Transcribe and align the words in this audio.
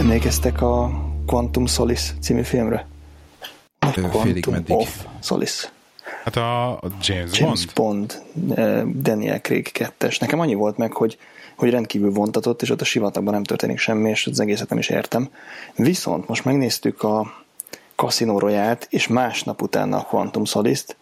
Emlékeztek 0.00 0.62
a 0.62 0.90
Quantum 1.26 1.66
Solace 1.66 2.12
című 2.20 2.42
filmre? 2.42 2.86
Quantum 3.78 4.76
of 4.76 5.06
Solace. 5.22 5.68
Hát 6.24 6.36
a 6.36 6.80
James, 7.02 7.38
James 7.38 7.66
Bond. 7.66 8.22
Bond, 8.34 8.94
Daniel 9.02 9.40
Craig 9.40 9.70
2-es. 9.74 10.20
Nekem 10.20 10.40
annyi 10.40 10.54
volt 10.54 10.76
meg, 10.76 10.92
hogy, 10.92 11.18
hogy 11.56 11.70
rendkívül 11.70 12.10
vontatott, 12.10 12.62
és 12.62 12.70
ott 12.70 12.80
a 12.80 12.84
sivatagban 12.84 13.32
nem 13.32 13.44
történik 13.44 13.78
semmi, 13.78 14.10
és 14.10 14.26
az 14.26 14.40
egészet 14.40 14.68
nem 14.68 14.78
is 14.78 14.88
értem. 14.88 15.28
Viszont 15.74 16.28
most 16.28 16.44
megnéztük 16.44 17.02
a 17.02 17.32
Casino 17.94 18.38
royale 18.38 18.78
és 18.88 19.08
másnap 19.08 19.62
utána 19.62 19.96
a 19.96 20.02
Quantum 20.02 20.44
Solace-t, 20.44 20.96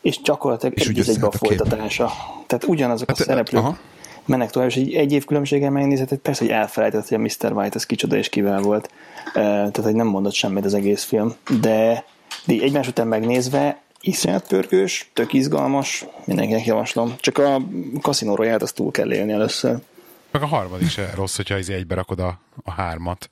és 0.00 0.20
gyakorlatilag 0.22 0.78
és 0.78 0.88
egy 0.88 1.08
egybe 1.08 1.26
a 1.26 1.30
folytatása. 1.30 2.12
Tehát 2.46 2.64
ugyanazok 2.64 3.08
hát, 3.08 3.20
a 3.20 3.22
szereplők 3.22 3.62
aha. 3.62 3.78
Mennek 4.26 4.50
tovább, 4.50 4.68
és 4.68 4.76
egy, 4.76 4.94
egy 4.94 5.12
év 5.12 5.24
különbséggel 5.24 5.70
megnézheted, 5.70 6.18
persze, 6.18 6.44
hogy 6.44 6.52
elfelejtett, 6.52 7.08
hogy 7.08 7.16
a 7.16 7.20
Mr. 7.20 7.52
White 7.52 7.76
az 7.76 7.86
kicsoda 7.86 8.16
és 8.16 8.28
kivel 8.28 8.60
volt. 8.60 8.90
Tehát, 9.32 9.76
hogy 9.76 9.94
nem 9.94 10.06
mondott 10.06 10.32
semmit 10.32 10.64
az 10.64 10.74
egész 10.74 11.04
film, 11.04 11.34
de, 11.60 12.04
de 12.44 12.52
egymás 12.52 12.88
után 12.88 13.06
megnézve 13.06 13.82
iszonyat 14.00 14.46
pörgős, 14.46 15.10
tök 15.12 15.32
izgalmas, 15.32 16.06
mindenkinek 16.24 16.66
javaslom. 16.66 17.14
Csak 17.18 17.38
a 17.38 17.60
Casino 18.00 18.34
royale 18.34 18.62
azt 18.62 18.74
túl 18.74 18.90
kell 18.90 19.12
élni 19.12 19.32
először. 19.32 19.78
Meg 20.30 20.42
a 20.42 20.46
harmadik 20.46 20.88
se 20.88 21.10
rossz, 21.14 21.36
hogyha 21.36 21.54
egybe 21.54 21.94
rakod 21.94 22.18
a, 22.18 22.38
a 22.64 22.70
hármat. 22.70 23.30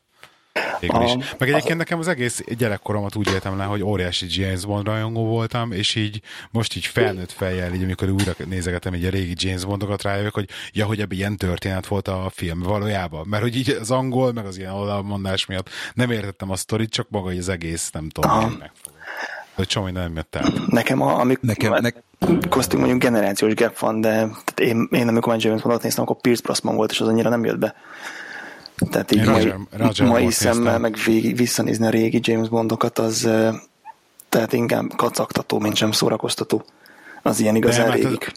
A, 0.87 1.03
is. 1.05 1.13
Meg 1.39 1.49
egyébként 1.49 1.79
nekem 1.79 1.99
az 1.99 2.09
egész 2.09 2.45
gyerekkoromat 2.57 3.17
úgy 3.17 3.29
éltem 3.29 3.57
le, 3.57 3.65
hogy 3.65 3.83
óriási 3.83 4.27
James 4.29 4.65
Bond 4.65 4.87
rajongó 4.87 5.25
voltam, 5.25 5.73
és 5.73 5.95
így 5.95 6.21
most 6.51 6.77
így 6.77 6.87
felnőtt 6.87 7.33
fejjel, 7.33 7.75
így 7.75 7.83
amikor 7.83 8.11
újra 8.11 8.33
nézegetem 8.49 8.95
így 8.95 9.05
a 9.05 9.11
régi 9.11 9.35
James 9.37 9.65
Bondokat 9.65 10.03
rájövök, 10.03 10.35
hogy 10.35 10.49
ja, 10.73 10.87
hogy 10.87 11.01
ebben 11.01 11.19
ilyen 11.19 11.37
történet 11.37 11.87
volt 11.87 12.09
a 12.09 12.31
film 12.35 12.61
valójában. 12.61 13.27
Mert 13.29 13.43
hogy 13.43 13.57
így 13.57 13.71
az 13.71 13.91
angol, 13.91 14.33
meg 14.33 14.47
az 14.47 14.59
ilyen 14.59 14.73
oldalmondás 14.73 15.47
miatt 15.47 15.69
nem 15.95 16.11
értettem 16.11 16.51
a 16.51 16.57
sztorit, 16.57 16.91
csak 16.91 17.07
maga 17.11 17.31
az 17.31 17.49
egész, 17.49 17.91
nem 17.91 18.09
tudom, 18.09 18.31
megfogom. 18.41 18.71
Hogy 19.55 19.67
csomó 19.67 19.89
nem 19.89 20.15
jött 20.15 20.37
el. 20.37 20.53
Nekem, 20.67 21.01
a, 21.01 21.19
amikor 21.19 21.45
nekem, 21.49 21.73
ne... 21.73 21.91
köztünk 22.49 22.83
mondjuk 22.83 23.03
generációs 23.03 23.55
gap 23.55 23.79
van, 23.79 24.01
de 24.01 24.29
én, 24.57 24.89
én 24.91 25.09
amikor 25.09 25.33
már 25.33 25.45
James 25.45 25.63
Bondot 25.63 25.83
néztem, 25.83 26.05
akkor 26.05 26.17
Pierce 26.21 26.43
Brosnan 26.43 26.77
volt, 26.77 26.91
és 26.91 27.01
az 27.01 27.09
annyira 27.09 27.29
nem 27.29 27.45
jött 27.45 27.59
be. 27.59 27.75
Tehát 28.91 29.13
így 29.13 29.25
Roger, 29.25 29.57
mai, 29.57 29.67
Roger 29.71 30.07
mai 30.07 30.31
szemmel 30.31 30.79
meg 30.79 30.97
végig, 31.07 31.37
visszanézni 31.37 31.87
a 31.87 31.91
régi 31.91 32.21
James 32.23 32.49
Bondokat, 32.49 32.99
az 32.99 33.29
tehát 34.29 34.53
inkább 34.53 34.97
kacagtató, 34.97 35.59
mint 35.59 35.77
sem 35.77 35.93
szórakoztató. 35.93 36.65
Az 37.23 37.41
ilyen 37.41 37.57
igazán 37.57 37.87
hát 37.87 37.95
régik. 37.95 38.33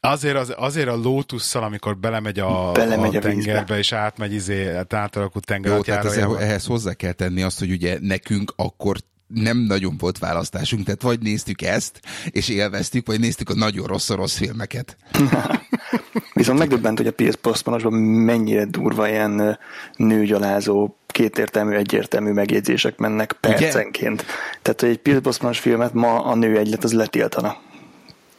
Azért, 0.00 0.36
az, 0.36 0.54
azért 0.56 0.88
a 0.88 0.96
Lotusszal, 0.96 1.62
amikor 1.62 1.96
belemegy 1.96 2.38
a, 2.38 2.72
belemegy 2.72 3.14
a, 3.14 3.18
a 3.18 3.22
tengerbe, 3.22 3.58
vízbe. 3.58 3.78
és 3.78 3.92
átmegy 3.92 4.32
izé, 4.32 4.76
átalakult 4.88 5.44
tenger 5.44 5.76
Jó, 5.76 5.82
tehát 5.82 6.04
azért, 6.04 6.40
ehhez 6.40 6.66
hozzá 6.66 6.92
kell 6.92 7.12
tenni 7.12 7.42
azt, 7.42 7.58
hogy 7.58 7.70
ugye 7.70 7.98
nekünk 8.00 8.52
akkor 8.56 8.96
nem 9.34 9.58
nagyon 9.58 9.96
volt 9.98 10.18
választásunk, 10.18 10.84
tehát 10.84 11.02
vagy 11.02 11.20
néztük 11.20 11.62
ezt, 11.62 12.00
és 12.30 12.48
élveztük, 12.48 13.06
vagy 13.06 13.20
néztük 13.20 13.50
a 13.50 13.54
nagyon 13.54 13.86
rossz 13.86 14.08
rossz 14.08 14.36
filmeket. 14.36 14.96
Viszont 16.32 16.58
megdöbbent, 16.58 16.98
hogy 16.98 17.06
a 17.06 17.12
Pierce 17.12 17.38
Brosnanosban 17.42 17.92
mennyire 17.92 18.64
durva 18.64 19.08
ilyen 19.08 19.58
nőgyalázó, 19.96 20.96
kétértelmű, 21.06 21.74
egyértelmű 21.74 22.32
megjegyzések 22.32 22.98
mennek 22.98 23.32
percenként. 23.40 24.20
Ugye? 24.20 24.30
Tehát, 24.62 24.80
hogy 24.80 24.88
egy 24.88 24.98
Pierce 24.98 25.22
Brosnanos 25.22 25.58
filmet 25.58 25.92
ma 25.92 26.24
a 26.24 26.34
nő 26.34 26.58
egylet 26.58 26.84
az 26.84 26.92
letiltana. 26.92 27.56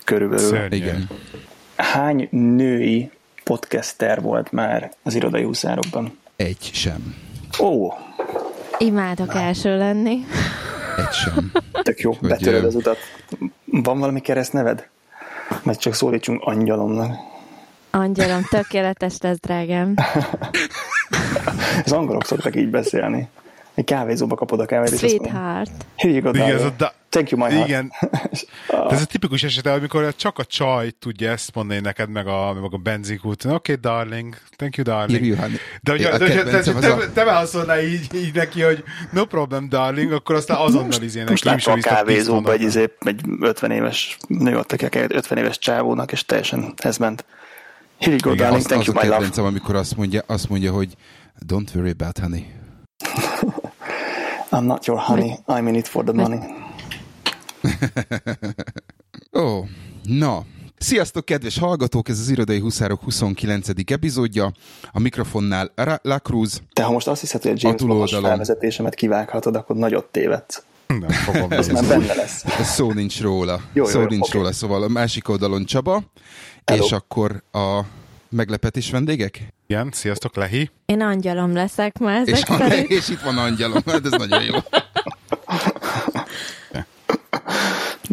Körülbelül. 0.03 0.47
Szörnyű. 0.47 0.75
Igen. 0.75 1.09
Hány 1.75 2.27
női 2.31 3.11
podcaster 3.43 4.21
volt 4.21 4.51
már 4.51 4.91
az 5.03 5.15
irodai 5.15 5.43
úszárokban? 5.43 6.17
Egy 6.35 6.69
sem. 6.73 7.15
Ó. 7.59 7.93
Imádok 8.77 9.35
első 9.35 9.77
lenni. 9.77 10.25
Egy 10.97 11.11
sem. 11.11 11.51
Tök 11.83 11.99
jó, 11.99 12.13
hogy 12.19 12.29
betöröd 12.29 12.63
az 12.63 12.75
utat. 12.75 12.97
Van 13.65 13.99
valami 13.99 14.19
keresztneved? 14.21 14.89
Mert 15.63 15.79
csak 15.79 15.93
szólítsunk 15.93 16.41
angyalomnak. 16.43 17.15
Angyalom, 17.89 18.41
tökéletes 18.49 19.13
lesz, 19.19 19.39
drágám. 19.39 19.93
az 21.85 21.91
angolok 21.91 22.25
szoktak 22.25 22.55
így 22.55 22.69
beszélni. 22.69 23.29
Egy 23.73 23.83
kávézóba 23.83 24.35
kapod 24.35 24.59
a 24.59 24.65
kávét. 24.65 24.97
Sweetheart. 24.97 25.71
You 25.97 26.21
go, 26.21 26.29
Igen, 26.29 26.55
ez 26.55 26.63
a 26.63 26.73
da- 26.77 26.93
Thank 27.11 27.29
you, 27.29 27.41
my 27.41 27.53
heart. 27.53 27.67
Igen. 27.67 27.91
ez 28.89 29.01
a 29.01 29.05
tipikus 29.05 29.43
eset, 29.43 29.65
amikor 29.65 30.15
csak 30.15 30.37
a 30.37 30.45
csaj 30.45 30.91
tudja 30.99 31.31
ezt 31.31 31.55
mondani 31.55 31.79
neked, 31.79 32.09
meg 32.09 32.27
a, 32.27 32.53
meg 32.53 32.73
a 32.73 32.77
benzinkút. 32.77 33.45
Oké, 33.45 33.53
okay, 33.53 33.75
darling. 33.75 34.37
Thank 34.55 34.75
you, 34.75 34.85
darling. 34.85 35.25
You, 35.25 35.35
de 35.81 35.91
hogyha 35.91 36.17
te, 36.17 36.43
te, 36.43 36.61
te, 36.61 36.73
te, 36.73 37.09
te 37.13 37.23
válaszolnál 37.23 37.81
így, 37.81 38.15
így 38.15 38.33
neki, 38.33 38.61
hogy 38.61 38.83
no 39.11 39.25
problem, 39.25 39.69
darling, 39.69 40.11
akkor 40.11 40.35
aztán 40.35 40.57
azonnal 40.57 41.01
izé 41.01 41.23
neki. 41.23 41.49
Most 41.49 41.67
a 41.67 41.77
kávézóba 41.81 42.51
egy, 42.51 42.61
izé, 42.61 42.93
egy 42.99 43.21
50 43.39 43.71
éves 43.71 44.17
nő 44.27 44.57
adta 44.57 44.75
ki 44.75 44.99
50 45.07 45.37
éves 45.37 45.57
csávónak, 45.57 46.11
és 46.11 46.25
teljesen 46.25 46.73
ez 46.77 46.97
ment. 46.97 47.25
Here 47.99 48.11
you 48.11 48.19
go, 48.21 48.31
Igen, 48.31 48.45
darling, 48.45 48.65
thank 48.65 48.81
az 48.81 48.87
you, 48.87 49.19
my 49.19 49.25
love. 49.25 49.47
amikor 49.47 49.75
azt 49.75 49.97
mondja, 49.97 50.21
azt 50.25 50.49
mondja, 50.49 50.71
hogy 50.71 50.93
don't 51.47 51.75
worry 51.75 51.89
about 51.89 52.17
honey. 52.17 52.45
I'm 54.53 54.65
not 54.65 54.85
your 54.85 54.99
honey, 54.99 55.31
I'm 55.47 55.67
in 55.67 55.75
it 55.75 55.87
for 55.87 56.03
the 56.03 56.13
money. 56.13 56.39
Ó, 59.33 59.41
oh, 59.41 59.67
na, 60.03 60.45
Sziasztok, 60.77 61.25
kedves 61.25 61.57
hallgatók! 61.57 62.09
Ez 62.09 62.19
az 62.19 62.29
Irodai 62.29 62.59
Huszárok 62.59 63.03
29. 63.03 63.67
epizódja. 63.85 64.51
A 64.91 64.99
mikrofonnál 64.99 65.71
La 66.01 66.19
Cruz. 66.19 66.61
Te 66.73 66.83
ha 66.83 66.91
most 66.91 67.07
azt 67.07 67.21
hiszed, 67.21 67.41
hogy 67.41 67.51
a 67.51 67.55
James 67.57 67.81
Bond 67.81 68.09
felvezetésemet 68.09 68.95
kivághatod, 68.95 69.55
akkor 69.55 69.75
nagyot 69.75 70.05
tévedsz. 70.05 70.63
Nem 70.87 71.09
fogom 71.09 71.51
Ez 71.51 71.67
már 71.67 71.85
benne 71.85 72.13
lesz. 72.13 72.45
Szó 72.75 72.91
nincs 72.91 73.21
róla. 73.21 73.61
Jó, 73.73 73.85
Szó 73.85 73.99
jó, 73.99 74.05
nincs 74.05 74.27
okay. 74.27 74.39
róla, 74.39 74.53
szóval 74.53 74.83
a 74.83 74.87
másik 74.87 75.29
oldalon 75.29 75.65
Csaba, 75.65 76.03
Hello. 76.65 76.83
és 76.83 76.91
akkor 76.91 77.43
a 77.51 77.81
meglepetés 78.29 78.91
vendégek? 78.91 79.53
Igen, 79.67 79.89
sziasztok, 79.91 80.35
Lehi. 80.35 80.69
Én 80.85 81.01
angyalom 81.01 81.53
leszek 81.53 81.99
ma 81.99 82.11
ezek 82.11 82.37
és, 82.37 82.43
van, 82.43 82.71
és 82.97 83.09
itt 83.09 83.21
van 83.21 83.37
angyalom, 83.37 83.81
hát 83.85 84.05
ez 84.05 84.11
nagyon 84.11 84.43
jó. 84.43 84.55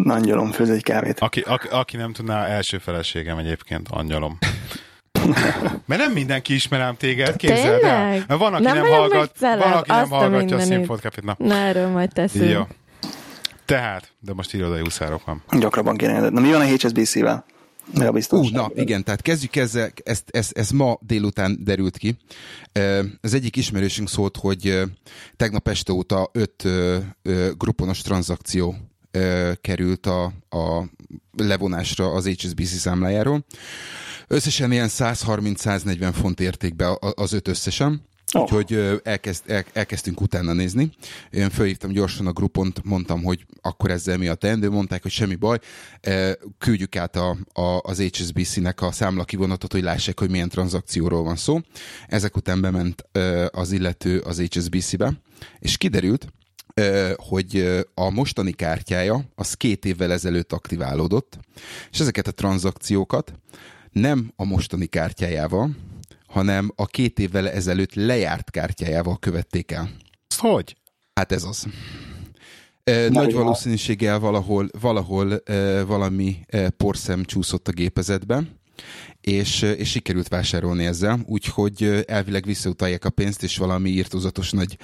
angyalom 0.06 0.50
főz 0.50 0.70
egy 0.70 0.82
kávét. 0.82 1.20
Aki, 1.20 1.40
aki, 1.40 1.68
aki 1.70 1.96
nem 1.96 2.12
tudná, 2.12 2.44
első 2.44 2.78
feleségem 2.78 3.38
egyébként 3.38 3.88
angyalom. 3.90 4.38
Mert 5.86 6.00
nem 6.00 6.12
mindenki 6.12 6.54
ismerem 6.54 6.96
téged, 6.96 7.36
képzeld 7.36 7.82
el. 7.82 8.24
Mert 8.28 8.40
van, 8.40 8.54
aki 8.54 8.62
nem, 8.62 8.76
nem 8.76 8.86
hallgat, 8.86 9.38
van, 9.38 9.60
aki 9.60 9.90
nem 9.90 10.08
hallgatja 10.08 10.56
a, 10.56 10.60
a 10.60 10.62
színfotkapit. 10.62 11.24
Na. 11.24 11.34
Na, 11.38 11.54
erről 11.54 11.88
majd 11.88 12.12
teszünk. 12.12 12.50
Jó. 12.50 12.66
Tehát, 13.64 14.12
de 14.20 14.32
most 14.32 14.54
irodai 14.54 14.80
úszárok 14.80 15.24
van. 15.24 15.42
Gyakrabban 15.58 15.96
kéne. 15.96 16.28
Na 16.28 16.40
mi 16.40 16.50
van 16.50 16.60
a 16.60 16.64
HSBC-vel? 16.64 17.44
Ja, 17.94 18.12
biztos. 18.12 18.46
Uh, 18.46 18.52
na, 18.52 18.70
igen, 18.74 19.04
tehát 19.04 19.22
kezdjük 19.22 19.56
ezzel, 19.56 19.90
ezt, 20.04 20.24
ezt, 20.30 20.58
ezt 20.58 20.72
ma 20.72 20.98
délután 21.00 21.58
derült 21.64 21.96
ki. 21.96 22.16
Az 23.20 23.34
egyik 23.34 23.56
ismerősünk 23.56 24.08
szólt, 24.08 24.36
hogy 24.36 24.82
tegnap 25.36 25.68
este 25.68 25.92
óta 25.92 26.30
öt 26.32 26.64
gruponos 27.56 28.02
tranzakció 28.02 28.74
került 29.60 30.06
a, 30.06 30.24
a 30.48 30.84
levonásra 31.36 32.12
az 32.12 32.26
HSBC 32.26 32.68
számlájáról. 32.68 33.44
Összesen 34.26 34.72
ilyen 34.72 34.88
130-140 34.90 36.10
font 36.12 36.40
értékbe 36.40 36.98
az 37.14 37.32
öt 37.32 37.48
összesen. 37.48 38.06
Oh. 38.32 38.42
Úgyhogy 38.42 39.00
elkezd, 39.02 39.42
el, 39.46 39.64
elkezdtünk 39.72 40.20
utána 40.20 40.52
nézni. 40.52 40.90
Én 41.30 41.50
fölhívtam 41.50 41.90
gyorsan 41.90 42.26
a 42.26 42.32
grupont, 42.32 42.84
mondtam, 42.84 43.22
hogy 43.22 43.46
akkor 43.62 43.90
ezzel 43.90 44.16
mi 44.16 44.28
a 44.28 44.34
teendő, 44.34 44.70
mondták, 44.70 45.02
hogy 45.02 45.10
semmi 45.10 45.34
baj, 45.34 45.58
küldjük 46.58 46.96
át 46.96 47.16
a, 47.16 47.36
a, 47.52 47.80
az 47.82 48.00
HSBC-nek 48.00 48.82
a 48.82 48.92
számla 48.92 49.24
kivonatot, 49.24 49.72
hogy 49.72 49.82
lássák, 49.82 50.18
hogy 50.18 50.30
milyen 50.30 50.48
tranzakcióról 50.48 51.22
van 51.22 51.36
szó. 51.36 51.60
Ezek 52.06 52.36
után 52.36 52.60
bement 52.60 53.04
az 53.50 53.72
illető 53.72 54.18
az 54.18 54.40
HSBC-be, 54.40 55.12
és 55.58 55.76
kiderült, 55.76 56.26
hogy 57.16 57.84
a 57.94 58.10
mostani 58.10 58.52
kártyája 58.52 59.24
az 59.34 59.54
két 59.54 59.84
évvel 59.84 60.12
ezelőtt 60.12 60.52
aktiválódott, 60.52 61.38
és 61.90 62.00
ezeket 62.00 62.26
a 62.26 62.32
tranzakciókat 62.32 63.32
nem 63.92 64.32
a 64.36 64.44
mostani 64.44 64.86
kártyájával, 64.86 65.76
hanem 66.26 66.72
a 66.74 66.86
két 66.86 67.18
évvel 67.18 67.50
ezelőtt 67.50 67.94
lejárt 67.94 68.50
kártyájával 68.50 69.18
követték 69.18 69.70
el. 69.70 69.90
Hogy? 70.36 70.76
Hát 71.14 71.32
ez 71.32 71.44
az. 71.44 71.66
Nagy, 72.84 73.10
Nagy 73.10 73.32
valószínűséggel 73.32 74.18
valahol, 74.18 74.68
valahol 74.80 75.42
valami 75.86 76.36
porszem 76.76 77.24
csúszott 77.24 77.68
a 77.68 77.72
gépezetbe, 77.72 78.42
és, 79.20 79.62
és 79.62 79.90
sikerült 79.90 80.28
vásárolni 80.28 80.86
ezzel, 80.86 81.18
úgyhogy 81.26 82.04
elvileg 82.06 82.44
visszautalják 82.44 83.04
a 83.04 83.10
pénzt, 83.10 83.42
és 83.42 83.56
valami 83.56 83.90
írtozatos 83.90 84.50
nagy 84.50 84.76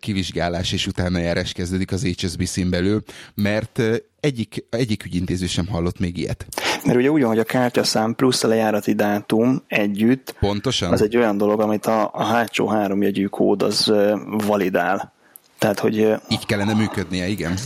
kivizsgálás 0.00 0.72
és 0.72 0.86
utána 0.86 1.18
járás 1.18 1.52
kezdődik 1.52 1.92
az 1.92 2.02
HSBC-n 2.02 2.70
belül, 2.70 3.02
mert 3.34 3.82
egyik, 4.20 4.64
egyik 4.70 5.04
ügyintéző 5.04 5.46
sem 5.46 5.66
hallott 5.66 5.98
még 5.98 6.18
ilyet. 6.18 6.46
Mert 6.84 6.98
ugye 6.98 7.10
úgy 7.10 7.20
van, 7.20 7.30
hogy 7.30 7.38
a 7.38 7.44
kártyaszám 7.44 8.14
plusz 8.14 8.44
a 8.44 8.48
lejárati 8.48 8.92
dátum 8.92 9.62
együtt, 9.66 10.34
Pontosan. 10.40 10.92
az 10.92 11.02
egy 11.02 11.16
olyan 11.16 11.36
dolog, 11.36 11.60
amit 11.60 11.86
a, 11.86 12.10
a 12.12 12.24
hátsó 12.24 12.68
három 12.68 13.02
jegyű 13.02 13.26
kód 13.26 13.62
az 13.62 13.92
validál. 14.46 15.12
Tehát, 15.58 15.78
hogy... 15.78 15.96
Így 16.28 16.46
kellene 16.46 16.74
működnie, 16.74 17.26
igen 17.26 17.58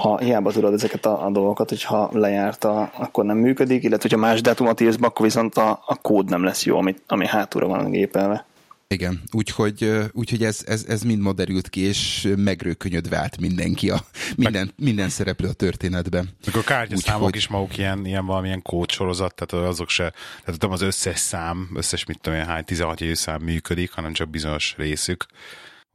ha 0.00 0.18
hiába 0.18 0.52
tudod 0.52 0.72
ezeket 0.72 1.06
a, 1.06 1.26
a 1.26 1.30
dolgokat, 1.30 1.68
hogyha 1.68 2.10
lejárta, 2.12 2.82
akkor 2.82 3.24
nem 3.24 3.36
működik, 3.36 3.82
illetve 3.82 4.08
hogyha 4.08 4.26
más 4.26 4.40
dátumot 4.40 4.80
írsz 4.80 4.96
be, 4.96 5.06
akkor 5.06 5.26
viszont 5.26 5.54
a, 5.54 5.82
a 5.86 5.94
kód 5.94 6.28
nem 6.28 6.44
lesz 6.44 6.64
jó, 6.64 6.76
ami, 6.76 6.94
ami 7.06 7.26
hátulra 7.26 7.66
van 7.66 7.90
gépelve. 7.90 8.48
Igen, 8.94 9.22
úgyhogy, 9.32 9.92
úgyhogy 10.12 10.44
ez, 10.44 10.64
ez, 10.66 10.84
ez 10.88 11.02
mind 11.02 11.20
ma 11.20 11.32
derült 11.32 11.68
ki, 11.68 11.80
és 11.80 12.28
megrőkönyödve 12.36 13.16
állt 13.16 13.40
mindenki, 13.40 13.90
a, 13.90 14.00
minden, 14.36 14.72
minden 14.76 15.08
szereplő 15.08 15.48
a 15.48 15.52
történetben. 15.52 16.28
Meg 16.46 16.56
a 16.56 16.62
kártyaszámok 16.62 17.26
úgy, 17.26 17.36
is 17.36 17.48
maguk 17.48 17.78
ilyen, 17.78 18.06
ilyen 18.06 18.26
valamilyen 18.26 18.62
kódsorozat, 18.62 19.34
tehát 19.34 19.66
azok 19.66 19.88
se, 19.88 20.12
tehát 20.44 20.60
nem 20.60 20.70
az 20.70 20.80
összes 20.80 21.18
szám, 21.18 21.70
összes 21.74 22.04
mit 22.04 22.20
tudom 22.20 22.38
én, 22.38 22.44
hány 22.44 22.64
16 22.64 23.02
szám 23.12 23.42
működik, 23.42 23.92
hanem 23.92 24.12
csak 24.12 24.28
bizonyos 24.28 24.74
részük, 24.76 25.26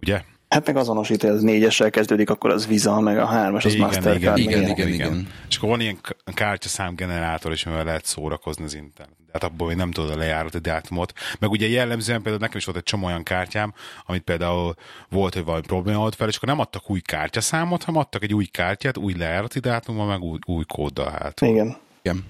ugye? 0.02 0.22
Hát 0.56 0.66
meg 0.66 0.78
azonosítja, 0.78 1.30
hogy 1.30 1.38
az 1.38 1.44
négyessel 1.44 1.90
kezdődik, 1.90 2.30
akkor 2.30 2.50
az 2.50 2.68
Visa, 2.68 3.00
meg 3.00 3.18
a 3.18 3.26
hármas, 3.26 3.66
az 3.66 3.74
igen, 3.74 3.86
Mastercard. 3.86 4.38
Igen, 4.38 4.52
igen, 4.52 4.62
igen, 4.62 4.88
igen, 4.88 4.88
igen. 4.88 5.28
És 5.50 5.58
akkor 5.58 5.70
van 5.70 5.80
ilyen 5.80 5.98
kártyaszám 6.34 6.96
generátor 6.96 7.52
is, 7.52 7.66
amivel 7.66 7.86
lehet 7.86 8.06
szórakozni 8.06 8.64
az 8.64 8.76
internet. 8.76 9.16
De 9.18 9.32
hát 9.32 9.44
abból 9.44 9.68
hogy 9.68 9.76
nem 9.76 9.92
tudod 9.92 10.10
a 10.10 10.18
lejárati 10.18 10.58
dátumot. 10.58 11.14
Meg 11.40 11.50
ugye 11.50 11.68
jellemzően 11.68 12.22
például 12.22 12.42
nekem 12.42 12.58
is 12.58 12.66
volt 12.66 12.78
egy 12.78 12.84
csomó 12.84 13.06
olyan 13.06 13.24
kártyám, 13.24 13.74
amit 14.06 14.22
például 14.22 14.76
volt, 15.10 15.34
hogy 15.34 15.44
valami 15.44 15.64
probléma 15.68 16.00
volt 16.00 16.16
fel, 16.16 16.28
és 16.28 16.36
akkor 16.36 16.50
nem 16.50 16.60
adtak 16.60 16.90
új 16.90 17.00
kártyaszámot, 17.00 17.84
hanem 17.84 18.02
adtak 18.02 18.24
egy 18.24 18.34
új 18.34 18.46
kártyát, 18.46 18.98
új 18.98 19.14
lejárati 19.18 19.60
dátummal, 19.60 20.06
meg 20.06 20.22
új, 20.22 20.38
új 20.46 20.64
kóddal 20.68 21.10
hát. 21.10 21.42
Igen. 21.42 21.78
Igen. 22.02 22.24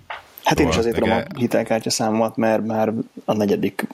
Hát 0.46 0.60
én 0.60 0.68
is 0.68 0.78
azért 0.78 0.96
tudom 0.96 1.12
a 1.12 1.24
hitelkártya 1.38 1.90
számomat, 1.90 2.36
mert 2.36 2.66
már 2.66 2.94
a 3.26 3.34
negyedik, 3.34 3.88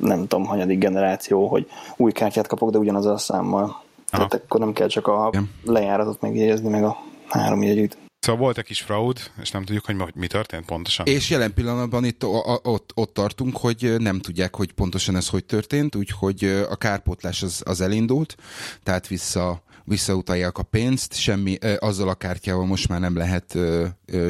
nem 0.00 0.26
tudom, 0.26 0.44
hanyadik 0.44 0.78
generáció, 0.78 1.48
hogy 1.48 1.66
új 1.96 2.12
kártyát 2.12 2.46
kapok, 2.46 2.70
de 2.70 2.78
ugyanaz 2.78 3.06
a 3.06 3.18
számmal. 3.18 3.62
Aha. 3.62 4.26
Tehát 4.26 4.34
akkor 4.34 4.60
nem 4.60 4.72
kell 4.72 4.88
csak 4.88 5.06
a 5.06 5.28
Igen. 5.32 5.50
lejáratot 5.64 6.20
megjegyezni, 6.20 6.68
meg 6.68 6.84
a 6.84 6.96
három 7.28 7.62
jegyűt. 7.62 7.96
Szóval 8.18 8.40
volt 8.40 8.58
egy 8.58 8.64
kis 8.64 8.80
fraud, 8.80 9.18
és 9.42 9.50
nem 9.50 9.64
tudjuk, 9.64 9.84
hogy 9.84 9.96
mi 10.14 10.26
történt 10.26 10.64
pontosan. 10.64 11.06
És 11.06 11.30
jelen 11.30 11.54
pillanatban 11.54 12.04
itt 12.04 12.24
ott, 12.62 12.92
ott 12.94 13.14
tartunk, 13.14 13.56
hogy 13.56 13.94
nem 13.98 14.20
tudják, 14.20 14.56
hogy 14.56 14.72
pontosan 14.72 15.16
ez 15.16 15.28
hogy 15.28 15.44
történt, 15.44 15.96
úgyhogy 15.96 16.44
a 16.70 16.76
kárpótlás 16.76 17.42
az, 17.42 17.62
az 17.64 17.80
elindult, 17.80 18.36
tehát 18.82 19.06
vissza 19.08 19.62
visszautalják 19.84 20.58
a 20.58 20.62
pénzt, 20.62 21.14
semmi, 21.14 21.58
azzal 21.78 22.08
a 22.08 22.14
kártyával 22.14 22.66
most 22.66 22.88
már 22.88 23.00
nem 23.00 23.16
lehet 23.16 23.58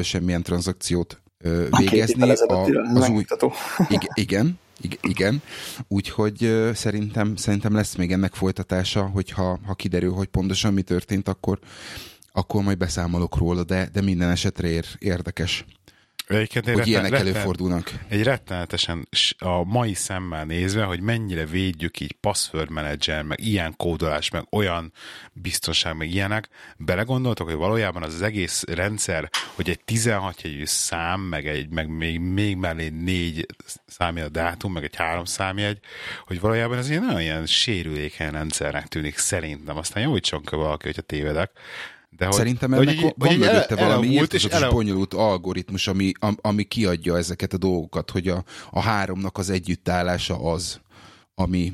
semmilyen 0.01 0.43
tranzakciót 0.43 1.21
végezni. 1.77 2.31
A, 2.31 2.67
az 2.93 3.09
új, 3.09 3.23
igen, 4.13 4.59
igen, 4.81 4.99
igen. 5.01 5.41
Úgyhogy 5.87 6.69
szerintem, 6.73 7.35
szerintem 7.35 7.73
lesz 7.73 7.95
még 7.95 8.11
ennek 8.11 8.33
folytatása, 8.33 9.03
hogyha 9.03 9.59
ha 9.65 9.73
kiderül, 9.73 10.11
hogy 10.11 10.27
pontosan 10.27 10.73
mi 10.73 10.81
történt, 10.81 11.27
akkor, 11.27 11.59
akkor 12.31 12.63
majd 12.63 12.77
beszámolok 12.77 13.37
róla, 13.37 13.63
de, 13.63 13.89
de 13.93 14.01
minden 14.01 14.29
esetre 14.29 14.67
ér, 14.67 14.85
érdekes. 14.99 15.65
Egyébként 16.33 16.65
hogy 16.65 16.73
retten, 16.73 16.91
ilyenek 16.91 17.11
retten, 17.11 17.27
előfordulnak. 17.27 17.91
Egy 18.07 18.23
rettenetesen 18.23 19.07
a 19.37 19.63
mai 19.63 19.93
szemmel 19.93 20.45
nézve, 20.45 20.83
hogy 20.83 21.01
mennyire 21.01 21.45
védjük 21.45 21.99
így 21.99 22.11
password 22.11 22.69
manager, 22.69 23.23
meg 23.23 23.39
ilyen 23.39 23.73
kódolás, 23.77 24.29
meg 24.29 24.43
olyan 24.49 24.93
biztonság, 25.33 25.95
meg 25.95 26.11
ilyenek, 26.11 26.49
belegondoltok, 26.77 27.47
hogy 27.47 27.55
valójában 27.55 28.03
az, 28.03 28.13
az 28.13 28.21
egész 28.21 28.63
rendszer, 28.63 29.29
hogy 29.55 29.69
egy 29.69 29.79
16 29.83 30.41
jegyű 30.41 30.65
szám, 30.65 31.19
meg, 31.19 31.47
egy, 31.47 31.69
meg 31.69 31.87
még, 31.87 32.19
még 32.19 32.55
mellé 32.55 32.87
négy 32.87 33.45
számjegy 33.85 34.25
a 34.25 34.29
dátum, 34.29 34.73
meg 34.73 34.83
egy 34.83 34.95
három 34.95 35.25
számjegy, 35.25 35.79
hogy 36.25 36.39
valójában 36.39 36.77
ez 36.77 36.89
ilyen 36.89 37.03
nagyon 37.03 37.21
ilyen 37.21 37.45
sérülékeny 37.45 38.31
rendszernek 38.31 38.87
tűnik 38.87 39.17
szerintem. 39.17 39.77
Aztán 39.77 40.03
javítson 40.03 40.41
ki 40.41 40.55
valaki, 40.55 40.85
hogyha 40.85 41.01
tévedek 41.01 41.51
de 42.21 42.27
hogy, 42.27 42.35
Szerintem 42.35 42.73
ennek 42.73 42.87
hogy, 42.87 43.13
van 43.17 43.27
hogy 43.29 43.39
mögötte 43.39 43.75
ele, 43.75 43.87
valami 43.87 44.07
írtozatos 44.07 44.69
bonyolult 44.69 45.13
algoritmus, 45.13 45.87
ami, 45.87 46.11
ami 46.41 46.63
kiadja 46.63 47.17
ezeket 47.17 47.53
a 47.53 47.57
dolgokat, 47.57 48.11
hogy 48.11 48.27
a, 48.27 48.43
a 48.71 48.79
háromnak 48.79 49.37
az 49.37 49.49
együttállása 49.49 50.51
az, 50.51 50.79
ami, 51.35 51.73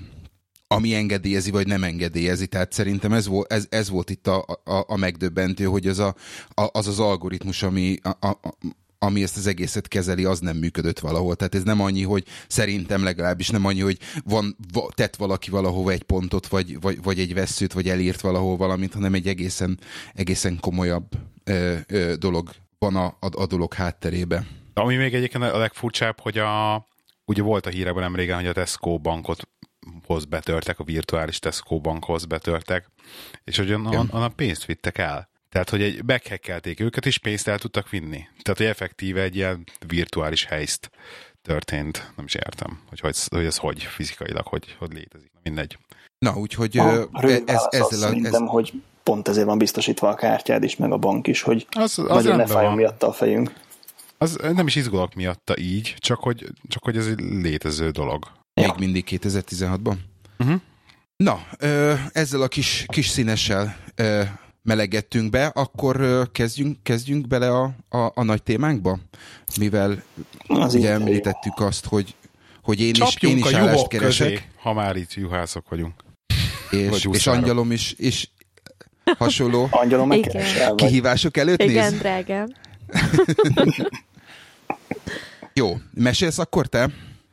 ami 0.67 0.93
engedélyezi, 0.93 1.51
vagy 1.51 1.67
nem 1.67 1.83
engedélyezi. 1.83 2.47
Tehát 2.47 2.71
szerintem 2.73 3.13
ez 3.13 3.27
volt, 3.27 3.51
ez, 3.51 3.65
ez 3.69 3.89
volt 3.89 4.09
itt 4.09 4.27
a, 4.27 4.45
a, 4.63 4.83
a 4.87 4.97
megdöbbentő, 4.97 5.65
hogy 5.65 5.87
az 5.87 5.99
a, 5.99 6.15
a, 6.47 6.69
az, 6.71 6.87
az 6.87 6.99
algoritmus, 6.99 7.63
ami, 7.63 7.97
a, 8.01 8.27
a, 8.27 8.39
ami 8.99 9.23
ezt 9.23 9.37
az 9.37 9.47
egészet 9.47 9.87
kezeli, 9.87 10.25
az 10.25 10.39
nem 10.39 10.57
működött 10.57 10.99
valahol. 10.99 11.35
Tehát 11.35 11.55
ez 11.55 11.63
nem 11.63 11.81
annyi, 11.81 12.03
hogy 12.03 12.23
szerintem 12.47 13.03
legalábbis 13.03 13.49
nem 13.49 13.65
annyi, 13.65 13.81
hogy 13.81 13.97
van, 14.23 14.57
tett 14.89 15.15
valaki 15.15 15.49
valahova 15.49 15.91
egy 15.91 16.03
pontot, 16.03 16.47
vagy, 16.47 16.79
vagy, 16.81 17.03
vagy 17.03 17.19
egy 17.19 17.33
veszőt, 17.33 17.73
vagy 17.73 17.89
elírt 17.89 18.21
valahol 18.21 18.57
valamit, 18.57 18.93
hanem 18.93 19.13
egy 19.13 19.27
egészen, 19.27 19.79
egészen 20.13 20.59
komolyabb 20.59 21.07
ö, 21.43 21.75
ö, 21.87 22.15
dolog 22.15 22.49
van 22.79 22.95
a, 22.95 23.05
a, 23.05 23.41
a 23.41 23.45
dolog 23.45 23.73
hátterébe. 23.73 24.45
Ami 24.73 24.95
még 24.95 25.13
egyébként 25.13 25.43
a 25.43 25.57
legfurcsább, 25.57 26.19
hogy 26.19 26.37
a, 26.37 26.85
ugye 27.25 27.41
volt 27.41 27.65
a 27.65 27.69
hírekben 27.69 28.03
nem 28.03 28.15
régen, 28.15 28.35
hogy 28.35 28.47
a 28.47 28.53
Tesco 28.53 28.97
bankot 28.97 29.49
hoz 30.05 30.25
betörtek, 30.25 30.79
a 30.79 30.83
virtuális 30.83 31.39
Tesco 31.39 31.79
bankhoz 31.79 32.25
betörtek, 32.25 32.91
és 33.43 33.57
hogy 33.57 33.73
onnan, 33.73 34.09
onnan 34.11 34.35
pénzt 34.35 34.65
vittek 34.65 34.97
el. 34.97 35.29
Tehát, 35.49 35.69
hogy 35.69 35.81
egy 35.81 36.03
meghekkelték 36.05 36.79
őket, 36.79 37.05
és 37.05 37.17
pénzt 37.17 37.47
el 37.47 37.59
tudtak 37.59 37.89
vinni. 37.89 38.27
Tehát, 38.41 38.57
hogy 38.57 38.65
effektíve 38.65 39.21
egy 39.21 39.35
ilyen 39.35 39.63
virtuális 39.87 40.45
helyszt 40.45 40.89
történt. 41.41 42.11
Nem 42.15 42.25
is 42.25 42.33
értem, 42.33 42.79
hogy, 42.89 42.99
hogy, 42.99 43.17
hogy 43.29 43.45
ez 43.45 43.57
hogy 43.57 43.83
fizikailag, 43.83 44.47
hogy, 44.47 44.75
hogy 44.79 44.93
létezik. 44.93 45.31
Mindegy. 45.43 45.77
Na, 46.19 46.35
úgyhogy 46.35 46.77
a, 46.77 47.09
ez, 47.11 47.41
ez, 47.45 47.67
ezzel 47.69 47.81
a, 47.81 47.85
szerintem, 47.85 48.43
ez... 48.43 48.49
hogy 48.49 48.73
pont 49.03 49.27
ezért 49.27 49.45
van 49.45 49.57
biztosítva 49.57 50.09
a 50.09 50.15
kártyád 50.15 50.63
is, 50.63 50.75
meg 50.75 50.91
a 50.91 50.97
bank 50.97 51.27
is, 51.27 51.41
hogy 51.41 51.67
az, 51.69 51.99
az 51.99 52.23
nagyon 52.23 52.35
ne 52.35 52.45
fájjon 52.45 52.73
miatta 52.73 53.07
a 53.07 53.11
fejünk. 53.11 53.53
Az 54.17 54.37
nem 54.53 54.67
is 54.67 54.75
izgulok 54.75 55.13
miatta 55.13 55.57
így, 55.57 55.95
csak 55.97 56.19
hogy, 56.19 56.45
csak 56.67 56.83
hogy 56.83 56.97
ez 56.97 57.07
egy 57.07 57.19
létező 57.19 57.89
dolog. 57.89 58.31
Még 58.53 58.71
mindig 58.77 59.05
2016-ban? 59.09 59.95
Uh-huh. 60.37 60.61
Na, 61.17 61.47
ezzel 62.11 62.41
a 62.41 62.47
kis, 62.47 62.85
kis 62.87 63.07
színessel 63.07 63.77
melegettünk 64.67 65.29
be, 65.29 65.45
akkor 65.45 66.27
kezdjünk, 66.31 66.77
kezdjünk 66.83 67.27
bele 67.27 67.49
a, 67.51 67.63
a, 67.89 68.11
a 68.13 68.23
nagy 68.23 68.43
témánkba, 68.43 68.99
mivel 69.59 70.03
Az 70.47 70.75
ugye 70.75 70.91
említettük 70.91 71.59
azt, 71.59 71.85
hogy, 71.85 72.15
hogy 72.63 72.81
én 72.81 72.93
is, 73.07 73.15
én 73.19 73.37
is 73.37 73.53
állást 73.53 73.87
keresek. 73.87 74.29
Közé, 74.29 74.41
ha 74.55 74.73
már 74.73 74.95
itt 74.95 75.13
juhászok 75.13 75.69
vagyunk. 75.69 75.93
És, 76.71 77.07
és 77.11 77.27
angyalom 77.27 77.71
is, 77.71 77.93
is 77.97 78.31
hasonló 79.17 79.67
angyalom 79.81 80.11
kihívások 80.75 81.37
előtt 81.37 81.61
Igen, 81.61 81.91
néz. 81.91 81.99
drágám. 81.99 82.47
Jó, 85.53 85.77
mesélsz 85.93 86.37
akkor 86.37 86.67
te? 86.67 86.89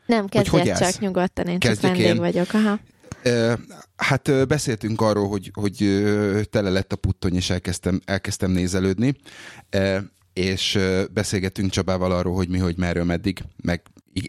Nem, 0.07 0.27
kezdjek 0.27 0.77
csak 0.77 0.99
nyugodtan, 0.99 1.47
én 1.47 1.59
csak 1.59 1.81
vendég 1.81 2.05
én. 2.05 2.17
vagyok. 2.17 2.53
Aha. 2.53 2.79
Hát 3.97 4.47
beszéltünk 4.49 5.01
arról, 5.01 5.29
hogy, 5.29 5.51
hogy 5.53 5.77
tele 6.51 6.71
lett 6.71 6.93
a 6.93 6.97
puttony, 6.97 7.35
és 7.35 7.51
elkezdtem, 7.51 8.01
elkezdtem 8.05 8.51
nézelődni, 8.51 9.17
és 10.33 10.79
beszélgettünk 11.13 11.71
Csabával 11.71 12.13
arról, 12.13 12.35
hogy 12.35 12.49
mi, 12.49 12.59
hogy 12.59 12.77
merről, 12.77 13.05
meddig, 13.05 13.43
meg 13.63 13.83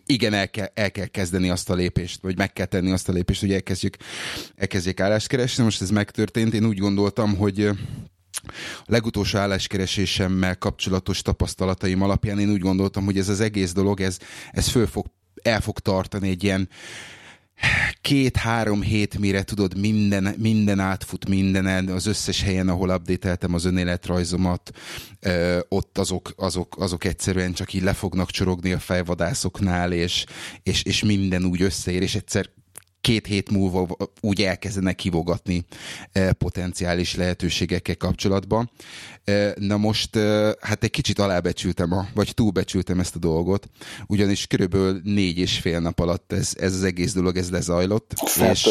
igen, 0.06 0.34
el 0.34 0.50
kell, 0.50 0.70
el 0.74 0.92
kell 0.92 1.06
kezdeni 1.06 1.50
azt 1.50 1.70
a 1.70 1.74
lépést, 1.74 2.22
vagy 2.22 2.38
meg 2.38 2.54
kell 2.54 2.66
tenni 2.66 2.92
azt 2.92 3.10
a 3.10 3.12
lépést, 3.12 3.42
hogy 3.42 3.54
elkezdjük, 3.54 3.98
elkezdjék 4.56 5.00
állást 5.00 5.28
keresni. 5.28 5.64
Most 5.64 5.82
ez 5.82 5.90
megtörtént, 5.90 6.54
én 6.54 6.66
úgy 6.66 6.78
gondoltam, 6.78 7.36
hogy 7.36 7.66
a 7.66 8.86
legutolsó 8.86 9.38
álláskeresésemmel 9.38 10.58
kapcsolatos 10.58 11.22
tapasztalataim 11.22 12.02
alapján 12.02 12.40
én 12.40 12.50
úgy 12.52 12.60
gondoltam, 12.60 13.06
hogy 13.06 13.18
ez 13.18 13.30
az 13.30 13.40
egész 13.40 13.74
dolog, 13.74 14.02
ez, 14.02 14.18
ez 14.52 14.68
föl 14.68 14.88
fog, 14.88 15.06
el 15.42 15.62
fog 15.62 15.80
tartani 15.80 16.30
egy 16.30 16.44
ilyen 16.44 16.70
két-három 18.02 18.82
hét 18.82 19.18
mire 19.18 19.44
tudod, 19.44 19.78
minden, 19.78 20.36
minden 20.38 20.80
átfut 20.80 21.28
mindenen, 21.28 21.88
az 21.88 22.06
összes 22.06 22.42
helyen, 22.42 22.70
ahol 22.70 22.90
updateltem 22.90 23.54
az 23.54 23.66
önéletrajzomat, 23.66 24.72
ö, 25.20 25.60
ott 25.70 25.98
azok, 25.98 26.34
azok, 26.36 26.76
azok 26.80 27.04
egyszerűen 27.04 27.54
csak 27.54 27.74
így 27.74 27.84
le 27.84 27.94
fognak 27.94 28.32
csorogni 28.32 28.74
a 28.74 28.80
fejvadászoknál, 28.80 29.92
és, 29.92 30.26
és, 30.64 30.84
és 30.84 31.04
minden 31.04 31.46
úgy 31.46 31.62
összeér, 31.62 32.02
és 32.02 32.16
egyszer 32.16 32.50
két 33.06 33.26
hét 33.26 33.52
múlva 33.52 33.88
úgy 34.22 34.42
elkezdenek 34.42 34.96
kivogatni 34.96 35.66
potenciális 36.38 37.16
lehetőségekkel 37.16 37.96
kapcsolatban. 37.98 38.72
Na 39.56 39.78
most 39.78 40.16
hát 40.60 40.84
egy 40.84 40.92
kicsit 40.92 41.20
alábecsültem, 41.20 41.92
a, 41.92 42.08
vagy 42.14 42.34
túlbecsültem 42.34 43.00
ezt 43.00 43.16
a 43.16 43.20
dolgot, 43.20 43.70
ugyanis 44.08 44.48
körülbelül 44.48 45.02
négy 45.04 45.38
és 45.38 45.60
fél 45.60 45.80
nap 45.80 46.00
alatt 46.00 46.32
ez, 46.34 46.54
ez 46.60 46.74
az 46.74 46.84
egész 46.84 47.14
dolog, 47.14 47.38
ez 47.38 47.50
lezajlott. 47.50 48.14
és 48.52 48.66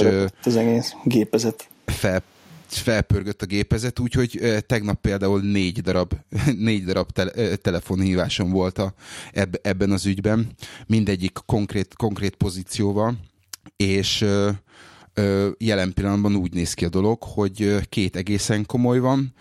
az 0.45 0.57
egész 0.57 0.93
gépezet. 1.05 1.69
Fel, 1.85 2.23
felpörgött 2.67 3.43
a 3.43 3.47
gépezet, 3.47 3.99
úgyhogy 3.99 4.41
tegnap 4.67 5.01
például 5.01 5.41
négy 5.41 5.81
darab, 5.81 6.13
négy 6.69 6.85
darab 6.85 7.11
te, 7.11 7.57
telefonhívásom 7.57 8.51
volt 8.51 8.79
a, 8.79 8.95
eb, 9.33 9.57
ebben 9.63 9.91
az 9.91 10.07
ügyben, 10.07 10.53
mindegyik 10.87 11.39
konkrét, 11.47 11.95
konkrét 11.97 12.35
pozícióval, 12.35 13.17
és 13.77 14.25
jelen 15.59 15.93
pillanatban 15.95 16.37
úgy 16.37 16.53
néz 16.53 16.75
ki 16.75 16.85
a 16.85 16.89
dolog, 16.89 17.23
hogy 17.23 17.77
két 17.89 18.17
egészen 18.17 18.67
komoly 18.67 18.99
van, 18.99 19.35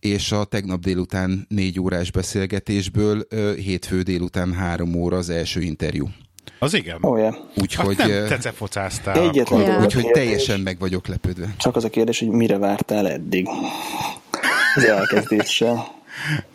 és 0.00 0.32
a 0.32 0.44
tegnap 0.44 0.80
délután 0.80 1.46
négy 1.48 1.80
órás 1.80 2.10
beszélgetésből 2.10 3.26
hétfő 3.56 4.02
délután 4.02 4.52
három 4.52 4.94
óra 4.94 5.16
az 5.16 5.30
első 5.30 5.60
interjú. 5.60 6.08
Az 6.58 6.74
igen. 6.74 6.98
Oh, 7.00 7.18
yeah. 7.18 7.34
Úgyhogy... 7.56 7.96
Hát 7.96 8.08
nem 8.08 8.26
tecepocáztál. 8.26 9.28
Egyetlen 9.28 9.60
ja. 9.60 9.80
Úgyhogy 9.80 10.10
teljesen 10.10 10.60
meg 10.60 10.78
vagyok 10.78 11.06
lepődve. 11.06 11.54
Csak 11.58 11.76
az 11.76 11.84
a 11.84 11.90
kérdés, 11.90 12.18
hogy 12.18 12.28
mire 12.28 12.58
vártál 12.58 13.08
eddig 13.08 13.48
az 14.74 14.84
elkezdéssel. 14.84 15.86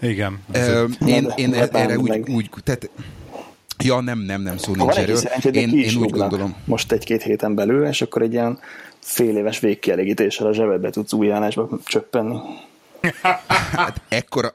Igen. 0.02 0.40
Ö, 0.52 0.86
én, 1.06 1.34
én 1.36 1.54
erre 1.54 1.98
úgy, 1.98 2.30
úgy, 2.30 2.50
tehát 2.64 2.90
Ja, 3.84 4.02
nem, 4.02 4.20
nem, 4.20 4.42
nem, 4.42 4.58
szó 4.58 4.76
nincs 4.76 4.96
erről. 4.96 5.18
Én, 5.52 5.78
én 5.78 5.98
úgy 5.98 6.10
gondolom. 6.10 6.56
Most 6.66 6.92
egy-két 6.92 7.24
héten 7.24 7.56
belül, 7.56 7.86
és 7.86 8.02
akkor 8.02 8.22
egy 8.22 8.34
ilyen 8.34 8.60
fél 9.00 9.38
éves 9.38 9.60
végkielégítéssel 9.60 10.48
a 10.48 10.54
zsebedbe 10.54 10.90
tudsz 10.90 11.14
új 11.14 11.32
állásba 11.32 11.70
csöppenni. 11.86 12.38
Hát 13.72 14.02
ekkora, 14.10 14.54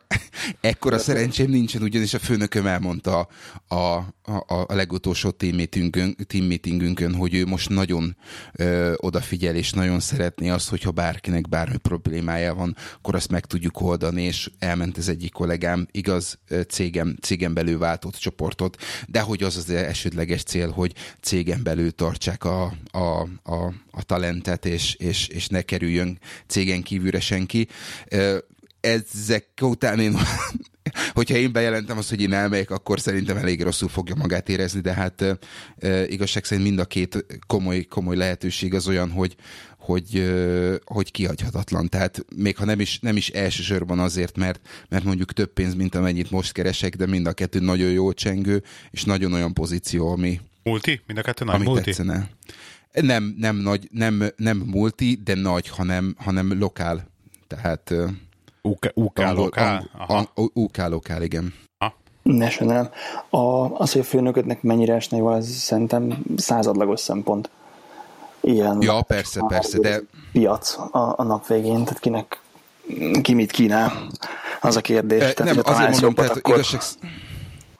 ekkora 0.60 0.98
szerencsém 0.98 1.50
nincsen, 1.50 1.82
ugyanis 1.82 2.14
a 2.14 2.18
főnököm 2.18 2.66
elmondta 2.66 3.28
a, 3.68 3.74
a, 3.74 4.04
a, 4.22 4.64
a 4.66 4.74
legutolsó 4.74 5.30
team 5.30 5.56
meetingünkön, 5.56 6.16
team 6.26 6.44
meetingünkön, 6.44 7.14
hogy 7.14 7.34
ő 7.34 7.46
most 7.46 7.68
nagyon 7.68 8.16
ö, 8.52 8.92
odafigyel, 8.96 9.54
és 9.54 9.72
nagyon 9.72 10.00
szeretné 10.00 10.48
azt, 10.48 10.68
hogyha 10.68 10.90
bárkinek 10.90 11.48
bármi 11.48 11.76
problémája 11.76 12.54
van, 12.54 12.76
akkor 12.96 13.14
azt 13.14 13.30
meg 13.30 13.46
tudjuk 13.46 13.80
oldani, 13.80 14.22
és 14.22 14.50
elment 14.58 14.96
az 14.96 15.08
egyik 15.08 15.32
kollégám, 15.32 15.86
igaz, 15.90 16.38
cégem, 16.68 17.16
cégem 17.20 17.54
belül 17.54 17.78
váltott 17.78 18.14
csoportot, 18.14 18.76
de 19.06 19.20
hogy 19.20 19.42
az 19.42 19.56
az 19.56 19.70
elsődleges 19.70 20.42
cél, 20.42 20.70
hogy 20.70 20.92
cégem 21.20 21.62
belül 21.62 21.90
tartsák 21.90 22.44
a, 22.44 22.72
a, 22.90 23.28
a, 23.42 23.72
a 23.90 24.02
talentet, 24.02 24.66
és, 24.66 24.94
és, 24.94 25.28
és 25.28 25.48
ne 25.48 25.62
kerüljön 25.62 26.18
cégen 26.46 26.82
kívülre 26.82 27.20
senki 27.20 27.68
ezek 28.80 29.48
után 29.60 30.00
én, 30.00 30.16
hogyha 31.18 31.36
én 31.36 31.52
bejelentem 31.52 31.98
azt, 31.98 32.08
hogy 32.08 32.20
én 32.20 32.32
elmegyek, 32.32 32.70
akkor 32.70 33.00
szerintem 33.00 33.36
elég 33.36 33.62
rosszul 33.62 33.88
fogja 33.88 34.14
magát 34.14 34.48
érezni, 34.48 34.80
de 34.80 34.92
hát 34.92 35.38
e, 35.78 36.06
igazság 36.06 36.44
szerint 36.44 36.66
mind 36.66 36.78
a 36.78 36.84
két 36.84 37.26
komoly, 37.46 37.82
komoly 37.82 38.16
lehetőség 38.16 38.74
az 38.74 38.88
olyan, 38.88 39.10
hogy, 39.10 39.36
hogy, 39.78 40.34
hogy 40.84 41.10
kihagyhatatlan. 41.10 41.88
Tehát 41.88 42.24
még 42.36 42.56
ha 42.56 42.64
nem 42.64 42.80
is, 42.80 42.98
nem 42.98 43.16
is 43.16 43.28
elsősorban 43.28 43.98
azért, 43.98 44.36
mert, 44.36 44.60
mert 44.88 45.04
mondjuk 45.04 45.32
több 45.32 45.52
pénz, 45.52 45.74
mint 45.74 45.94
amennyit 45.94 46.30
most 46.30 46.52
keresek, 46.52 46.96
de 46.96 47.06
mind 47.06 47.26
a 47.26 47.32
kettő 47.32 47.60
nagyon 47.60 47.90
jó 47.90 48.12
csengő, 48.12 48.62
és 48.90 49.04
nagyon 49.04 49.32
olyan 49.32 49.54
pozíció, 49.54 50.12
ami... 50.12 50.40
Multi? 50.62 51.00
Mind 51.06 51.18
a 51.18 51.22
kettő 51.22 51.44
nagy 51.44 51.60
multi? 51.60 51.84
Tetszene. 51.84 52.30
Nem, 52.92 53.34
nem 53.38 53.56
nagy, 53.56 53.88
nem, 53.92 54.24
nem 54.36 54.56
multi, 54.56 55.20
de 55.24 55.34
nagy, 55.34 55.68
hanem, 55.68 56.14
hanem 56.18 56.58
lokál. 56.58 57.10
Tehát 57.46 57.94
UK, 58.62 58.90
UK 58.94 59.18
lokál? 59.18 59.90
UK 60.52 60.76
lokál, 60.76 61.22
igen. 61.22 61.54
National. 62.22 62.90
A, 63.30 63.38
az, 63.72 63.92
hogy 63.92 64.00
a 64.00 64.04
főnökötnek 64.04 64.62
mennyire 64.62 64.94
esne 64.94 65.16
jól, 65.16 65.32
az 65.32 65.48
szerintem 65.48 66.24
századlagos 66.36 67.00
szempont. 67.00 67.50
Ilyen 68.40 68.78
ja, 68.80 69.02
persze, 69.02 69.44
persze, 69.48 69.78
de... 69.78 70.02
Piac 70.32 70.78
a, 70.78 71.14
a 71.16 71.22
nap 71.22 71.46
végén, 71.46 71.84
tehát 71.84 71.98
kinek 71.98 72.40
ki 73.22 73.34
mit 73.34 73.50
kínál, 73.50 73.92
az 74.60 74.76
a 74.76 74.80
kérdés. 74.80 75.22
E, 75.22 75.32
tehát, 75.32 75.54
nem, 75.54 75.74
azért 75.74 75.90
mondom, 75.90 76.14
tehát 76.14 76.36
akkor... 76.36 76.54
igazság, 76.54 76.80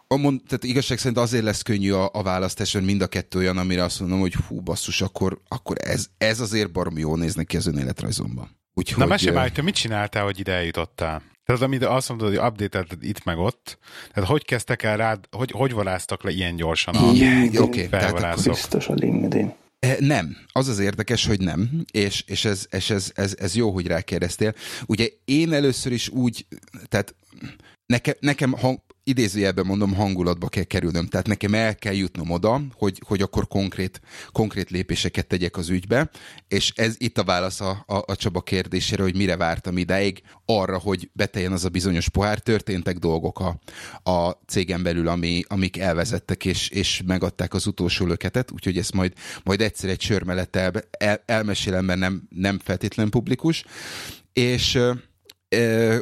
a 0.07 0.17
mond, 0.17 0.41
tehát 0.49 0.65
igazság 0.65 0.99
szerint 0.99 1.19
azért 1.19 1.45
lesz 1.45 1.63
könnyű 1.63 1.93
a, 1.93 2.11
a 2.13 2.23
választás, 2.23 2.73
hogy 2.73 2.85
mind 2.85 3.03
a 3.03 3.07
kettő 3.07 3.39
olyan, 3.39 3.59
amire 3.59 3.85
azt 3.85 4.01
mondom, 4.01 4.21
hogy 4.21 4.35
hú, 4.35 4.61
basszus, 4.61 5.03
akkor, 5.03 5.41
akkor 5.49 5.77
ez, 5.81 6.07
ez 6.19 6.41
azért 6.41 6.73
baromi 6.73 7.01
jól 7.01 7.19
néznek 7.19 7.47
ki 7.47 7.57
az 7.57 7.67
önéletrajzomban. 7.67 8.58
Úgyhogy, 8.79 9.03
Na 9.03 9.09
mesélj 9.09 9.35
már, 9.35 9.43
hogy 9.43 9.53
te 9.53 9.63
mit 9.63 9.75
csináltál, 9.75 10.25
hogy 10.25 10.39
ide 10.39 10.53
eljutottál? 10.53 11.23
Tehát 11.45 11.63
amit 11.63 11.85
azt 11.85 12.09
mondod, 12.09 12.29
hogy 12.29 12.39
update 12.39 12.87
itt 13.01 13.25
meg 13.25 13.39
ott, 13.39 13.79
tehát 14.13 14.29
hogy 14.29 14.45
kezdtek 14.45 14.83
el 14.83 14.97
rád, 14.97 15.25
hogy, 15.31 15.51
hogy 15.51 15.73
varáztak 15.73 16.23
le 16.23 16.31
ilyen 16.31 16.57
gyorsan 16.57 16.95
a 16.95 17.13
yeah, 17.13 17.63
okay, 17.63 17.87
felvarászok? 17.87 18.53
Biztos 18.53 18.89
a 18.89 18.95
LinkedIn. 18.95 19.55
Eh, 19.79 19.97
nem. 19.99 20.37
Az 20.53 20.69
az 20.69 20.79
érdekes, 20.79 21.27
hogy 21.27 21.41
nem, 21.41 21.85
és, 21.93 22.25
és, 22.27 22.45
ez, 22.45 22.67
és 22.71 22.91
ez, 22.91 23.13
ez, 23.15 23.35
ez 23.39 23.55
jó, 23.57 23.71
hogy 23.71 23.87
rákérdeztél. 23.87 24.55
Ugye 24.87 25.09
én 25.25 25.53
először 25.53 25.93
is 25.93 26.09
úgy, 26.09 26.47
tehát 26.89 27.15
nekem, 27.87 28.15
nekem 28.21 28.53
hang, 28.53 28.81
idézőjelben 29.09 29.67
mondom, 29.67 29.95
hangulatba 29.95 30.49
kell 30.49 30.63
kerülnöm. 30.63 31.07
Tehát 31.07 31.27
nekem 31.27 31.55
el 31.55 31.75
kell 31.75 31.95
jutnom 31.95 32.31
oda, 32.31 32.61
hogy, 32.75 33.03
hogy 33.07 33.23
akkor 33.23 33.49
konkrét, 33.49 34.01
konkrét 34.33 34.71
lépéseket 34.71 35.27
tegyek 35.27 35.57
az 35.57 35.69
ügybe, 35.69 36.11
és 36.49 36.73
ez 36.77 36.95
itt 36.99 37.19
a 37.19 37.25
válasz 37.25 37.61
a, 37.61 37.85
a, 37.87 38.03
a 38.07 38.17
Csaba 38.17 38.41
kérdésére, 38.41 39.03
hogy 39.03 39.17
mire 39.17 39.37
vártam 39.37 39.79
ideig, 39.79 40.23
arra, 40.45 40.79
hogy 40.79 41.11
beteljen 41.13 41.53
az 41.53 41.65
a 41.65 41.69
bizonyos 41.69 42.09
pohár, 42.09 42.39
történtek 42.39 42.99
dolgok 42.99 43.41
a, 43.41 43.59
a 44.11 44.31
cégen 44.47 44.83
belül, 44.83 45.09
ami, 45.09 45.43
amik 45.49 45.79
elvezettek, 45.79 46.45
és, 46.45 46.69
és 46.69 47.03
megadták 47.07 47.55
az 47.55 47.67
utolsó 47.67 48.07
löketet, 48.07 48.51
úgyhogy 48.51 48.79
ezt 48.79 48.93
majd, 48.93 49.13
majd 49.45 49.61
egyszer 49.61 49.91
egy 49.91 50.01
sör 50.01 50.23
mellett 50.23 50.57
el, 50.57 50.73
el, 50.91 51.23
elmesélem, 51.27 51.85
mert 51.85 51.99
nem, 51.99 52.23
nem 52.29 52.59
feltétlenül 52.59 53.13
publikus, 53.13 53.65
és 54.33 54.79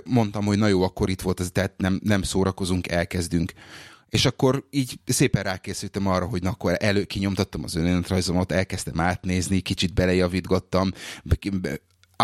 mondtam, 0.04 0.44
hogy 0.44 0.58
na 0.58 0.66
jó, 0.66 0.82
akkor 0.82 1.10
itt 1.10 1.20
volt 1.20 1.40
ez, 1.40 1.50
tehát 1.52 1.72
nem, 1.76 2.00
nem 2.02 2.22
szórakozunk, 2.22 2.88
elkezdünk. 2.88 3.52
És 4.08 4.24
akkor 4.24 4.64
így 4.70 4.98
szépen 5.04 5.42
rákészültem 5.42 6.06
arra, 6.06 6.26
hogy 6.26 6.42
na 6.42 6.50
akkor 6.50 6.76
elő 6.78 7.04
kinyomtattam 7.04 7.64
az 7.64 7.74
önéletrajzomat, 7.74 8.52
elkezdtem 8.52 9.00
átnézni, 9.00 9.60
kicsit 9.60 9.94
belejavítgattam, 9.94 10.92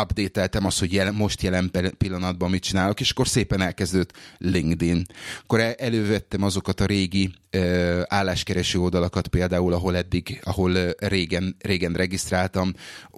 updateltem 0.01 0.67
azt, 0.67 0.79
hogy 0.79 0.93
jelen, 0.93 1.15
most 1.15 1.43
jelen 1.43 1.71
pillanatban 1.99 2.51
mit 2.51 2.63
csinálok, 2.63 3.01
és 3.01 3.11
akkor 3.11 3.29
szépen 3.29 3.61
elkezdődött 3.61 4.13
LinkedIn. 4.39 5.07
Akkor 5.43 5.75
elővettem 5.79 6.43
azokat 6.43 6.81
a 6.81 6.87
régi 6.87 7.31
uh, 7.57 8.03
álláskereső 8.07 8.79
oldalakat 8.79 9.29
például, 9.29 9.73
ahol 9.73 9.97
eddig, 9.97 10.41
ahol 10.45 10.73
régen, 10.99 11.57
régen 11.59 11.93
regisztráltam, 11.93 12.75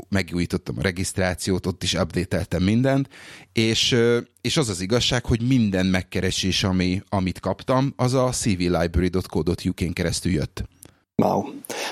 megújítottam 0.09 0.79
a 0.79 0.83
regisztrációt, 0.83 1.67
ott 1.67 1.83
is 1.83 1.95
updateltem 1.95 2.63
mindent, 2.63 3.09
és, 3.53 3.93
uh, 3.93 4.17
és 4.41 4.57
az 4.57 4.69
az 4.69 4.81
igazság, 4.81 5.25
hogy 5.25 5.43
minden 5.43 5.87
megkeresés, 5.87 6.65
ami, 6.65 7.03
amit 7.09 7.41
kaptam, 7.41 7.93
az 7.97 8.15
a 8.15 8.31
cvlibrary.co.uk-n 8.31 9.93
keresztül 9.93 10.33
jött. 10.33 10.65
Wow. 11.17 11.43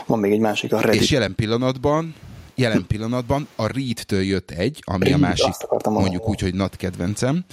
Van 0.06 0.18
még 0.18 0.32
egy 0.32 0.40
másik, 0.40 0.72
a 0.72 0.80
Reddit. 0.80 1.00
És 1.00 1.10
jelen 1.10 1.34
pillanatban 1.34 2.14
jelen 2.54 2.86
pillanatban 2.86 3.48
a 3.56 3.66
Reed-től 3.66 4.22
jött 4.22 4.50
egy, 4.50 4.82
ami 4.84 5.04
Reed, 5.04 5.14
a 5.14 5.18
másik, 5.18 5.54
mondjuk 5.84 6.28
úgy, 6.28 6.40
hogy 6.40 6.54
nagy 6.54 6.76
kedvencem, 6.76 7.44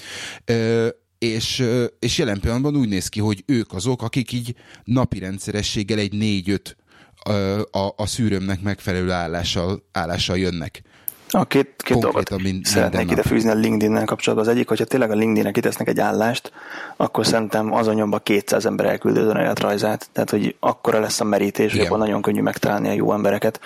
és, 1.20 1.64
és 2.00 2.18
jelen 2.18 2.40
pillanatban 2.40 2.76
úgy 2.76 2.90
néz 2.90 3.08
ki, 3.08 3.20
hogy 3.20 3.44
ők 3.46 3.74
azok, 3.74 4.02
akik 4.02 4.32
így 4.32 4.56
napi 4.84 5.20
rendszerességgel 5.20 6.00
egy 6.00 6.14
négy-öt 6.14 6.78
a, 7.72 7.94
a 7.96 8.06
szűrőmnek 8.06 8.62
megfelelő 8.62 9.12
állással, 9.12 9.84
állással 9.92 10.38
jönnek. 10.38 10.82
A 11.32 11.46
két, 11.46 11.74
két 11.78 11.98
dolgot 11.98 12.42
mind, 12.42 12.66
szeretnék 12.66 13.12
ide 13.12 13.22
fűzni 13.22 13.50
a 13.50 13.54
LinkedIn-nel 13.54 14.06
kapcsolatban. 14.06 14.48
Az 14.48 14.54
egyik, 14.54 14.68
hogyha 14.68 14.86
tényleg 14.86 15.12
a 15.12 15.16
LinkedIn-nek 15.16 15.54
kitesznek 15.54 15.88
egy 15.88 16.00
állást, 16.00 16.52
akkor 16.98 17.26
szerintem 17.26 17.74
azon 17.74 17.96
nyomba 17.96 18.20
200 18.20 18.66
ember 18.66 18.86
elküldő 18.86 19.22
az 19.22 19.28
önéletrajzát. 19.28 20.10
Tehát, 20.12 20.30
hogy 20.30 20.56
akkora 20.60 21.00
lesz 21.00 21.20
a 21.20 21.24
merítés, 21.24 21.72
hogy 21.72 21.82
abban 21.86 22.00
nagyon 22.00 22.22
könnyű 22.22 22.42
megtalálni 22.42 22.88
a 22.88 22.94
jó 22.94 23.14
embereket. 23.14 23.60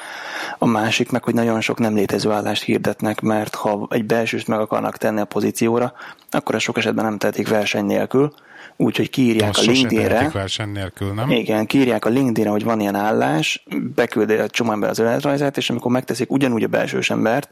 A 0.58 0.66
másik 0.66 1.12
meg, 1.12 1.24
hogy 1.24 1.34
nagyon 1.34 1.62
sok 1.62 1.80
nem 1.80 1.96
létező 1.96 2.32
állást 2.32 2.64
hirdetnek, 2.64 3.22
mert 3.22 3.56
ha 3.56 3.88
egy 3.90 4.06
belsőst 4.06 4.48
meg 4.48 4.60
akarnak 4.60 4.98
tenni 4.98 5.20
a 5.20 5.26
pozícióra, 5.26 5.94
akkor 6.32 6.56
ezt 6.56 6.64
sok 6.64 6.78
esetben 6.78 7.06
nem 7.06 7.18
tehetik 7.18 7.48
verseny 7.48 7.86
nélkül, 7.86 8.34
úgyhogy 8.78 9.10
kiírják 9.10 9.48
Most 9.48 9.68
a 9.68 9.72
LinkedIn-re. 9.72 10.30
verseny 10.34 10.70
nélkül, 10.70 11.14
nem? 11.14 11.30
Igen, 11.30 11.66
kiírják 11.66 12.06
a 12.06 12.10
LinkedIn-re, 12.10 12.50
hogy 12.50 12.64
van 12.64 12.80
ilyen 12.80 12.96
állás, 12.96 13.64
beküldi 13.96 14.34
a 14.34 14.48
csomó 14.48 14.72
ember 14.72 14.90
az 14.90 15.00
önéletrajzát, 15.00 15.58
és 15.58 15.70
amikor 15.70 15.92
megteszik 15.92 16.32
ugyanúgy 16.32 16.64
a 16.64 16.68
belsős 16.68 17.10
embert, 17.10 17.50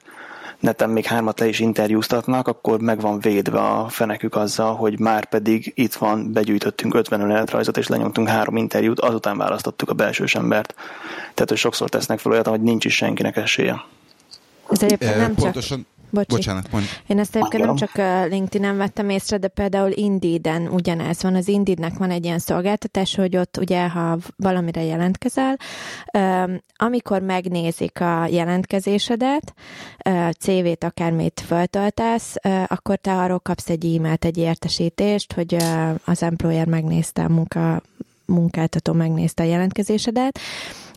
neten 0.62 0.90
még 0.90 1.06
hármat 1.06 1.40
le 1.40 1.48
is 1.48 1.60
interjúztatnak, 1.60 2.48
akkor 2.48 2.80
meg 2.80 3.02
van 3.02 3.20
védve 3.20 3.60
a 3.60 3.88
fenekük 3.90 4.36
azzal, 4.36 4.76
hogy 4.76 5.00
már 5.00 5.26
pedig 5.26 5.72
itt 5.76 5.94
van, 5.94 6.34
begyűjtöttünk 6.34 6.94
50 6.94 7.22
önéletrajzot, 7.22 7.78
és 7.78 7.88
lenyomtunk 7.88 8.28
három 8.28 8.58
interjút, 8.58 9.00
azután 9.00 9.38
választottuk 9.38 9.90
a 9.90 9.94
belsős 9.94 10.36
embert. 10.36 10.74
Tehát, 11.34 11.50
hogy 11.50 11.58
sokszor 11.58 11.90
tesznek 11.90 12.20
fel 12.20 12.32
olyat, 12.32 12.48
hogy 12.48 12.62
nincs 12.62 12.86
is 12.86 12.96
senkinek 12.96 13.38
esélye. 13.38 13.84
Ez 14.70 14.84
egyébként 14.84 15.18
nem 15.18 15.36
Pontosan, 15.36 15.78
csak 15.78 15.88
Bocsi. 16.12 16.36
Bocsánat, 16.36 16.72
mondj. 16.72 16.88
Én 17.08 17.20
ezt 17.20 17.36
egyébként 17.36 17.66
nem 17.66 17.76
csak 17.76 17.98
LinkedIn-en 18.30 18.78
vettem 18.78 19.10
észre, 19.10 19.38
de 19.38 19.48
például 19.48 19.92
Indeed-en 19.92 20.68
ugyanez 20.68 21.24
van. 21.24 21.36
Az 21.36 21.48
Indeed-nek 21.48 21.98
van 21.98 22.12
egy 22.12 22.26
ilyen 22.26 22.40
szolgáltatás, 22.40 23.16
hogy 23.16 23.38
ott 23.38 23.58
ugye, 23.58 23.90
ha 23.90 24.18
valamire 24.36 24.84
jelentkezel, 24.84 25.58
amikor 26.76 27.22
megnézik 27.22 28.02
a 28.02 28.26
jelentkezésedet, 28.26 29.54
CV-t, 30.40 30.84
akármit 30.84 31.44
föltöltesz, 31.46 32.36
akkor 32.68 32.96
te 32.96 33.14
arról 33.14 33.40
kapsz 33.40 33.70
egy 33.70 33.96
e-mailt, 33.96 34.26
egy 34.26 34.38
értesítést, 34.38 35.34
hogy 35.34 35.56
az 36.06 36.24
employer 36.24 36.68
megnézte 36.68 37.24
a 37.24 37.30
munka, 37.30 37.82
munkáltató 38.26 38.94
megnézte 38.94 39.44
a 39.44 39.46
jelentkezésedet, 39.46 40.40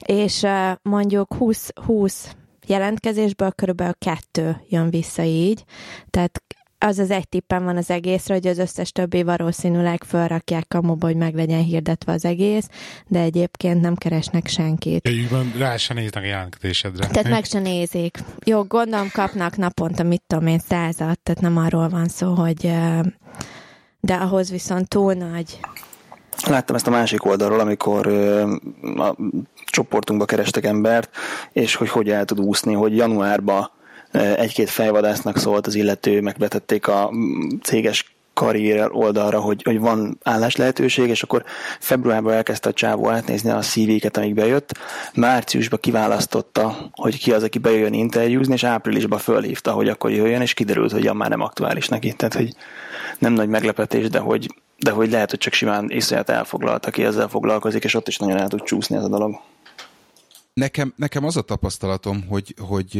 és 0.06 0.46
mondjuk 0.82 1.34
20, 1.34 1.70
20 1.74 2.28
jelentkezésből 2.66 3.52
körülbelül 3.52 3.94
kettő 3.98 4.64
jön 4.68 4.90
vissza 4.90 5.22
így, 5.22 5.64
tehát 6.10 6.42
az 6.84 6.98
az 6.98 7.10
egy 7.10 7.28
tippem 7.28 7.64
van 7.64 7.76
az 7.76 7.90
egészre, 7.90 8.34
hogy 8.34 8.46
az 8.46 8.58
összes 8.58 8.92
többi 8.92 9.22
valószínűleg 9.22 10.04
felrakják 10.04 10.68
kamuba, 10.68 11.06
hogy 11.06 11.16
meg 11.16 11.34
legyen 11.34 11.62
hirdetve 11.62 12.12
az 12.12 12.24
egész, 12.24 12.68
de 13.06 13.20
egyébként 13.20 13.80
nem 13.80 13.94
keresnek 13.94 14.46
senkit. 14.46 15.08
Ügyben 15.08 15.52
rá 15.58 15.76
se 15.76 15.94
néznek 15.94 16.22
a 16.22 16.26
jelentkezésedre. 16.26 17.06
Tehát 17.06 17.28
meg 17.28 17.44
se 17.44 17.58
nézik. 17.58 18.18
Jó, 18.44 18.62
gondolom 18.62 19.08
kapnak 19.12 19.56
naponta, 19.56 20.02
mit 20.02 20.22
tudom 20.26 20.46
én, 20.46 20.58
százat, 20.58 21.20
tehát 21.20 21.40
nem 21.40 21.56
arról 21.56 21.88
van 21.88 22.08
szó, 22.08 22.34
hogy 22.34 22.72
de 24.00 24.14
ahhoz 24.14 24.50
viszont 24.50 24.88
túl 24.88 25.12
nagy 25.12 25.58
Láttam 26.46 26.76
ezt 26.76 26.86
a 26.86 26.90
másik 26.90 27.24
oldalról, 27.24 27.60
amikor 27.60 28.06
a 28.96 29.16
csoportunkba 29.66 30.24
kerestek 30.24 30.64
embert, 30.64 31.10
és 31.52 31.74
hogy 31.74 31.88
hogy 31.88 32.10
el 32.10 32.24
tud 32.24 32.40
úszni, 32.40 32.72
hogy 32.74 32.96
januárban 32.96 33.70
egy-két 34.36 34.70
fejvadásznak 34.70 35.38
szólt 35.38 35.66
az 35.66 35.74
illető, 35.74 36.20
megvetették 36.20 36.88
a 36.88 37.10
céges 37.62 38.14
karrier 38.34 38.88
oldalra, 38.92 39.40
hogy, 39.40 39.62
hogy 39.62 39.78
van 39.80 40.18
állás 40.22 40.56
lehetőség, 40.56 41.08
és 41.08 41.22
akkor 41.22 41.44
februárban 41.80 42.32
elkezdte 42.32 42.68
a 42.68 42.72
csávó 42.72 43.08
átnézni 43.08 43.50
a 43.50 43.58
CV-ket, 43.60 44.16
amik 44.16 44.34
bejött. 44.34 44.78
Márciusban 45.14 45.78
kiválasztotta, 45.82 46.90
hogy 46.92 47.18
ki 47.18 47.32
az, 47.32 47.42
aki 47.42 47.58
bejön 47.58 47.92
interjúzni, 47.92 48.54
és 48.54 48.64
áprilisban 48.64 49.18
fölhívta, 49.18 49.72
hogy 49.72 49.88
akkor 49.88 50.10
jöjjön, 50.10 50.40
és 50.40 50.54
kiderült, 50.54 50.92
hogy 50.92 51.12
már 51.12 51.30
nem 51.30 51.40
aktuális 51.40 51.88
neki. 51.88 52.12
Tehát, 52.12 52.34
hogy 52.34 52.54
nem 53.18 53.32
nagy 53.32 53.48
meglepetés, 53.48 54.08
de 54.08 54.18
hogy 54.18 54.54
de 54.84 54.90
hogy 54.90 55.10
lehet, 55.10 55.30
hogy 55.30 55.38
csak 55.38 55.52
simán 55.52 55.90
iszonyat 55.90 56.28
elfoglalt, 56.28 56.86
aki 56.86 57.04
ezzel 57.04 57.28
foglalkozik, 57.28 57.84
és 57.84 57.94
ott 57.94 58.08
is 58.08 58.18
nagyon 58.18 58.38
el 58.38 58.48
tud 58.48 58.62
csúszni 58.62 58.96
ez 58.96 59.02
a 59.02 59.08
dolog. 59.08 59.40
Nekem, 60.54 60.94
nekem 60.96 61.24
az 61.24 61.36
a 61.36 61.42
tapasztalatom, 61.42 62.26
hogy, 62.28 62.54
hogy 62.58 62.94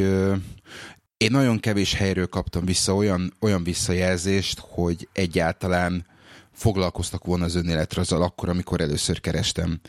én 1.17 1.31
nagyon 1.31 1.61
kevés 1.61 1.95
helyről 1.95 2.27
kaptam 2.27 2.65
vissza 2.65 2.95
olyan, 2.95 3.33
olyan 3.41 3.65
visszajelzést, 3.65 4.63
hogy 4.69 5.09
egyáltalán 5.13 6.07
foglalkoztak 6.53 7.25
volna 7.25 7.45
az 7.45 7.55
önéletrajzzal 7.55 8.23
akkor, 8.23 8.49
amikor 8.49 8.81
először 8.81 9.21
kerestem 9.21 9.81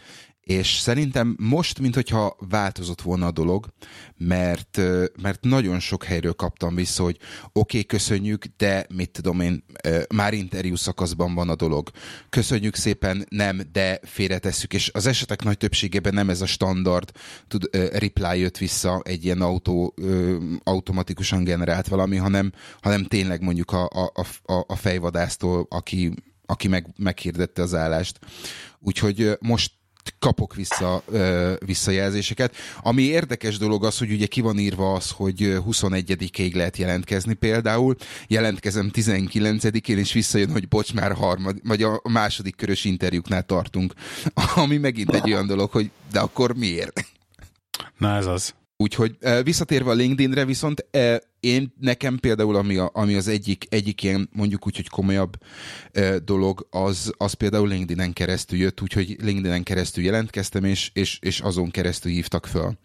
és 0.45 0.77
szerintem 0.77 1.35
most, 1.39 1.79
mintha 1.79 2.35
változott 2.49 3.01
volna 3.01 3.25
a 3.25 3.31
dolog, 3.31 3.67
mert, 4.17 4.81
mert 5.21 5.43
nagyon 5.43 5.79
sok 5.79 6.03
helyről 6.03 6.33
kaptam 6.33 6.75
vissza, 6.75 7.03
hogy 7.03 7.17
oké, 7.45 7.49
okay, 7.51 7.85
köszönjük, 7.85 8.45
de 8.57 8.85
mit 8.93 9.11
tudom 9.11 9.39
én, 9.39 9.63
már 10.13 10.33
interjú 10.33 10.75
szakaszban 10.75 11.33
van 11.33 11.49
a 11.49 11.55
dolog. 11.55 11.89
Köszönjük 12.29 12.75
szépen, 12.75 13.25
nem, 13.29 13.61
de 13.71 13.99
félretesszük, 14.03 14.73
és 14.73 14.91
az 14.93 15.05
esetek 15.05 15.43
nagy 15.43 15.57
többségében 15.57 16.13
nem 16.13 16.29
ez 16.29 16.41
a 16.41 16.45
standard 16.45 17.11
tud, 17.47 17.69
reply 17.91 18.39
jött 18.39 18.57
vissza 18.57 19.01
egy 19.03 19.25
ilyen 19.25 19.41
autó, 19.41 19.93
automatikusan 20.63 21.43
generált 21.43 21.87
valami, 21.87 22.15
hanem, 22.15 22.51
hanem 22.81 23.03
tényleg 23.03 23.41
mondjuk 23.41 23.71
a, 23.71 23.85
a, 23.85 24.11
a, 24.43 24.63
a 24.67 24.75
fejvadásztól, 24.75 25.65
aki, 25.69 26.13
aki 26.45 26.67
meg, 26.67 26.87
meghirdette 26.97 27.61
az 27.61 27.73
állást. 27.73 28.19
Úgyhogy 28.79 29.37
most 29.39 29.71
kapok 30.19 30.55
vissza 30.55 31.03
ö, 31.07 31.53
visszajelzéseket. 31.65 32.55
Ami 32.81 33.01
érdekes 33.01 33.57
dolog 33.57 33.85
az, 33.85 33.97
hogy 33.97 34.11
ugye 34.11 34.25
ki 34.25 34.41
van 34.41 34.59
írva 34.59 34.93
az, 34.93 35.11
hogy 35.11 35.37
21-ig 35.39 36.53
lehet 36.55 36.77
jelentkezni 36.77 37.33
például. 37.33 37.95
Jelentkezem 38.27 38.89
19-én, 38.93 39.97
és 39.97 40.13
visszajön, 40.13 40.51
hogy 40.51 40.67
bocs, 40.67 40.93
már 40.93 41.13
harmad, 41.13 41.57
vagy 41.63 41.83
a 41.83 42.01
második 42.03 42.55
körös 42.55 42.85
interjúknál 42.85 43.43
tartunk. 43.43 43.93
Ami 44.55 44.77
megint 44.77 45.13
egy 45.13 45.31
olyan 45.31 45.47
dolog, 45.47 45.71
hogy 45.71 45.91
de 46.11 46.19
akkor 46.19 46.55
miért? 46.55 47.05
Na 47.97 48.15
ez 48.15 48.25
az. 48.25 48.53
Úgyhogy 48.77 49.17
visszatérve 49.43 49.89
a 49.89 49.93
LinkedInre, 49.93 50.45
viszont 50.45 50.85
én 51.39 51.73
nekem 51.79 52.17
például, 52.17 52.55
ami, 52.55 52.77
a, 52.77 52.89
ami 52.93 53.15
az 53.15 53.27
egyik, 53.27 53.65
egyik 53.69 54.03
ilyen 54.03 54.29
mondjuk 54.31 54.65
úgy, 54.65 54.75
hogy 54.75 54.89
komolyabb 54.89 55.37
dolog, 56.23 56.67
az, 56.69 57.13
az 57.17 57.33
például 57.33 57.67
LinkedIn-en 57.67 58.13
keresztül 58.13 58.59
jött, 58.59 58.81
úgyhogy 58.81 59.15
LinkedIn-en 59.21 59.63
keresztül 59.63 60.03
jelentkeztem, 60.03 60.63
és, 60.63 60.89
és, 60.93 61.17
és 61.21 61.39
azon 61.39 61.71
keresztül 61.71 62.11
hívtak 62.11 62.45
föl. 62.45 62.77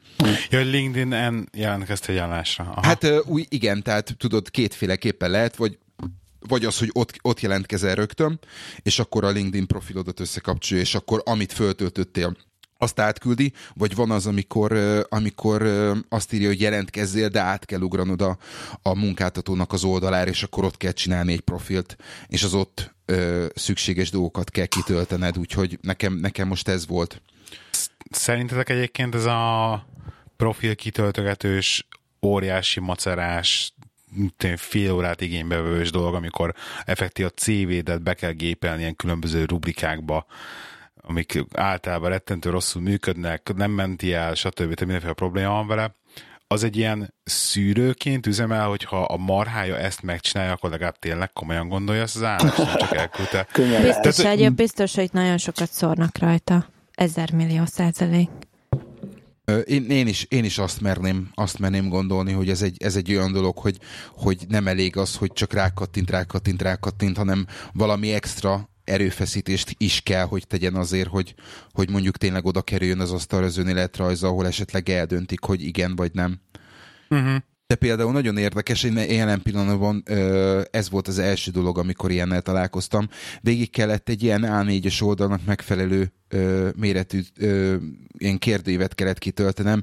Ja, 0.51 0.61
LinkedIn-en 0.61 1.49
jelentkezte 1.53 2.13
egy 2.13 2.19
állásra. 2.19 2.65
Aha. 2.65 2.87
Hát 2.87 3.07
új, 3.27 3.45
igen, 3.49 3.83
tehát 3.83 4.15
tudod, 4.19 4.51
kétféleképpen 4.51 5.31
lehet, 5.31 5.57
vagy 5.57 5.79
vagy 6.49 6.65
az, 6.65 6.79
hogy 6.79 6.91
ott, 6.93 7.13
ott 7.23 7.41
jelentkezel 7.41 7.95
rögtön, 7.95 8.39
és 8.83 8.99
akkor 8.99 9.25
a 9.25 9.31
LinkedIn 9.31 9.67
profilodat 9.67 10.21
összekapcsolja, 10.21 10.83
és 10.83 10.95
akkor 10.95 11.23
amit 11.25 11.53
föltöltöttél, 11.53 12.37
azt 12.83 13.01
átküldi, 13.01 13.53
vagy 13.75 13.95
van 13.95 14.11
az, 14.11 14.27
amikor, 14.27 14.73
amikor 15.09 15.63
azt 16.09 16.33
írja, 16.33 16.49
hogy 16.49 16.61
jelentkezzél, 16.61 17.29
de 17.29 17.41
át 17.41 17.65
kell 17.65 17.81
ugranod 17.81 18.23
a, 18.23 18.39
a 18.83 18.95
munkáltatónak 18.95 19.73
az 19.73 19.85
oldalára, 19.85 20.31
és 20.31 20.43
akkor 20.43 20.65
ott 20.65 20.77
kell 20.77 20.93
csinálni 20.93 21.33
egy 21.33 21.41
profilt, 21.41 21.97
és 22.27 22.43
az 22.43 22.55
ott 22.55 22.95
ö, 23.05 23.47
szükséges 23.55 24.11
dolgokat 24.11 24.51
kell 24.51 24.67
kitöltened, 24.67 25.39
úgyhogy 25.39 25.79
nekem, 25.83 26.15
nekem 26.15 26.49
most 26.49 26.69
ez 26.69 26.87
volt. 26.87 27.23
Szerintetek 28.11 28.69
egyébként 28.69 29.15
ez 29.15 29.25
a 29.25 29.87
profil 30.37 30.75
kitöltögetős, 30.75 31.89
óriási 32.23 32.81
macerás, 32.81 33.75
fél 34.57 34.93
órát 34.93 35.21
igénybe 35.21 35.61
dolog, 35.91 36.15
amikor 36.15 36.55
effektív 36.85 37.27
a 37.27 37.31
CV-det 37.31 38.03
be 38.03 38.15
kell 38.15 38.33
gépelni 38.33 38.81
ilyen 38.81 38.97
különböző 38.97 39.45
rubrikákba, 39.45 40.27
amik 41.11 41.45
általában 41.53 42.11
rettentő 42.11 42.51
rosszul 42.51 42.83
működnek, 42.83 43.53
nem 43.57 43.71
menti 43.71 44.13
el, 44.13 44.35
stb. 44.35 44.55
Tehát 44.55 44.81
mindenféle 44.81 45.13
probléma 45.13 45.51
van 45.51 45.67
vele, 45.67 45.95
az 46.47 46.65
egy 46.65 46.77
ilyen 46.77 47.15
szűrőként 47.25 48.27
üzemel, 48.27 48.69
hogyha 48.69 49.03
a 49.03 49.17
marhája 49.17 49.79
ezt 49.79 50.03
megcsinálja, 50.03 50.53
akkor 50.53 50.71
legalább 50.71 50.99
tényleg 50.99 51.33
komolyan 51.33 51.69
gondolja 51.69 52.03
ezt 52.03 52.17
az 52.17 52.23
állást, 52.23 52.57
nem 52.57 52.77
csak 52.79 52.97
elküldte. 52.97 53.47
Biztos, 53.83 54.17
Tehát, 54.17 54.39
egy, 54.39 54.53
biztos, 54.53 54.95
hogy 54.95 55.09
nagyon 55.13 55.39
sokat 55.39 55.71
szórnak 55.71 56.19
rajta. 56.19 56.67
Ezer 56.95 57.33
millió 57.33 57.65
százalék. 57.65 58.31
Én, 59.65 59.91
én, 59.91 60.07
is, 60.07 60.27
én 60.29 60.45
is 60.45 60.59
azt 60.59 60.81
merném, 60.81 61.31
azt 61.35 61.59
merném 61.59 61.89
gondolni, 61.89 62.33
hogy 62.33 62.51
ez 62.51 62.63
egy, 62.63 62.83
ez 62.83 62.97
egy 62.97 63.15
olyan 63.15 63.33
dolog, 63.33 63.59
hogy, 63.59 63.79
hogy 64.17 64.45
nem 64.49 64.67
elég 64.67 64.97
az, 64.97 65.17
hogy 65.17 65.33
csak 65.33 65.53
rákattint, 65.53 66.11
rákattint, 66.11 66.63
rákattint, 66.63 67.17
hanem 67.17 67.47
valami 67.73 68.13
extra 68.13 68.70
erőfeszítést 68.91 69.75
is 69.79 70.01
kell, 70.01 70.25
hogy 70.25 70.47
tegyen 70.47 70.75
azért, 70.75 71.09
hogy, 71.09 71.35
hogy 71.73 71.91
mondjuk 71.91 72.17
tényleg 72.17 72.45
oda 72.45 72.63
kerüljön 72.63 73.01
az 73.01 73.13
asztal 73.13 73.45
az 73.45 73.57
önéletrajza, 73.57 74.29
ahol 74.29 74.47
esetleg 74.47 74.89
eldöntik, 74.89 75.45
hogy 75.45 75.63
igen 75.63 75.97
vagy 75.97 76.11
nem. 76.15 76.41
Uh-huh. 77.11 77.37
De 77.67 77.77
például 77.77 78.13
nagyon 78.13 78.37
érdekes, 78.37 78.83
én 78.83 78.97
jelen 78.97 79.43
pillanatban 79.43 80.03
ez 80.71 80.91
volt 80.91 81.09
az 81.09 81.19
első 81.19 81.51
dolog, 81.51 81.79
amikor 81.79 82.11
ilyennel 82.11 82.43
találkoztam. 82.43 83.09
Végig 83.41 83.71
kellett 83.71 84.09
egy 84.09 84.23
ilyen 84.23 84.45
A4-es 84.47 85.03
oldalnak 85.03 85.41
megfelelő 85.45 86.13
méretű 86.77 87.21
ilyen 88.19 88.39
kérdőívet 88.39 88.95
kellett 88.95 89.19
kitöltenem, 89.19 89.83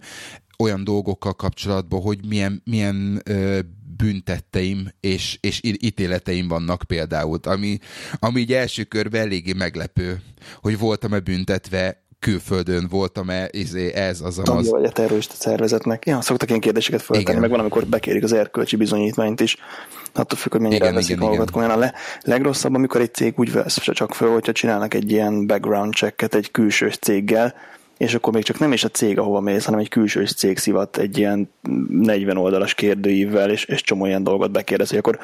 olyan 0.58 0.84
dolgokkal 0.84 1.34
kapcsolatban, 1.34 2.02
hogy 2.02 2.20
milyen, 2.28 2.62
milyen 2.66 3.24
büntetteim 3.98 4.88
és, 5.00 5.38
és 5.42 5.60
ítéleteim 5.64 6.48
vannak 6.48 6.84
például, 6.88 7.40
ami, 7.44 7.78
ami 8.20 8.40
így 8.40 8.54
első 8.54 8.84
körben 8.84 9.22
eléggé 9.22 9.54
meglepő, 9.54 10.22
hogy 10.62 10.80
voltam-e 10.80 11.20
büntetve 11.20 12.06
külföldön 12.20 12.88
voltam-e, 12.90 13.48
izé, 13.52 13.94
ez 13.94 14.22
az 14.22 14.36
Tagja 14.36 14.54
az. 14.54 14.70
vagy 14.70 14.86
a 14.86 14.92
terrorista 14.92 15.34
szervezetnek. 15.36 16.06
Ja, 16.06 16.22
szoktak 16.22 16.50
ilyen 16.50 16.62
kérdéseket 16.62 17.02
feltenni, 17.02 17.40
meg 17.40 17.50
van, 17.50 17.60
amikor 17.60 17.86
bekérik 17.86 18.24
az 18.24 18.34
erkölcsi 18.34 18.76
bizonyítványt 18.76 19.40
is. 19.40 19.58
Attól 20.14 20.38
függ, 20.38 20.52
hogy 20.52 20.62
mennyire 20.62 20.84
igen, 20.84 20.96
veszik 20.96 21.16
igen, 21.16 21.24
magukat 21.24 21.52
komolyan. 21.52 21.72
A 21.72 21.78
le, 21.78 21.94
legrosszabb, 22.22 22.74
amikor 22.74 23.02
egy 23.02 23.14
cég 23.14 23.34
úgy 23.40 23.52
vesz 23.52 23.80
csak 23.82 24.14
föl, 24.14 24.32
hogyha 24.32 24.52
csinálnak 24.52 24.94
egy 24.94 25.12
ilyen 25.12 25.48
background 25.48 25.94
checket 25.94 26.36
egy 26.36 26.52
külsős 26.52 26.98
céggel, 26.98 27.54
és 27.98 28.14
akkor 28.14 28.34
még 28.34 28.44
csak 28.44 28.60
nem 28.60 28.72
is 28.72 28.84
a 28.84 28.90
cég, 28.90 29.20
ahova 29.20 29.40
mész, 29.40 29.66
hanem 29.66 29.80
egy 29.80 29.90
külső 29.90 30.26
cég 30.26 30.58
szivat 30.58 30.98
egy 30.98 31.18
ilyen 31.18 31.50
40 31.90 32.38
oldalas 32.38 32.74
kérdőívvel, 32.74 33.50
és, 33.50 33.66
és 33.66 33.82
csomó 33.82 34.06
ilyen 34.06 34.24
dolgot 34.24 34.52
bekérdez, 34.52 34.92
akkor 34.92 35.20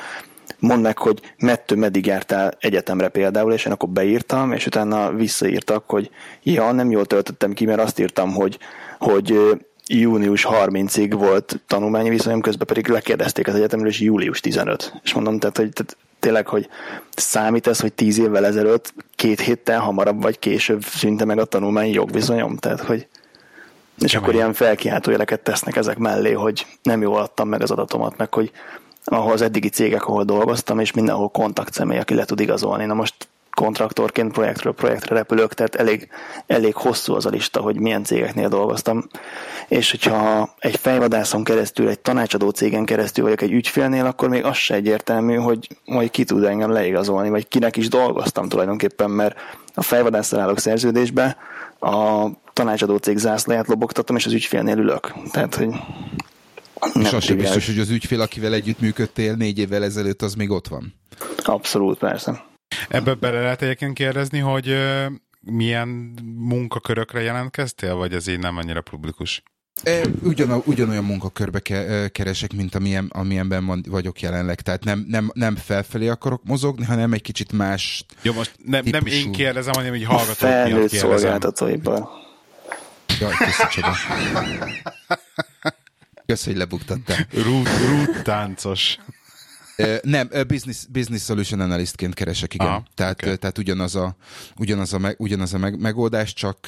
mondd 0.60 0.82
meg, 0.82 0.98
hogy 0.98 1.20
mettő 1.38 1.76
meddig 1.76 2.06
jártál 2.06 2.54
egyetemre 2.60 3.08
például, 3.08 3.54
és 3.54 3.66
én 3.66 3.72
akkor 3.72 3.90
beírtam, 3.90 4.52
és 4.52 4.66
utána 4.66 5.12
visszaírtak, 5.12 5.84
hogy 5.90 6.10
ja, 6.44 6.72
nem 6.72 6.92
jól 6.92 7.06
töltöttem 7.06 7.54
ki, 7.54 7.66
mert 7.66 7.80
azt 7.80 8.00
írtam, 8.00 8.34
hogy, 8.34 8.58
hogy 9.00 9.40
június 9.88 10.48
30-ig 10.50 11.14
volt 11.18 11.62
tanulmányi 11.68 12.10
viszonyom, 12.10 12.42
közben 12.42 12.68
pedig 12.68 12.88
lekérdezték 12.88 13.48
az 13.48 13.56
egyetemről, 13.56 13.90
és 13.90 14.00
július 14.00 14.40
15. 14.40 14.94
És 15.04 15.14
mondom, 15.14 15.40
tehát, 15.40 15.58
hogy 15.58 15.70
tehát 15.74 15.98
tényleg, 16.24 16.48
hogy 16.48 16.70
számít 17.16 17.68
ez, 17.68 17.80
hogy 17.80 17.94
tíz 17.94 18.18
évvel 18.18 18.46
ezelőtt 18.46 18.94
két 19.16 19.40
héttel 19.40 19.80
hamarabb 19.80 20.22
vagy 20.22 20.40
később 20.40 20.84
szűnte 20.84 21.26
meg 21.26 21.40
a 21.40 21.46
tanulmányi 21.46 21.92
jogviszonyom? 21.92 22.58
Tehát, 22.58 22.80
hogy 22.80 23.08
és 23.98 24.12
Kemény. 24.12 24.24
akkor 24.24 24.34
ilyen 24.34 24.54
felkiáltó 24.54 25.12
jeleket 25.12 25.40
tesznek 25.40 25.76
ezek 25.76 25.98
mellé, 25.98 26.32
hogy 26.32 26.66
nem 26.84 27.02
jól 27.02 27.20
adtam 27.20 27.48
meg 27.48 27.62
az 27.62 27.72
adatomat, 27.72 28.18
meg 28.18 28.34
hogy 28.34 28.52
ahol 29.04 29.32
az 29.32 29.42
eddigi 29.42 29.70
cégek, 29.70 30.06
ahol 30.06 30.24
dolgoztam, 30.24 30.80
és 30.80 30.92
mindenhol 30.92 31.30
kontaktszemély, 31.30 32.00
aki 32.00 32.14
le 32.14 32.26
tud 32.26 32.40
igazolni. 32.40 32.86
Na 32.86 32.94
most 32.94 33.28
kontraktorként 33.56 34.32
projektről 34.32 34.74
projektre 34.74 35.16
repülök, 35.16 35.54
tehát 35.54 35.76
elég, 35.76 36.08
elég 36.48 36.76
hosszú 36.76 37.14
az 37.14 37.26
a 37.26 37.30
lista, 37.30 37.62
hogy 37.62 37.80
milyen 37.80 38.04
cégeknél 38.04 38.50
dolgoztam. 38.50 39.08
És 39.68 39.92
hogyha 39.92 40.50
egy 40.60 40.76
fejvadászon 40.76 41.44
keresztül, 41.44 41.88
egy 41.88 42.00
tanácsadó 42.00 42.50
cégen 42.50 42.86
keresztül 42.86 43.24
vagyok 43.24 43.42
egy 43.42 43.52
ügyfélnél, 43.52 44.06
akkor 44.06 44.30
még 44.30 44.44
az 44.44 44.56
se 44.56 44.74
egyértelmű, 44.74 45.36
hogy 45.36 45.68
majd 45.86 46.10
ki 46.10 46.24
tud 46.24 46.44
engem 46.44 46.72
leigazolni, 46.72 47.30
vagy 47.30 47.48
kinek 47.48 47.78
is 47.78 47.88
dolgoztam 47.88 48.50
tulajdonképpen, 48.50 49.10
mert 49.10 49.36
a 49.74 49.82
fejvadásszal 49.82 50.40
állok 50.40 50.60
szerződésbe, 50.60 51.38
a 51.80 52.28
tanácsadó 52.54 52.98
cég 52.98 53.18
zászlaját 53.18 53.68
lobogtatom, 53.68 54.16
és 54.16 54.26
az 54.26 54.34
ügyfélnél 54.34 54.78
ülök. 54.78 55.14
Tehát, 55.32 55.56
hogy 55.56 55.70
és 56.94 57.14
az 57.14 57.24
sem 57.24 57.38
biztos, 57.38 57.66
hogy 57.66 57.80
az 57.80 57.90
ügyfél, 57.90 58.22
akivel 58.22 58.54
együtt 58.54 58.80
működtél 58.80 59.36
négy 59.36 59.60
évvel 59.60 59.84
ezelőtt, 59.84 60.22
az 60.22 60.34
még 60.34 60.50
ott 60.50 60.68
van. 60.68 60.94
Abszolút, 61.44 61.98
persze. 61.98 62.44
Ebbe 62.88 63.14
bele 63.14 63.42
lehet 63.42 63.62
egyébként 63.62 63.94
kérdezni, 63.94 64.40
hogy 64.40 64.76
milyen 65.40 65.88
munkakörökre 66.38 67.22
jelentkeztél, 67.22 67.96
vagy 67.96 68.14
ez 68.14 68.28
így 68.28 68.40
nem 68.40 68.58
annyira 68.58 68.82
publikus? 68.82 69.44
Ugyan, 70.22 70.62
ugyanolyan 70.66 71.04
munkakörbe 71.04 71.60
ke, 71.60 72.08
keresek, 72.10 72.54
mint 72.54 72.76
amilyen, 72.76 73.10
amilyenben 73.14 73.84
vagyok 73.90 74.22
jelenleg. 74.22 74.62
Tehát 74.62 74.84
nem, 74.84 75.06
nem, 75.08 75.32
nem 75.34 75.56
felfelé 75.56 76.08
akarok 76.08 76.44
mozogni, 76.44 76.86
hanem 76.86 77.14
egy 77.14 77.22
kicsit 77.22 77.52
más 77.52 78.06
Jó, 78.22 78.34
most 78.34 78.52
nem, 78.66 78.84
nem 78.86 79.06
én 79.06 79.32
kérdezem, 79.32 79.74
hanem 79.74 79.94
egy 79.94 80.04
hallgatók 80.04 80.50
miatt 80.50 80.66
kérdezem. 80.66 81.00
szolgáltatóiban. 81.00 82.08
Jaj, 83.20 83.34
köszi 83.38 83.64
Csaba. 83.70 83.96
Kösz, 86.26 86.46
hogy 86.46 86.58
lebuktattál. 86.58 87.28
Rút, 87.34 87.70
rút 87.88 88.24
táncos. 88.24 88.98
Nem, 90.02 90.30
business, 90.48 90.86
business 90.90 91.24
solution 91.24 91.60
analystként 91.60 92.14
keresek, 92.14 92.54
igen. 92.54 92.68
Aha, 92.68 92.84
tehát, 92.96 93.22
okay. 93.22 93.38
tehát 93.38 93.58
ugyanaz 93.58 93.96
a, 93.96 94.16
ugyanaz 94.58 94.94
a, 94.94 94.98
meg, 94.98 95.16
ugyanaz 95.20 95.54
a 95.54 95.58
meg, 95.58 95.80
megoldás, 95.80 96.34
csak, 96.34 96.60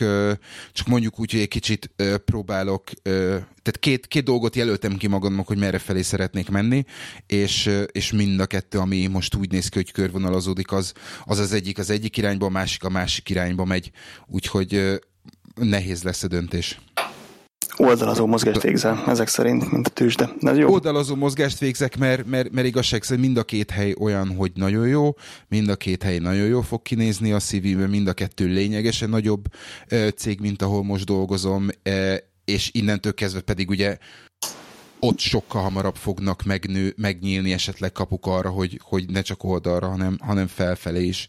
csak 0.71 0.87
mondjuk 0.87 1.19
úgy, 1.19 1.31
hogy 1.31 1.39
egy 1.39 1.47
kicsit 1.47 1.91
próbálok, 2.25 2.83
tehát 3.03 3.79
két, 3.79 4.07
két 4.07 4.23
dolgot 4.23 4.55
jelöltem 4.55 4.97
ki 4.97 5.07
magamnak, 5.07 5.47
hogy 5.47 5.57
merre 5.57 5.79
felé 5.79 6.01
szeretnék 6.01 6.49
menni, 6.49 6.85
és, 7.27 7.71
és 7.91 8.11
mind 8.11 8.39
a 8.39 8.45
kettő, 8.45 8.77
ami 8.77 9.07
most 9.07 9.35
úgy 9.35 9.51
néz 9.51 9.67
ki, 9.67 9.77
hogy 9.77 9.91
körvonalazódik, 9.91 10.71
az 10.71 10.93
az, 11.25 11.39
az 11.39 11.51
egyik 11.51 11.77
az 11.77 11.89
egyik 11.89 12.17
irányba, 12.17 12.45
a 12.45 12.49
másik 12.49 12.83
a 12.83 12.89
másik 12.89 13.29
irányba 13.29 13.65
megy, 13.65 13.91
úgyhogy 14.27 14.99
nehéz 15.55 16.03
lesz 16.03 16.23
a 16.23 16.27
döntés. 16.27 16.79
Oldalazó 17.77 18.25
mozgást 18.25 18.61
végzel, 18.61 19.03
ezek 19.07 19.27
szerint, 19.27 19.71
mint 19.71 19.87
a 19.87 19.89
tűzde. 19.89 20.29
De 20.39 20.49
ez 20.49 20.57
jó. 20.57 20.71
Oldalazó 20.71 21.15
mozgást 21.15 21.59
végzek, 21.59 21.97
mert, 21.97 22.25
mert, 22.25 22.51
mert 22.51 22.67
igazság 22.67 23.03
szerint 23.03 23.25
mind 23.25 23.37
a 23.37 23.43
két 23.43 23.71
hely 23.71 23.95
olyan, 23.99 24.35
hogy 24.35 24.51
nagyon 24.55 24.87
jó, 24.87 25.15
mind 25.47 25.69
a 25.69 25.75
két 25.75 26.03
hely 26.03 26.17
nagyon 26.17 26.45
jó 26.45 26.61
fog 26.61 26.81
kinézni 26.81 27.31
a 27.31 27.39
szívében, 27.39 27.89
mind 27.89 28.07
a 28.07 28.13
kettő 28.13 28.45
lényegesen 28.45 29.09
nagyobb 29.09 29.45
cég, 30.15 30.39
mint 30.39 30.61
ahol 30.61 30.83
most 30.83 31.05
dolgozom, 31.05 31.67
és 32.45 32.69
innentől 32.73 33.13
kezdve 33.13 33.41
pedig 33.41 33.69
ugye 33.69 33.97
ott 34.99 35.19
sokkal 35.19 35.61
hamarabb 35.61 35.95
fognak 35.95 36.43
megnő, 36.43 36.93
megnyílni 36.97 37.53
esetleg 37.53 37.91
kapuk 37.91 38.25
arra, 38.25 38.49
hogy, 38.49 38.79
hogy 38.83 39.09
ne 39.09 39.21
csak 39.21 39.43
oldalra, 39.43 39.87
hanem, 39.87 40.17
hanem 40.21 40.47
felfelé 40.47 41.03
is. 41.03 41.27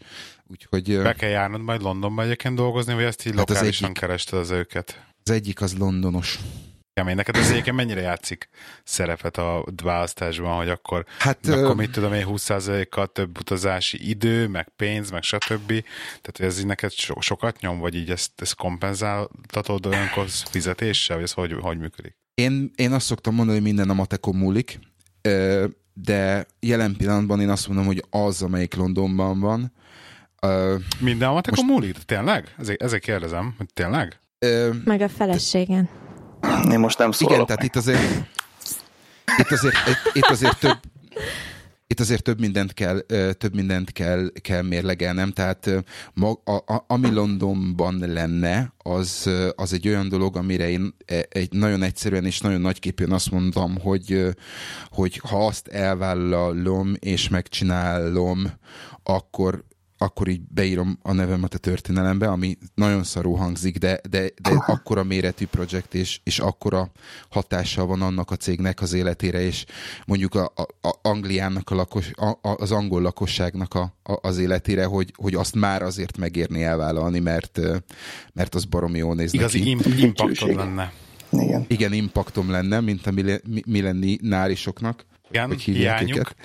Úgyhogy, 0.51 1.03
Be 1.03 1.13
kell 1.13 1.31
járnod 1.31 1.61
majd 1.61 1.83
Londonba 1.83 2.23
egyébként 2.23 2.55
dolgozni, 2.55 2.95
vagy 2.95 3.05
ezt 3.05 3.27
így 3.27 3.37
hát 3.37 3.49
lokálisan 3.49 3.69
az 3.69 3.83
egyik, 3.83 3.93
kerested 3.93 4.39
az 4.39 4.51
őket? 4.51 5.07
Az 5.29 5.33
egyik 5.33 5.61
az 5.61 5.77
londonos. 5.77 6.39
Kemény, 6.93 7.15
neked 7.15 7.37
az 7.37 7.51
egyébként 7.51 7.77
mennyire 7.77 8.01
játszik 8.01 8.49
szerepet 8.85 9.37
a 9.37 9.65
választásban, 9.83 10.57
hogy 10.57 10.69
akkor, 10.69 11.05
hát, 11.19 11.47
akkor 11.47 11.77
mit 11.77 11.91
tudom 11.91 12.13
én, 12.13 12.27
20%-kal 12.29 13.07
több 13.07 13.39
utazási 13.39 14.09
idő, 14.09 14.49
meg 14.49 14.69
pénz, 14.77 15.11
meg 15.11 15.23
stb. 15.23 15.67
Tehát 16.23 16.41
ez 16.41 16.59
így 16.59 16.67
neked 16.67 16.93
so- 16.93 17.23
sokat 17.23 17.61
nyom, 17.61 17.79
vagy 17.79 17.95
így 17.95 18.11
ezt, 18.11 18.31
ezt 18.37 18.55
kompenzáltatod 18.55 19.87
olyankor 19.87 20.29
fizetéssel, 20.29 21.17
vagy 21.17 21.25
ez 21.25 21.33
hogy, 21.33 21.53
hogy 21.61 21.79
működik? 21.79 22.17
Én, 22.35 22.71
én 22.77 22.93
azt 22.93 23.07
szoktam 23.07 23.35
mondani, 23.35 23.59
hogy 23.59 23.67
minden 23.67 23.91
a 23.91 23.95
matekon 23.95 24.37
múlik, 24.37 24.79
de 25.93 26.47
jelen 26.61 26.97
pillanatban 26.97 27.41
én 27.41 27.51
azt 27.51 27.67
mondom, 27.67 27.87
hogy 27.87 28.05
az, 28.11 28.43
amelyik 28.43 28.75
Londonban 28.75 29.41
van. 29.41 29.73
Minden 30.99 31.29
a 31.29 31.33
matekon 31.33 31.65
most... 31.65 31.79
múlik? 31.79 31.99
Tényleg? 31.99 32.55
Ezért, 32.59 32.83
ezért 32.83 33.03
kérdezem, 33.03 33.55
hogy 33.59 33.69
tényleg? 33.75 34.21
Ö, 34.39 34.71
Meg 34.85 35.01
a 35.01 35.09
feleségen. 35.09 35.89
Én 36.71 36.79
most 36.79 36.99
nem 36.99 37.13
szólok 37.13 37.35
Igen, 37.35 37.47
tehát 37.47 37.63
itt 37.63 37.77
azért, 37.77 38.01
itt 39.39 39.51
azért, 39.51 39.77
itt, 39.89 40.15
itt 40.15 40.27
azért 40.27 40.59
több, 40.59 40.79
itt 41.87 42.01
azért 42.01 42.23
több 42.23 42.41
mindent 42.41 42.73
kell, 42.73 43.01
több 43.33 43.55
mindent 43.55 43.93
kell, 43.93 44.31
kell 44.41 44.63
mérlegelnem, 44.63 45.33
tehát 45.33 45.71
mag, 46.15 46.41
a, 46.45 46.75
a, 46.75 46.85
ami 46.87 47.11
Londonban 47.11 47.99
lenne, 47.99 48.73
az, 48.79 49.31
az 49.55 49.73
egy 49.73 49.89
olyan 49.89 50.09
dolog, 50.09 50.37
amire 50.37 50.69
én 50.69 50.95
e, 51.07 51.27
egy 51.29 51.53
nagyon 51.53 51.83
egyszerűen 51.83 52.25
és 52.25 52.41
nagyon 52.41 52.61
nagyképűen 52.61 53.13
azt 53.13 53.31
mondom, 53.31 53.79
hogy, 53.81 54.37
hogy 54.91 55.21
ha 55.29 55.47
azt 55.47 55.69
elvállalom 55.69 56.95
és 56.99 57.29
megcsinálom, 57.29 58.51
akkor 59.03 59.65
akkor 59.99 60.29
így 60.29 60.41
beírom 60.49 60.99
a 61.03 61.13
nevemet 61.13 61.55
a 61.55 61.59
történelembe, 61.59 62.29
ami 62.29 62.59
nagyon 62.75 63.05
szarú 63.05 63.33
hangzik, 63.33 63.79
de, 63.79 64.01
de, 64.11 64.31
de 64.43 64.51
akkora 64.67 65.05
méretű 65.05 65.47
projekt, 65.47 65.95
és, 65.95 66.21
és 66.25 66.39
akkora 66.39 66.91
hatással 67.29 67.87
van 67.87 68.03
annak 68.03 68.31
a 68.31 68.37
cégnek 68.37 68.81
az 68.81 68.93
életére, 68.93 69.41
és 69.41 69.65
mondjuk 70.07 70.35
a, 70.35 70.53
a, 70.55 70.89
a 70.89 70.99
Angliának 71.03 71.71
a 71.71 71.75
lakos, 71.75 72.11
a, 72.13 72.39
az 72.41 72.73
angol 72.73 73.03
lakosságnak 73.03 73.75
a, 73.75 73.95
a, 74.03 74.29
az 74.29 74.39
életére, 74.39 74.85
hogy, 74.85 75.13
hogy 75.17 75.35
azt 75.35 75.55
már 75.55 75.83
azért 75.83 76.17
megérni 76.17 76.63
elvállalni, 76.63 77.19
mert, 77.19 77.61
mert 78.33 78.55
az 78.55 78.65
baromi 78.65 78.99
jól 78.99 79.15
néz 79.15 79.35
Igazi. 79.35 79.71
Igazi 79.71 80.03
impaktom 80.03 80.57
lenne. 80.57 80.93
Igen. 81.31 81.65
Igen, 81.69 81.93
impaktom 81.93 82.51
lenne, 82.51 82.81
mint 82.81 83.07
a 83.07 83.13
nárisoknak. 84.21 85.05
Igen, 85.31 85.47
hogy 85.47 85.63
hiányuk. 85.63 86.17
Őket. 86.17 86.37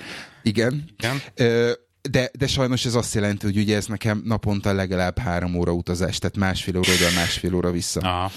Igen. 0.44 0.86
Igen. 0.98 1.22
Ö, 1.36 1.72
de, 2.10 2.30
de 2.38 2.48
sajnos 2.48 2.86
ez 2.86 2.96
azt 2.96 3.14
jelenti, 3.14 3.46
hogy 3.46 3.58
ugye 3.58 3.76
ez 3.76 3.86
nekem 3.86 4.22
naponta 4.26 4.74
legalább 4.74 5.18
három 5.18 5.56
óra 5.56 5.72
utazás, 5.72 6.20
tehát 6.20 6.38
másfél 6.38 6.78
óra 6.78 6.94
oda, 6.94 7.16
másfél 7.16 7.56
óra 7.56 7.72
vissza. 7.72 8.00
Aha. 8.00 8.32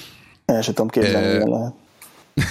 El 0.45 0.63
sem 0.63 0.75
tudom 0.75 0.91
képzelni, 0.91 1.51
lehet. 1.51 1.75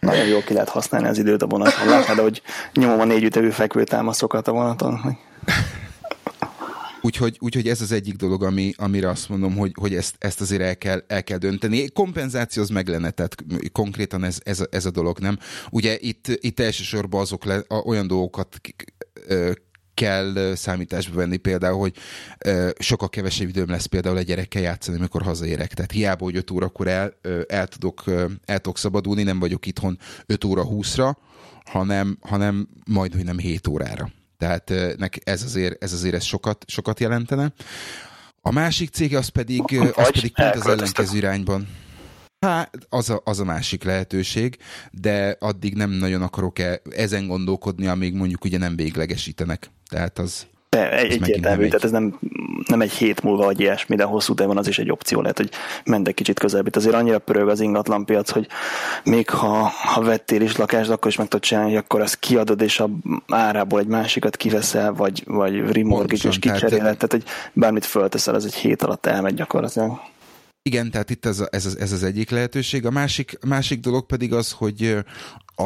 Nagyon 0.00 0.26
jól 0.26 0.42
ki 0.42 0.52
lehet 0.52 0.68
használni 0.68 1.08
az 1.08 1.18
időt 1.18 1.42
a 1.42 1.46
vonaton. 1.46 1.88
Látnád, 1.88 2.18
hogy 2.18 2.42
nyomom 2.72 3.00
a 3.00 3.04
négy 3.04 3.22
ütevő 3.22 3.50
fekvőtámaszokat 3.50 4.48
a 4.48 4.52
vonaton. 4.52 5.18
Úgyhogy, 7.02 7.36
úgyhogy 7.40 7.68
ez 7.68 7.80
az 7.80 7.92
egyik 7.92 8.14
dolog, 8.14 8.42
ami, 8.42 8.72
amire 8.76 9.08
azt 9.08 9.28
mondom, 9.28 9.56
hogy, 9.56 9.72
hogy 9.80 9.94
ezt, 9.94 10.14
ezt 10.18 10.40
azért 10.40 10.62
el 10.62 10.76
kell, 10.76 11.04
el 11.06 11.24
kell 11.24 11.38
dönteni. 11.38 11.88
Kompenzáció 11.88 12.62
az 12.62 12.68
meg 12.68 12.88
lenne, 12.88 13.10
tehát 13.10 13.36
konkrétan 13.72 14.24
ez, 14.24 14.38
ez, 14.42 14.60
a, 14.60 14.66
ez 14.70 14.86
a 14.86 14.90
dolog, 14.90 15.18
nem? 15.18 15.38
Ugye 15.70 15.98
itt, 16.00 16.26
itt 16.28 16.60
elsősorban 16.60 17.20
azok 17.20 17.44
le, 17.44 17.64
olyan 17.84 18.06
dolgokat 18.06 18.60
kell 19.94 20.54
számításba 20.54 21.16
venni 21.16 21.36
például, 21.36 21.78
hogy 21.78 21.96
sokkal 22.78 23.08
kevesebb 23.08 23.48
időm 23.48 23.68
lesz 23.68 23.84
például 23.84 24.18
egy 24.18 24.26
gyerekkel 24.26 24.62
játszani, 24.62 24.98
amikor 24.98 25.22
hazaérek. 25.22 25.74
Tehát 25.74 25.92
hiába, 25.92 26.24
hogy 26.24 26.36
5 26.36 26.50
órakor 26.50 26.88
el, 26.88 27.12
el, 27.48 27.66
tudok, 27.66 28.04
el 28.44 28.58
tudok 28.58 28.78
szabadulni, 28.78 29.22
nem 29.22 29.38
vagyok 29.38 29.66
itthon 29.66 29.98
5 30.26 30.44
óra 30.44 30.64
20-ra, 30.70 31.14
hanem, 31.64 32.18
hanem 32.20 32.68
majd, 32.86 33.14
hogy 33.14 33.24
nem 33.24 33.38
7 33.38 33.66
órára. 33.66 34.10
Tehát 34.38 34.72
nek 34.96 35.18
ez 35.24 35.42
azért, 35.42 35.82
ez 35.82 35.92
azért 35.92 36.14
ez 36.14 36.24
sokat, 36.24 36.64
sokat 36.66 37.00
jelentene. 37.00 37.52
A 38.40 38.50
másik 38.50 38.90
cég 38.90 39.16
az 39.16 39.28
pedig, 39.28 39.62
az 39.94 40.10
pedig 40.10 40.34
pont 40.34 40.54
az 40.54 40.66
ellenkező 40.66 41.16
irányban. 41.16 41.68
Hát, 42.40 42.78
az 42.88 43.10
a, 43.10 43.20
az 43.24 43.40
a 43.40 43.44
másik 43.44 43.84
lehetőség, 43.84 44.56
de 44.90 45.36
addig 45.40 45.74
nem 45.74 45.90
nagyon 45.90 46.22
akarok 46.22 46.58
-e 46.58 46.80
ezen 46.90 47.26
gondolkodni, 47.26 47.86
amíg 47.86 48.14
mondjuk 48.14 48.44
ugye 48.44 48.58
nem 48.58 48.76
véglegesítenek. 48.76 49.70
Tehát 49.88 50.18
az... 50.18 50.46
egy, 50.68 51.12
egyértelmű, 51.12 51.66
tehát 51.66 51.84
ez 51.84 51.90
nem, 51.90 52.18
nem 52.66 52.80
egy 52.80 52.92
hét 52.92 53.22
múlva 53.22 53.44
vagy 53.44 53.60
ilyesmi, 53.60 53.96
de 53.96 54.04
hosszú 54.04 54.34
távon 54.34 54.56
az 54.56 54.68
is 54.68 54.78
egy 54.78 54.90
opció 54.90 55.20
lehet, 55.20 55.36
hogy 55.36 55.50
mentek 55.84 56.14
kicsit 56.14 56.38
közelebb. 56.38 56.66
Itt 56.66 56.76
azért 56.76 56.94
annyira 56.94 57.18
pörög 57.18 57.48
az 57.48 57.60
ingatlanpiac, 57.60 58.30
hogy 58.30 58.46
még 59.04 59.30
ha, 59.30 59.72
ha 59.84 60.02
vettél 60.02 60.40
is 60.40 60.56
lakást, 60.56 60.90
akkor 60.90 61.10
is 61.10 61.16
meg 61.16 61.28
tudod 61.28 61.44
csinálni, 61.44 61.70
hogy 61.70 61.78
akkor 61.78 62.00
azt 62.00 62.18
kiadod, 62.18 62.60
és 62.60 62.80
a 62.80 62.88
árából 63.28 63.80
egy 63.80 63.86
másikat 63.86 64.36
kiveszel, 64.36 64.92
vagy, 64.92 65.22
vagy 65.26 65.72
remortgage 65.72 66.28
és 66.28 66.38
kicseréled. 66.38 66.68
Tehát, 66.70 66.96
tehát, 66.96 67.12
hogy 67.12 67.24
bármit 67.52 67.84
fölteszel, 67.84 68.34
az 68.34 68.44
egy 68.44 68.54
hét 68.54 68.82
alatt 68.82 69.06
elmegy 69.06 69.34
gyakorlatilag. 69.34 70.00
Igen, 70.68 70.90
tehát 70.90 71.10
itt 71.10 71.26
ez, 71.26 71.40
a, 71.40 71.48
ez, 71.50 71.66
az, 71.66 71.78
ez 71.78 71.92
az 71.92 72.02
egyik 72.02 72.30
lehetőség. 72.30 72.86
A 72.86 72.90
másik, 72.90 73.38
másik 73.46 73.80
dolog 73.80 74.06
pedig 74.06 74.32
az, 74.32 74.50
hogy 74.50 75.04
a, 75.54 75.62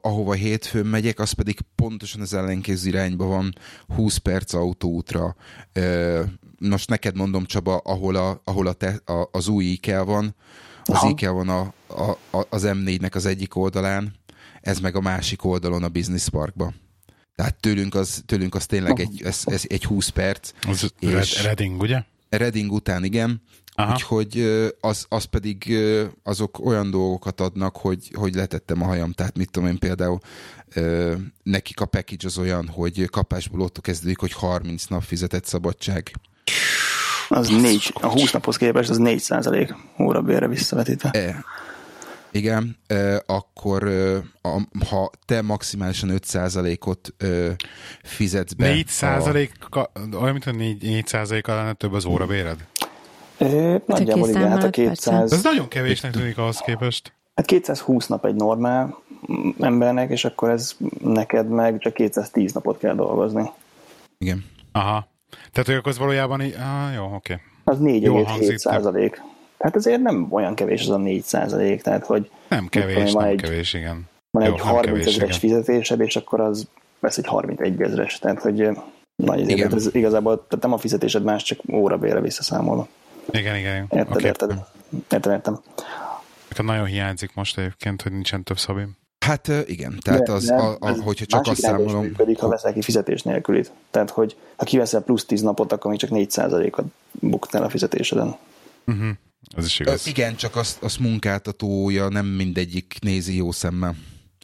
ahova 0.00 0.32
hétfőn 0.32 0.86
megyek, 0.86 1.18
az 1.18 1.32
pedig 1.32 1.58
pontosan 1.74 2.20
az 2.20 2.34
ellenkező 2.34 2.88
irányba 2.88 3.26
van 3.26 3.54
20 3.94 4.16
perc 4.16 4.52
autóútra. 4.54 5.36
Most 6.58 6.88
neked 6.88 7.16
mondom, 7.16 7.44
Csaba, 7.44 7.76
ahol, 7.76 8.16
a, 8.16 8.40
ahol 8.44 8.66
a 8.66 8.72
te, 8.72 9.00
a, 9.04 9.28
az 9.30 9.48
új 9.48 9.64
IKEA 9.64 10.04
van, 10.04 10.34
az 10.82 10.94
Aha. 10.94 11.08
IKEA 11.08 11.32
van 11.32 11.48
a, 11.48 11.60
a, 12.30 12.46
az 12.48 12.62
M4-nek 12.66 13.14
az 13.14 13.26
egyik 13.26 13.56
oldalán, 13.56 14.14
ez 14.60 14.80
meg 14.80 14.96
a 14.96 15.00
másik 15.00 15.44
oldalon 15.44 15.82
a 15.82 15.88
Business 15.88 16.28
Parkba. 16.28 16.72
Tehát 17.34 17.60
tőlünk 17.60 17.94
az, 17.94 18.22
tőlünk 18.26 18.54
az 18.54 18.66
tényleg 18.66 19.00
egy, 19.00 19.22
ez, 19.24 19.42
ez 19.44 19.64
egy 19.66 19.84
20 19.84 20.08
perc. 20.08 20.52
Az 20.66 20.92
és 20.98 21.42
Reading, 21.42 21.80
ugye? 21.80 22.02
Reading 22.28 22.72
után, 22.72 23.04
igen. 23.04 23.42
Aha. 23.74 23.92
Úgyhogy 23.92 24.38
az, 24.80 25.06
az 25.08 25.24
pedig 25.24 25.78
azok 26.22 26.66
olyan 26.66 26.90
dolgokat 26.90 27.40
adnak, 27.40 27.76
hogy, 27.76 28.10
hogy 28.14 28.34
letettem 28.34 28.82
a 28.82 28.86
hajam. 28.86 29.12
Tehát 29.12 29.36
mit 29.36 29.50
tudom 29.50 29.68
én 29.68 29.78
például 29.78 30.18
nekik 31.42 31.80
a 31.80 31.84
package 31.84 32.26
az 32.26 32.38
olyan, 32.38 32.68
hogy 32.68 33.04
kapásból 33.10 33.60
ott 33.60 33.80
kezdődik, 33.80 34.18
hogy 34.18 34.32
30 34.32 34.84
nap 34.84 35.02
fizetett 35.02 35.44
szabadság. 35.44 36.10
Az 37.28 37.48
négy, 37.48 37.92
a 37.94 38.06
20 38.06 38.32
naphoz 38.32 38.56
képest 38.56 38.90
az 38.90 38.96
4 38.96 39.18
százalék 39.18 39.74
órabérre 39.98 40.48
visszavetítve. 40.48 41.10
E, 41.10 41.44
igen, 42.30 42.76
e, 42.86 43.22
akkor 43.26 43.88
e, 43.88 44.22
ha 44.88 45.10
te 45.26 45.42
maximálisan 45.42 46.08
5 46.08 46.24
százalékot 46.24 47.14
e, 47.18 47.26
fizetsz 48.02 48.52
be. 48.52 48.68
4 48.68 48.88
százalék, 48.88 49.52
a... 49.70 49.90
olyan, 50.20 50.32
mint 50.32 50.46
a 50.46 50.52
4, 50.52 50.82
4 50.82 51.06
százalék 51.06 51.46
lenne 51.46 51.72
több 51.72 51.92
az 51.92 52.04
órabéred? 52.04 52.66
Nagyjából 53.86 54.28
igen, 54.28 54.48
hát 54.48 54.64
a 54.64 54.70
200... 54.70 55.32
Ez 55.32 55.42
nagyon 55.42 55.68
kevésnek 55.68 56.12
tűnik 56.12 56.38
ahhoz 56.38 56.58
képest. 56.58 57.12
Hát 57.34 57.46
220 57.46 58.06
nap 58.06 58.26
egy 58.26 58.34
normál 58.34 58.98
embernek, 59.60 60.10
és 60.10 60.24
akkor 60.24 60.50
ez 60.50 60.76
neked 61.02 61.48
meg 61.48 61.78
csak 61.78 61.92
210 61.92 62.52
napot 62.52 62.78
kell 62.78 62.94
dolgozni. 62.94 63.50
Igen. 64.18 64.44
Aha. 64.72 65.08
Tehát, 65.52 65.66
hogy 65.66 65.74
akkor 65.74 65.92
az 65.92 65.98
valójában 65.98 66.42
így... 66.42 66.54
Ah, 66.54 66.94
jó, 66.94 67.04
oké. 67.04 67.14
Okay. 67.14 67.36
Az 67.64 67.78
4,7 67.80 68.56
százalék. 68.56 69.22
Tehát 69.58 69.76
azért 69.76 70.00
nem 70.00 70.26
olyan 70.30 70.54
kevés 70.54 70.80
az 70.80 70.90
a 70.90 70.96
4 70.96 71.22
százalék, 71.22 71.82
tehát 71.82 72.04
hogy... 72.06 72.30
Nem 72.48 72.66
kevés, 72.66 73.12
nem 73.12 73.24
egy, 73.24 73.40
kevés, 73.40 73.74
igen. 73.74 74.08
Van 74.30 74.44
jó, 74.44 74.52
egy 74.52 74.60
30 74.60 75.06
ezeres 75.06 75.38
fizetésed, 75.38 76.00
és 76.00 76.16
akkor 76.16 76.40
az 76.40 76.68
vesz 77.00 77.18
egy 77.18 77.26
31 77.26 77.82
ezeres, 77.82 78.18
tehát 78.18 78.40
hogy 78.40 78.68
nagy 79.22 79.40
ezért, 79.40 79.58
igen. 79.58 79.74
ez 79.74 79.94
igazából 79.94 80.46
tehát 80.48 80.64
nem 80.64 80.72
a 80.72 80.78
fizetésed 80.78 81.22
más, 81.22 81.42
csak 81.42 81.58
órabére 81.72 82.20
visszaszámolva. 82.20 82.88
Igen, 83.30 83.56
igen. 83.56 83.86
Érted, 83.90 84.10
okay. 84.10 84.24
érted. 84.24 84.64
Értem, 85.10 85.32
értem. 85.32 85.60
Nekem 86.48 86.64
nagyon 86.64 86.86
hiányzik 86.86 87.34
most 87.34 87.58
egyébként, 87.58 88.02
hogy 88.02 88.12
nincsen 88.12 88.42
több 88.42 88.58
szabim. 88.58 88.96
Hát 89.18 89.48
igen, 89.66 89.98
tehát 90.00 90.22
de, 90.22 90.32
az, 90.32 90.44
de, 90.44 90.54
a, 90.54 90.76
a, 90.80 91.02
hogyha 91.02 91.26
csak 91.26 91.46
azt 91.46 91.60
számolom... 91.60 92.02
működik, 92.02 92.38
ha 92.38 92.48
veszel 92.48 92.72
ki 92.72 92.82
fizetés 92.82 93.22
nélkülit. 93.22 93.72
Tehát, 93.90 94.10
hogy 94.10 94.36
ha 94.56 94.64
kiveszel 94.64 95.00
plusz 95.00 95.24
10 95.24 95.40
napot, 95.40 95.72
akkor 95.72 95.90
még 95.90 96.00
csak 96.00 96.10
4%-at 96.12 96.84
buktál 97.10 97.62
a 97.62 97.68
fizetéseden. 97.68 98.36
Uh-huh. 98.86 99.08
Ez 99.56 99.64
is 99.64 99.80
igaz. 99.80 100.06
Igen, 100.06 100.36
csak 100.36 100.56
azt, 100.56 100.82
azt 100.82 100.98
munkáltatója 100.98 102.08
nem 102.08 102.26
mindegyik 102.26 102.96
nézi 103.00 103.36
jó 103.36 103.52
szemmel. 103.52 103.94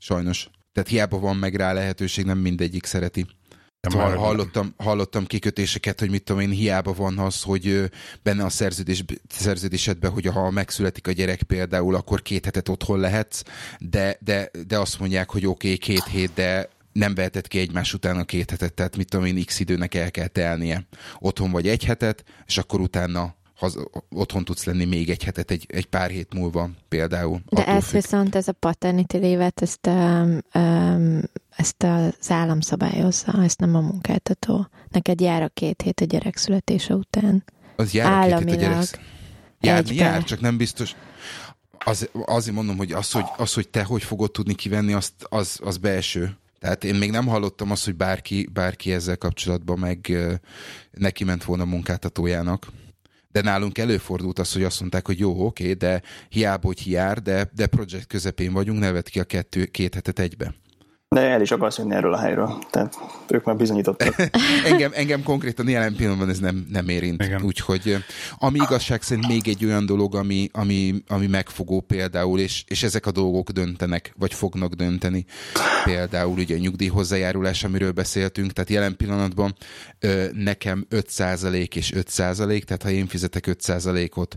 Sajnos. 0.00 0.50
Tehát 0.72 0.88
hiába 0.88 1.18
van 1.18 1.36
meg 1.36 1.54
rá 1.54 1.72
lehetőség, 1.72 2.24
nem 2.24 2.38
mindegyik 2.38 2.84
szereti. 2.84 3.26
Szóval 3.88 4.16
hallottam, 4.16 4.74
hallottam 4.76 5.26
kikötéseket, 5.26 6.00
hogy 6.00 6.10
mit 6.10 6.22
tudom 6.22 6.42
én, 6.42 6.50
hiába 6.50 6.92
van 6.92 7.18
az, 7.18 7.42
hogy 7.42 7.90
benne 8.22 8.44
a 8.44 8.48
szerződés, 8.48 9.04
szerződésedben, 9.28 10.10
hogy 10.10 10.26
ha 10.26 10.50
megszületik 10.50 11.06
a 11.06 11.12
gyerek 11.12 11.42
például, 11.42 11.94
akkor 11.94 12.22
két 12.22 12.44
hetet 12.44 12.68
otthon 12.68 13.00
lehetsz, 13.00 13.42
de, 13.78 14.18
de, 14.20 14.50
de 14.66 14.78
azt 14.78 14.98
mondják, 14.98 15.30
hogy 15.30 15.46
oké, 15.46 15.72
okay, 15.72 15.78
két 15.78 16.04
hét, 16.04 16.30
de 16.34 16.68
nem 16.92 17.14
vehetett 17.14 17.48
ki 17.48 17.58
egymás 17.58 17.94
után 17.94 18.16
a 18.16 18.24
két 18.24 18.50
hetet, 18.50 18.74
tehát 18.74 18.96
mit 18.96 19.08
tudom 19.08 19.26
én, 19.26 19.44
x 19.44 19.60
időnek 19.60 19.94
el 19.94 20.10
kell 20.10 20.26
telnie. 20.26 20.86
Otthon 21.18 21.50
vagy 21.50 21.68
egy 21.68 21.84
hetet, 21.84 22.24
és 22.46 22.58
akkor 22.58 22.80
utána 22.80 23.36
haz, 23.58 23.78
otthon 24.10 24.44
tudsz 24.44 24.64
lenni 24.64 24.84
még 24.84 25.10
egy 25.10 25.24
hetet, 25.24 25.50
egy, 25.50 25.66
egy 25.68 25.86
pár 25.86 26.10
hét 26.10 26.34
múlva 26.34 26.70
például. 26.88 27.40
De 27.48 27.66
ez 27.66 27.84
függ. 27.84 27.94
viszont, 27.94 28.34
ez 28.34 28.48
a 28.48 28.52
paternity 28.52 29.16
lévet, 29.16 29.62
ezt, 29.62 29.86
um, 29.86 30.38
um, 30.54 31.20
ezt 31.58 31.82
az 31.82 32.30
állam 32.30 32.60
szabályozza, 32.60 33.42
ezt 33.42 33.60
nem 33.60 33.74
a 33.74 33.80
munkáltató. 33.80 34.68
Neked 34.88 35.20
jár 35.20 35.42
a 35.42 35.48
két 35.48 35.82
hét 35.82 36.00
a 36.00 36.04
gyerek 36.04 36.36
születése 36.36 36.94
után. 36.94 37.44
Az 37.76 37.92
jár 37.92 38.32
a 38.32 38.38
két 38.38 38.48
hét 38.48 38.56
a 38.56 38.60
gyerek 38.60 39.00
Járni 39.60 39.94
jár, 39.94 40.24
csak 40.24 40.40
nem 40.40 40.56
biztos. 40.56 40.94
Az, 41.78 42.10
azért 42.24 42.56
mondom, 42.56 42.76
hogy 42.76 42.92
az, 42.92 43.10
hogy 43.10 43.24
az, 43.36 43.54
hogy 43.54 43.68
te 43.68 43.82
hogy 43.82 44.02
fogod 44.02 44.30
tudni 44.30 44.54
kivenni, 44.54 44.92
azt, 44.92 45.12
az, 45.28 45.58
az 45.62 45.76
belső. 45.76 46.36
Tehát 46.58 46.84
én 46.84 46.94
még 46.94 47.10
nem 47.10 47.26
hallottam 47.26 47.70
azt, 47.70 47.84
hogy 47.84 47.94
bárki, 47.94 48.48
bárki 48.52 48.92
ezzel 48.92 49.16
kapcsolatban 49.16 49.78
meg 49.78 50.16
neki 50.90 51.24
ment 51.24 51.44
volna 51.44 51.64
munkáltatójának 51.64 52.66
de 53.30 53.40
nálunk 53.42 53.78
előfordult 53.78 54.38
az, 54.38 54.52
hogy 54.52 54.62
azt 54.62 54.80
mondták, 54.80 55.06
hogy 55.06 55.18
jó, 55.18 55.46
oké, 55.46 55.72
de 55.72 56.02
hiába, 56.28 56.66
hogy 56.66 56.80
hiár, 56.80 57.22
de, 57.22 57.50
de 57.54 57.66
projekt 57.66 58.06
közepén 58.06 58.52
vagyunk, 58.52 58.78
nevet 58.78 59.08
ki 59.08 59.20
a 59.20 59.24
kettő, 59.24 59.64
két 59.64 59.94
hetet 59.94 60.18
egybe. 60.18 60.54
De 61.14 61.20
el 61.20 61.40
is 61.40 61.50
akarsz 61.50 61.78
jönni 61.78 61.94
erről 61.94 62.12
a 62.12 62.18
helyről. 62.18 62.58
Tehát 62.70 62.98
ők 63.28 63.44
már 63.44 63.56
bizonyítottak. 63.56 64.14
engem, 64.70 64.90
engem 64.94 65.22
konkrétan 65.22 65.68
jelen 65.68 65.96
pillanatban 65.96 66.28
ez 66.28 66.38
nem, 66.38 66.66
nem 66.70 66.88
érint. 66.88 67.22
Igen. 67.22 67.42
Úgyhogy 67.42 67.96
ami 68.38 68.58
igazság 68.62 69.02
szerint 69.02 69.28
még 69.28 69.48
egy 69.48 69.64
olyan 69.64 69.86
dolog, 69.86 70.14
ami, 70.14 70.48
ami, 70.52 70.94
ami 71.06 71.26
megfogó 71.26 71.80
például, 71.80 72.40
és, 72.40 72.64
és 72.66 72.82
ezek 72.82 73.06
a 73.06 73.10
dolgok 73.10 73.50
döntenek, 73.50 74.12
vagy 74.18 74.34
fognak 74.34 74.72
dönteni. 74.72 75.24
Például 75.84 76.38
ugye 76.38 76.54
a 76.54 76.58
nyugdíj 76.58 76.88
hozzájárulás, 76.88 77.64
amiről 77.64 77.92
beszéltünk, 77.92 78.52
tehát 78.52 78.70
jelen 78.70 78.96
pillanatban 78.96 79.54
nekem 80.32 80.86
5% 80.90 81.74
és 81.74 81.92
5%, 81.96 82.62
tehát 82.62 82.82
ha 82.82 82.90
én 82.90 83.06
fizetek 83.06 83.44
5%-ot, 83.46 84.36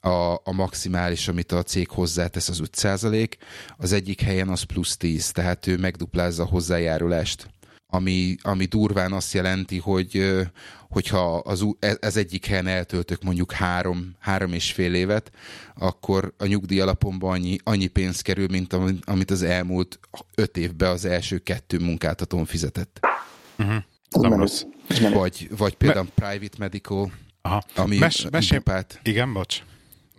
a, 0.00 0.34
a 0.34 0.52
maximális, 0.52 1.28
amit 1.28 1.52
a 1.52 1.62
cég 1.62 1.88
hozzátesz, 1.88 2.48
az 2.48 2.60
5 2.60 3.38
az 3.76 3.92
egyik 3.92 4.20
helyen 4.20 4.48
az 4.48 4.62
plusz 4.62 4.96
10, 4.96 5.30
tehát 5.30 5.66
ő 5.66 5.76
megduplázza 5.76 6.42
a 6.42 6.46
hozzájárulást. 6.46 7.50
Ami, 7.86 8.36
ami 8.42 8.64
durván 8.64 9.12
azt 9.12 9.32
jelenti, 9.32 9.78
hogy 9.78 10.40
hogyha 10.88 11.36
az, 11.36 11.66
e, 11.78 11.96
ez 12.00 12.16
egyik 12.16 12.46
helyen 12.46 12.66
eltöltök 12.66 13.22
mondjuk 13.22 13.52
három, 13.52 14.16
három 14.18 14.52
és 14.52 14.72
fél 14.72 14.94
évet, 14.94 15.30
akkor 15.74 16.34
a 16.38 16.46
nyugdíj 16.46 16.80
alapomban 16.80 17.32
annyi, 17.32 17.58
annyi 17.64 17.86
pénz 17.86 18.20
kerül, 18.20 18.46
mint 18.50 18.76
amit 19.04 19.30
az 19.30 19.42
elmúlt 19.42 20.00
öt 20.34 20.56
évben 20.56 20.90
az 20.90 21.04
első 21.04 21.38
kettő 21.38 21.78
munkáltatón 21.78 22.44
fizetett. 22.44 23.00
Uh-huh. 23.58 23.82
Nem 24.10 24.32
rossz. 24.32 24.62
Vagy, 25.12 25.48
vagy 25.56 25.74
például 25.74 26.08
Me- 26.16 26.28
private 26.28 26.56
medical, 26.58 27.12
Aha. 27.42 27.62
ami 27.74 27.98
Mes- 27.98 28.30
mesélj... 28.30 28.60
Igen, 29.02 29.32
bocs. 29.32 29.62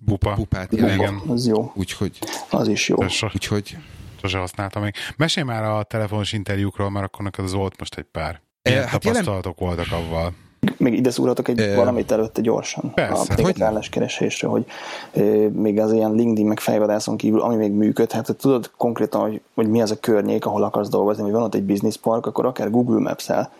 Bupa. 0.06 0.34
Bupát 0.36 0.74
jelent. 0.74 0.96
Igen. 0.96 1.22
Az 1.28 1.48
jó. 1.48 1.72
Úgyhogy. 1.76 2.20
Az 2.50 2.68
is 2.68 2.90
jó. 2.90 3.08
So, 3.08 3.28
Úgyhogy. 3.34 3.78
Sose 4.22 4.38
használtam 4.38 4.84
még. 4.84 4.94
Mesélj 5.18 5.46
már 5.46 5.64
a 5.64 5.84
telefonos 5.84 6.34
interjúkról, 6.34 6.90
mert 6.90 7.06
akkor 7.06 7.24
neked 7.24 7.46
az 7.46 7.54
volt 7.54 7.80
most 7.80 7.98
egy 7.98 8.06
pár. 8.12 8.42
Milyen 8.64 8.84
e, 8.84 8.88
hát 8.88 9.02
tapasztalatok 9.02 9.60
jelen... 9.60 9.76
voltak 9.76 10.00
avval? 10.00 10.34
Még 10.78 10.94
ide 10.94 11.12
szúrhatok 11.12 11.48
egy 11.48 11.60
e... 11.60 11.76
valamit 11.76 12.12
előtte 12.12 12.42
gyorsan. 12.42 12.94
Persze. 12.94 13.34
A 13.38 13.42
hogy 13.42 13.62
álláskeresésre, 13.62 14.48
hogy 14.48 14.66
e, 15.14 15.22
még 15.54 15.80
az 15.80 15.94
ilyen 15.94 16.12
LinkedIn 16.12 16.46
meg 16.46 16.60
fejvadászon 16.60 17.18
kívül, 17.18 17.42
ami 17.42 17.56
még 17.56 17.72
működhet, 17.72 18.28
hát 18.28 18.38
tudod 18.38 18.72
konkrétan, 18.78 19.22
hogy, 19.22 19.42
hogy 19.54 19.70
mi 19.70 19.82
az 19.82 19.92
a 19.92 20.00
környék, 20.00 20.46
ahol 20.46 20.64
akarsz 20.64 20.90
dolgozni, 20.90 21.24
hogy 21.24 21.32
van 21.32 21.42
ott 21.42 21.56
egy 21.56 21.64
business 21.64 21.98
park, 21.98 22.26
akkor 22.26 22.46
akár 22.46 22.70
Google 22.70 23.00
Maps-el 23.00 23.52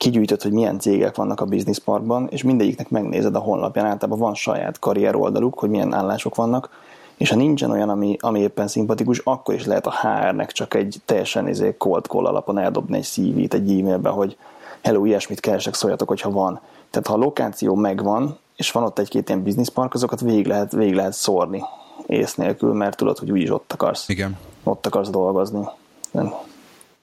kigyűjtöd, 0.00 0.42
hogy 0.42 0.52
milyen 0.52 0.78
cégek 0.78 1.16
vannak 1.16 1.40
a 1.40 1.44
Business 1.44 1.78
Parkban, 1.78 2.28
és 2.30 2.42
mindegyiknek 2.42 2.88
megnézed 2.88 3.34
a 3.34 3.38
honlapján, 3.38 3.86
általában 3.86 4.18
van 4.18 4.34
saját 4.34 4.78
karrier 4.78 5.14
oldaluk, 5.14 5.58
hogy 5.58 5.70
milyen 5.70 5.94
állások 5.94 6.34
vannak, 6.34 6.70
és 7.16 7.30
ha 7.30 7.36
nincsen 7.36 7.70
olyan, 7.70 7.88
ami, 7.88 8.16
ami 8.20 8.40
éppen 8.40 8.68
szimpatikus, 8.68 9.18
akkor 9.18 9.54
is 9.54 9.64
lehet 9.64 9.86
a 9.86 9.94
HR-nek 10.00 10.52
csak 10.52 10.74
egy 10.74 11.00
teljesen 11.04 11.48
izé, 11.48 11.74
cold 11.78 12.04
call 12.04 12.26
alapon 12.26 12.58
eldobni 12.58 12.96
egy 12.96 13.04
CV-t 13.04 13.54
egy 13.54 13.78
e-mailbe, 13.80 14.08
hogy 14.08 14.36
hello, 14.82 15.04
ilyesmit 15.04 15.40
keresek, 15.40 15.74
szóljatok, 15.74 16.08
hogyha 16.08 16.30
van. 16.30 16.60
Tehát 16.90 17.06
ha 17.06 17.14
a 17.14 17.16
lokáció 17.16 17.74
megvan, 17.74 18.38
és 18.56 18.70
van 18.70 18.82
ott 18.82 18.98
egy-két 18.98 19.28
ilyen 19.28 19.42
business 19.42 19.68
park, 19.68 19.94
azokat 19.94 20.20
végig 20.20 20.46
lehet, 20.46 20.72
végig 20.72 20.94
lehet 20.94 21.12
szórni 21.12 21.62
ész 22.06 22.34
nélkül, 22.34 22.72
mert 22.72 22.96
tudod, 22.96 23.18
hogy 23.18 23.30
úgyis 23.30 23.50
ott 23.50 23.72
akarsz. 23.72 24.08
Igen. 24.08 24.38
Ott 24.62 24.86
akarsz 24.86 25.10
dolgozni. 25.10 25.64
Nem. 26.10 26.32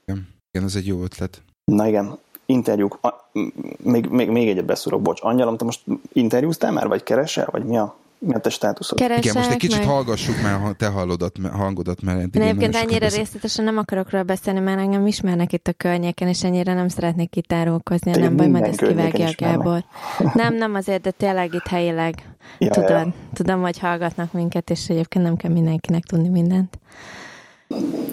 Igen, 0.05 0.27
igen 0.51 0.67
ez 0.67 0.75
egy 0.75 0.87
jó 0.87 1.03
ötlet. 1.03 1.41
Na 1.71 1.87
igen, 1.87 2.17
interjúk, 2.47 2.97
a, 3.01 3.29
még, 3.77 4.05
még, 4.05 4.29
még 4.29 4.47
egyet 4.47 4.65
beszúrok, 4.65 5.01
bocs, 5.01 5.19
Angyalom, 5.23 5.57
te 5.57 5.65
most 5.65 5.81
interjúztál 6.13 6.71
már, 6.71 6.87
vagy 6.87 7.03
keresel, 7.03 7.47
vagy 7.51 7.63
mi 7.63 7.77
a, 7.77 7.95
mi 8.19 8.33
a 8.33 8.39
te 8.39 8.49
státuszod? 8.49 8.97
Keresek, 8.97 9.23
Igen, 9.23 9.37
most 9.37 9.49
egy 9.49 9.57
kicsit 9.57 9.77
meg... 9.77 9.87
hallgassuk 9.87 10.41
már 10.41 10.61
a 10.61 10.73
te 10.73 10.87
hallodat, 10.87 11.37
hangodat, 11.51 12.01
mert 12.01 12.19
eddig 12.19 12.41
Egyébként 12.41 12.75
ennyire 12.75 12.99
beszél... 12.99 13.19
részletesen 13.19 13.65
nem 13.65 13.77
akarok 13.77 14.09
róla 14.09 14.23
beszélni, 14.23 14.59
mert 14.59 14.79
engem 14.79 15.07
ismernek 15.07 15.53
itt 15.53 15.67
a 15.67 15.73
környéken, 15.73 16.27
és 16.27 16.43
ennyire 16.43 16.73
nem 16.73 16.87
szeretnék 16.87 17.35
itt 17.35 17.53
árulkozni, 17.53 18.11
nem 18.11 18.35
baj, 18.35 18.47
majd 18.47 18.63
ezt 18.63 18.85
kivágja 18.87 19.27
a 19.27 19.33
Gábor. 19.37 19.83
Nem, 20.33 20.55
nem 20.55 20.75
azért, 20.75 21.01
de 21.01 21.11
tényleg 21.11 21.53
itt 21.53 21.67
helyileg 21.67 22.35
ja, 22.57 22.69
tudod, 22.69 22.89
ja. 22.89 23.13
tudom, 23.33 23.61
hogy 23.61 23.79
hallgatnak 23.79 24.31
minket, 24.31 24.69
és 24.69 24.89
egyébként 24.89 25.25
nem 25.25 25.35
kell 25.35 25.51
mindenkinek 25.51 26.03
tudni 26.03 26.29
mindent. 26.29 26.79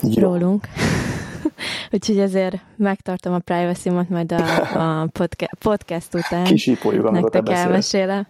Jó. 0.03 0.23
Rólunk. 0.23 0.68
Úgyhogy 1.92 2.18
ezért 2.18 2.57
megtartom 2.76 3.33
a 3.33 3.38
privacy-mat 3.38 4.09
majd 4.09 4.33
a, 4.33 4.42
a 5.02 5.07
podca- 5.07 5.57
podcast 5.59 6.14
után. 6.14 6.44
Kisípoljuk, 6.44 7.11
Nektek 7.11 7.48
elmesélem. 7.48 8.26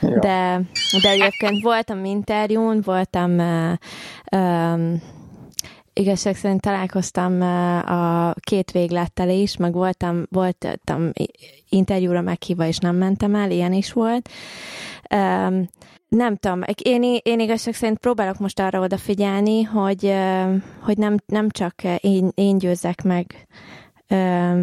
Ja. 0.00 0.18
De, 0.18 0.60
de 1.02 1.08
egyébként 1.08 1.62
voltam 1.62 2.04
interjún, 2.04 2.80
voltam 2.84 3.38
uh, 3.38 3.72
um, 4.40 5.02
igazság 5.98 6.36
szerint 6.36 6.60
találkoztam 6.60 7.40
a 7.86 8.34
két 8.40 8.70
véglettel 8.70 9.30
is, 9.30 9.56
meg 9.56 9.72
voltam, 9.72 10.26
voltam 10.30 11.10
interjúra 11.68 12.20
meghívva, 12.20 12.66
és 12.66 12.78
nem 12.78 12.96
mentem 12.96 13.34
el, 13.34 13.50
ilyen 13.50 13.72
is 13.72 13.92
volt. 13.92 14.28
Nem 16.08 16.36
tudom, 16.36 16.60
én, 16.82 17.18
én 17.22 17.40
igazság 17.40 17.74
szerint 17.74 17.98
próbálok 17.98 18.38
most 18.38 18.60
arra 18.60 18.80
odafigyelni, 18.80 19.62
hogy, 19.62 20.14
hogy 20.80 20.98
nem, 20.98 21.16
nem 21.26 21.48
csak 21.50 21.74
én, 22.00 22.30
én 22.34 22.58
győzzek 22.58 23.02
meg 23.02 23.46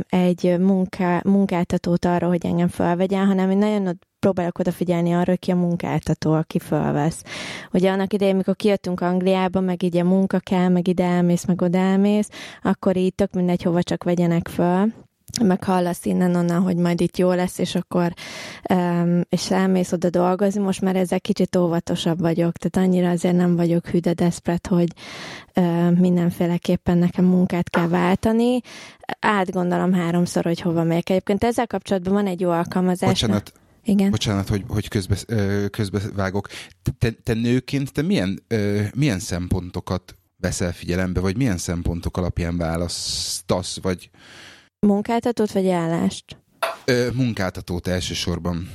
egy 0.10 0.56
munká, 0.60 1.22
munkáltatót 1.26 2.06
arra, 2.06 2.28
hogy 2.28 2.46
engem 2.46 2.68
felvegyen, 2.68 3.26
hanem 3.26 3.50
én 3.50 3.58
nagyon 3.58 4.00
próbálok 4.20 4.60
odafigyelni 4.60 5.14
arra, 5.14 5.30
hogy 5.30 5.40
ki 5.40 5.52
a 5.52 5.56
munkáltató, 5.56 6.34
aki 6.34 6.60
felvesz. 6.60 7.24
Ugye 7.74 7.92
annak 7.92 8.14
idején, 8.14 8.36
mikor 8.36 8.56
kijöttünk 8.56 9.02
Angliába, 9.02 9.60
meg 9.60 9.84
így 9.84 9.98
a 9.98 10.04
munka 10.04 10.40
kell, 10.40 10.68
meg 10.68 10.88
ide 10.88 11.04
elmész, 11.04 11.46
meg 11.46 11.62
oda 11.62 11.78
elmész, 11.78 12.30
akkor 12.64 12.98
így 12.98 13.16
tök 13.16 13.34
mindegy, 13.34 13.64
hova 13.64 13.84
csak 13.84 14.04
vegyenek 14.04 14.48
föl 14.48 15.05
meg 15.44 15.64
hallasz 15.64 16.06
innen-onnan, 16.06 16.62
hogy 16.62 16.76
majd 16.76 17.02
itt 17.02 17.18
jó 17.18 17.32
lesz, 17.32 17.58
és 17.58 17.76
akkor 17.76 18.14
um, 18.74 19.22
és 19.30 19.52
elmész 19.52 19.92
oda 19.92 20.10
dolgozni, 20.10 20.62
most 20.62 20.82
már 20.82 20.96
ezzel 20.96 21.20
kicsit 21.20 21.56
óvatosabb 21.56 22.20
vagyok, 22.20 22.58
tehát 22.58 22.88
annyira 22.88 23.10
azért 23.10 23.36
nem 23.36 23.56
vagyok 23.56 23.88
hű, 23.88 24.00
de 24.00 24.14
despret, 24.14 24.68
hogy 24.68 24.88
uh, 25.56 25.92
mindenféleképpen 25.92 26.98
nekem 26.98 27.26
munkát 27.26 27.70
kell 27.70 27.88
váltani. 27.88 28.60
Átgondolom 29.20 29.94
háromszor, 29.94 30.44
hogy 30.44 30.62
hova 30.62 30.84
megyek. 30.84 31.10
Egyébként 31.10 31.44
ezzel 31.44 31.68
kapcsolatban 31.68 32.14
van 32.14 32.28
egy 32.28 32.40
jó 32.40 32.50
alkalmazás. 32.50 33.10
Bocsánat, 33.10 33.54
igen. 33.84 34.12
Bocsánat, 34.12 34.48
hogy, 34.48 34.64
hogy 34.68 34.88
közbe, 34.88 35.16
közbevágok. 35.70 36.48
Te, 36.98 37.12
te 37.24 37.34
nőként, 37.34 37.94
te 37.94 38.02
milyen, 38.02 38.44
milyen 38.94 39.20
szempontokat 39.20 40.16
veszel 40.38 40.74
figyelembe, 40.74 41.20
vagy 41.20 41.38
milyen 41.38 41.58
szempontok 41.58 42.18
alapján 42.18 42.58
választasz, 42.58 43.80
vagy 43.82 44.10
Munkáltatót 44.86 45.52
vagy 45.52 45.70
állást? 45.70 46.38
Ö, 46.86 47.08
munkáltatót 47.14 47.88
elsősorban. 47.88 48.70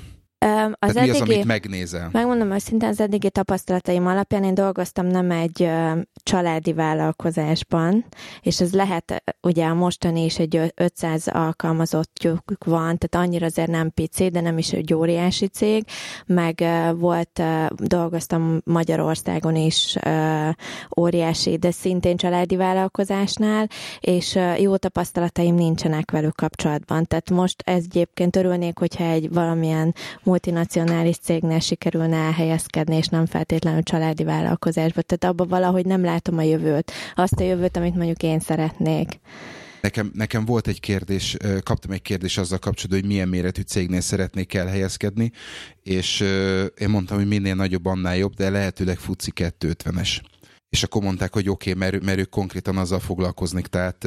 Um, 0.47 0.73
az 0.79 0.93
Tehát 0.93 1.09
mi 1.09 1.15
az, 1.15 1.21
amit 1.21 1.45
megnézel? 1.45 2.09
Megmondom 2.13 2.51
őszintén, 2.51 2.89
az 2.89 3.01
eddigi 3.01 3.31
tapasztalataim 3.31 4.07
alapján 4.07 4.45
én 4.45 4.55
dolgoztam 4.55 5.07
nem 5.07 5.31
egy 5.31 5.61
uh, 5.63 5.99
családi 6.15 6.73
vállalkozásban, 6.73 8.05
és 8.41 8.61
ez 8.61 8.73
lehet, 8.73 9.23
ugye 9.43 9.65
a 9.65 9.75
mostani 9.75 10.25
is 10.25 10.39
egy 10.39 10.73
500 10.75 11.29
alkalmazottjuk 11.29 12.43
van, 12.65 12.99
tehát 12.99 13.27
annyira 13.27 13.47
azért 13.47 13.69
nem 13.71 13.91
pici, 13.91 14.29
de 14.29 14.41
nem 14.41 14.59
is 14.59 14.73
egy 14.73 14.95
óriási 14.95 15.47
cég, 15.47 15.85
meg 16.27 16.59
uh, 16.61 16.99
volt, 16.99 17.39
uh, 17.39 17.67
dolgoztam 17.77 18.61
Magyarországon 18.65 19.57
is 19.57 19.97
uh, 20.07 20.49
óriási, 20.99 21.57
de 21.57 21.71
szintén 21.71 22.17
családi 22.17 22.57
vállalkozásnál, 22.57 23.69
és 24.01 24.35
uh, 24.35 24.61
jó 24.61 24.77
tapasztalataim 24.77 25.55
nincsenek 25.55 26.11
velük 26.11 26.35
kapcsolatban. 26.37 27.07
Tehát 27.07 27.31
most 27.31 27.63
ez 27.67 27.85
egyébként 27.85 28.37
örülnék, 28.37 28.79
hogyha 28.79 29.05
egy 29.05 29.33
valamilyen 29.33 29.95
multinacionális 30.31 31.17
cégnél 31.17 31.61
sikerülne 31.61 32.17
elhelyezkedni, 32.17 32.97
és 32.97 33.07
nem 33.07 33.27
feltétlenül 33.27 33.83
családi 33.83 34.25
vállalkozásba. 34.25 35.03
Tehát 35.03 35.25
abban 35.35 35.49
valahogy 35.49 35.87
nem 35.87 36.05
látom 36.05 36.39
a 36.39 36.43
jövőt. 36.43 36.93
Azt 37.15 37.41
a 37.41 37.45
jövőt, 37.45 37.77
amit 37.77 37.95
mondjuk 37.95 38.23
én 38.23 38.41
szeretnék. 38.41 39.21
Nekem, 39.81 40.11
nekem 40.15 40.45
volt 40.45 40.67
egy 40.67 40.81
kérdés, 40.81 41.37
kaptam 41.63 41.91
egy 41.91 42.03
kérdés 42.03 42.39
azzal 42.39 42.59
kapcsolatban, 42.59 43.01
hogy 43.01 43.09
milyen 43.09 43.29
méretű 43.29 43.63
cégnél 43.63 44.01
szeretnék 44.01 44.55
elhelyezkedni, 44.55 45.33
és 45.83 46.21
én 46.79 46.89
mondtam, 46.89 47.17
hogy 47.17 47.29
minél 47.29 47.55
nagyobb, 47.55 47.87
annál 47.87 48.17
jobb, 48.17 48.35
de 48.35 48.51
lehetőleg 48.51 48.99
fuci 48.99 49.33
250-es 49.35 50.21
és 50.71 50.83
akkor 50.83 51.03
mondták, 51.03 51.33
hogy 51.33 51.49
oké, 51.49 51.71
okay, 51.71 51.91
mert, 51.91 52.05
mert 52.05 52.19
ők 52.19 52.29
konkrétan 52.29 52.77
azzal 52.77 53.01
foglalkoznak. 53.01 53.67
Tehát 53.67 54.07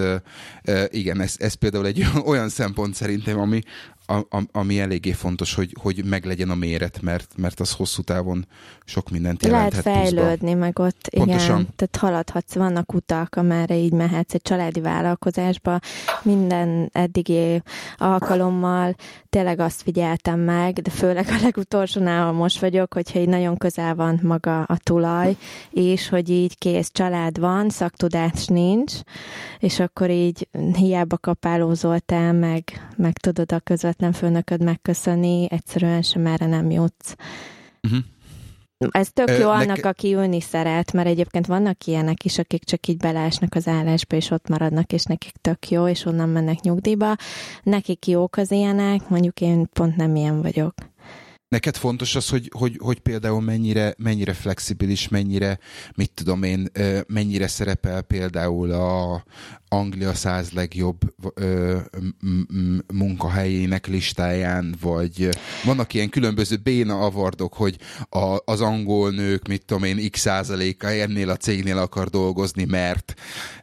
igen, 0.87 1.21
ez, 1.21 1.35
ez 1.37 1.53
például 1.53 1.85
egy 1.85 2.05
olyan 2.25 2.49
szempont 2.49 2.95
szerintem, 2.95 3.39
ami, 3.39 3.61
a, 4.05 4.13
a, 4.13 4.43
ami 4.51 4.79
eléggé 4.79 5.11
fontos, 5.11 5.53
hogy, 5.53 5.75
hogy 5.81 6.05
meglegyen 6.05 6.49
a 6.49 6.55
méret, 6.55 7.01
mert, 7.01 7.33
mert 7.37 7.59
az 7.59 7.71
hosszú 7.71 8.01
távon 8.01 8.47
sok 8.85 9.09
mindent 9.09 9.43
jelenthet. 9.43 9.83
Lehet 9.83 9.99
fejlődni, 9.99 10.37
pluszba. 10.37 10.59
meg 10.59 10.79
ott, 10.79 11.09
Pontosan. 11.09 11.59
igen, 11.59 11.73
tehát 11.75 11.95
haladhatsz, 11.99 12.55
vannak 12.55 12.93
utak, 12.93 13.35
amerre 13.35 13.75
így 13.75 13.91
mehetsz 13.91 14.33
egy 14.33 14.41
családi 14.41 14.81
vállalkozásba, 14.81 15.79
minden 16.21 16.89
eddigi 16.93 17.61
alkalommal 17.97 18.95
tényleg 19.29 19.59
azt 19.59 19.81
figyeltem 19.81 20.39
meg, 20.39 20.73
de 20.73 20.89
főleg 20.89 21.27
a 21.29 21.41
legutolsónál, 21.41 22.21
ahol 22.21 22.33
most 22.33 22.59
vagyok, 22.59 22.93
hogyha 22.93 23.19
így 23.19 23.27
nagyon 23.27 23.57
közel 23.57 23.95
van 23.95 24.19
maga 24.23 24.61
a 24.61 24.77
tulaj, 24.77 25.35
és 25.69 26.09
hogy 26.09 26.29
így 26.29 26.57
kész 26.57 26.89
család 26.91 27.39
van, 27.39 27.69
szaktudás 27.69 28.45
nincs, 28.45 28.93
és 29.59 29.79
akkor 29.79 30.09
így 30.09 30.47
hiába 30.73 31.17
kapálózol 31.17 31.99
te, 31.99 32.31
meg, 32.31 32.89
meg 32.95 33.17
tudod 33.17 33.51
a 33.51 33.59
közvetlen 33.93 34.11
főnököd 34.11 34.63
megköszönni, 34.63 35.47
egyszerűen 35.49 36.01
sem 36.01 36.25
erre 36.25 36.45
nem 36.45 36.71
jutsz. 36.71 37.15
Uh-huh. 37.81 38.03
Ez 38.91 39.09
tök 39.11 39.29
jó 39.29 39.35
Ö, 39.35 39.49
annak, 39.49 39.65
neke... 39.65 39.87
aki 39.87 40.13
ülni 40.13 40.41
szeret, 40.41 40.93
mert 40.93 41.07
egyébként 41.07 41.45
vannak 41.45 41.85
ilyenek 41.85 42.25
is, 42.25 42.37
akik 42.37 42.63
csak 42.63 42.87
így 42.87 42.97
belásnak 42.97 43.55
az 43.55 43.67
állásba, 43.67 44.15
és 44.15 44.29
ott 44.29 44.47
maradnak, 44.47 44.91
és 44.91 45.03
nekik 45.03 45.33
tök 45.41 45.69
jó, 45.69 45.87
és 45.87 46.05
onnan 46.05 46.29
mennek 46.29 46.59
nyugdíjba. 46.59 47.15
Nekik 47.63 48.07
jók 48.07 48.37
az 48.37 48.51
ilyenek, 48.51 49.09
mondjuk 49.09 49.41
én 49.41 49.69
pont 49.73 49.95
nem 49.95 50.15
ilyen 50.15 50.41
vagyok. 50.41 50.73
Neked 51.47 51.75
fontos 51.75 52.15
az, 52.15 52.29
hogy, 52.29 52.51
hogy, 52.57 52.77
hogy 52.79 52.99
például 52.99 53.41
mennyire, 53.41 53.93
mennyire 53.97 54.33
flexibilis, 54.33 55.07
mennyire, 55.07 55.59
mit 55.95 56.11
tudom 56.13 56.43
én, 56.43 56.67
mennyire 57.07 57.47
szerepel 57.47 58.01
például 58.01 58.71
a 58.71 59.23
Anglia 59.73 60.13
száz 60.13 60.51
legjobb 60.51 60.97
ö, 61.33 61.77
munkahelyének 62.93 63.87
listáján, 63.87 64.75
vagy 64.81 65.29
vannak 65.63 65.93
ilyen 65.93 66.09
különböző 66.09 66.55
béna 66.63 66.99
avardok, 66.99 67.53
hogy 67.53 67.77
a, 68.09 68.37
az 68.45 68.61
angol 68.61 69.11
nők, 69.11 69.47
mit 69.47 69.65
tudom 69.65 69.83
én, 69.83 70.09
x 70.11 70.19
százaléka 70.19 70.87
ennél 70.87 71.29
a 71.29 71.35
cégnél 71.35 71.77
akar 71.77 72.07
dolgozni, 72.07 72.65
mert... 72.65 73.13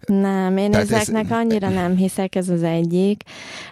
Nem, 0.07 0.57
én 0.57 0.71
Tehát 0.71 0.91
ezeknek 0.91 1.25
ez... 1.25 1.31
annyira 1.31 1.69
nem 1.69 1.97
hiszek, 1.97 2.35
ez 2.35 2.49
az 2.49 2.63
egyik. 2.63 3.23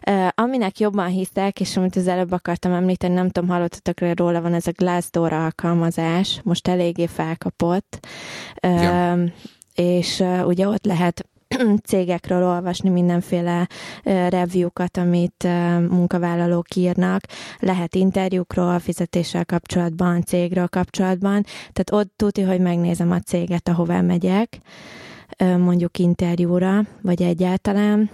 Uh, 0.06 0.28
aminek 0.34 0.78
jobban 0.78 1.08
hiszek, 1.08 1.60
és 1.60 1.76
amit 1.76 1.96
az 1.96 2.06
előbb 2.06 2.32
akartam 2.32 2.72
említeni, 2.72 3.14
nem 3.14 3.30
tudom, 3.30 3.48
hallottatok 3.48 4.18
róla, 4.18 4.40
van 4.40 4.54
ez 4.54 4.66
a 4.66 4.72
Glassdoor 4.76 5.32
alkalmazás, 5.32 6.40
most 6.44 6.68
eléggé 6.68 7.06
felkapott, 7.06 8.06
uh, 8.62 8.82
ja. 8.82 9.18
és 9.74 10.20
uh, 10.20 10.46
ugye 10.46 10.68
ott 10.68 10.84
lehet 10.84 11.28
cégekről 11.84 12.44
olvasni 12.44 12.88
mindenféle 12.88 13.68
review-kat, 14.04 14.96
amit 14.96 15.48
munkavállalók 15.88 16.74
írnak, 16.74 17.22
lehet 17.58 17.94
interjúkról, 17.94 18.78
fizetéssel 18.78 19.44
kapcsolatban, 19.44 20.22
cégről 20.22 20.68
kapcsolatban, 20.68 21.44
tehát 21.72 22.06
ott 22.06 22.12
tudja, 22.16 22.46
hogy 22.46 22.60
megnézem 22.60 23.10
a 23.10 23.20
céget, 23.20 23.68
ahová 23.68 24.00
megyek, 24.00 24.58
mondjuk 25.38 25.98
interjúra, 25.98 26.82
vagy 27.02 27.22
egyáltalán, 27.22 28.10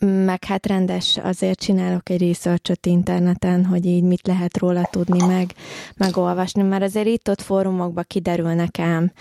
meg 0.00 0.44
hát 0.44 0.66
rendes, 0.66 1.18
azért 1.22 1.60
csinálok 1.60 2.08
egy 2.08 2.28
research 2.28 2.72
interneten, 2.82 3.64
hogy 3.64 3.86
így 3.86 4.02
mit 4.02 4.26
lehet 4.26 4.58
róla 4.58 4.88
tudni, 4.90 5.26
meg 5.26 5.50
megolvasni, 5.96 6.62
mert 6.62 6.82
azért 6.82 7.06
itt-ott 7.06 7.40
fórumokba 7.40 8.02
kiderül 8.02 8.52
nekem 8.52 9.12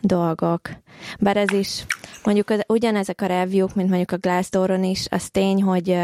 dolgok. 0.00 0.60
Bár 1.20 1.36
ez 1.36 1.52
is, 1.52 1.86
mondjuk 2.24 2.50
az, 2.50 2.64
ugyanezek 2.66 3.20
a 3.20 3.26
review 3.26 3.66
mint 3.74 3.88
mondjuk 3.88 4.10
a 4.10 4.16
Glassdooron 4.16 4.84
is, 4.84 5.06
az 5.10 5.30
tény, 5.30 5.62
hogy 5.62 5.96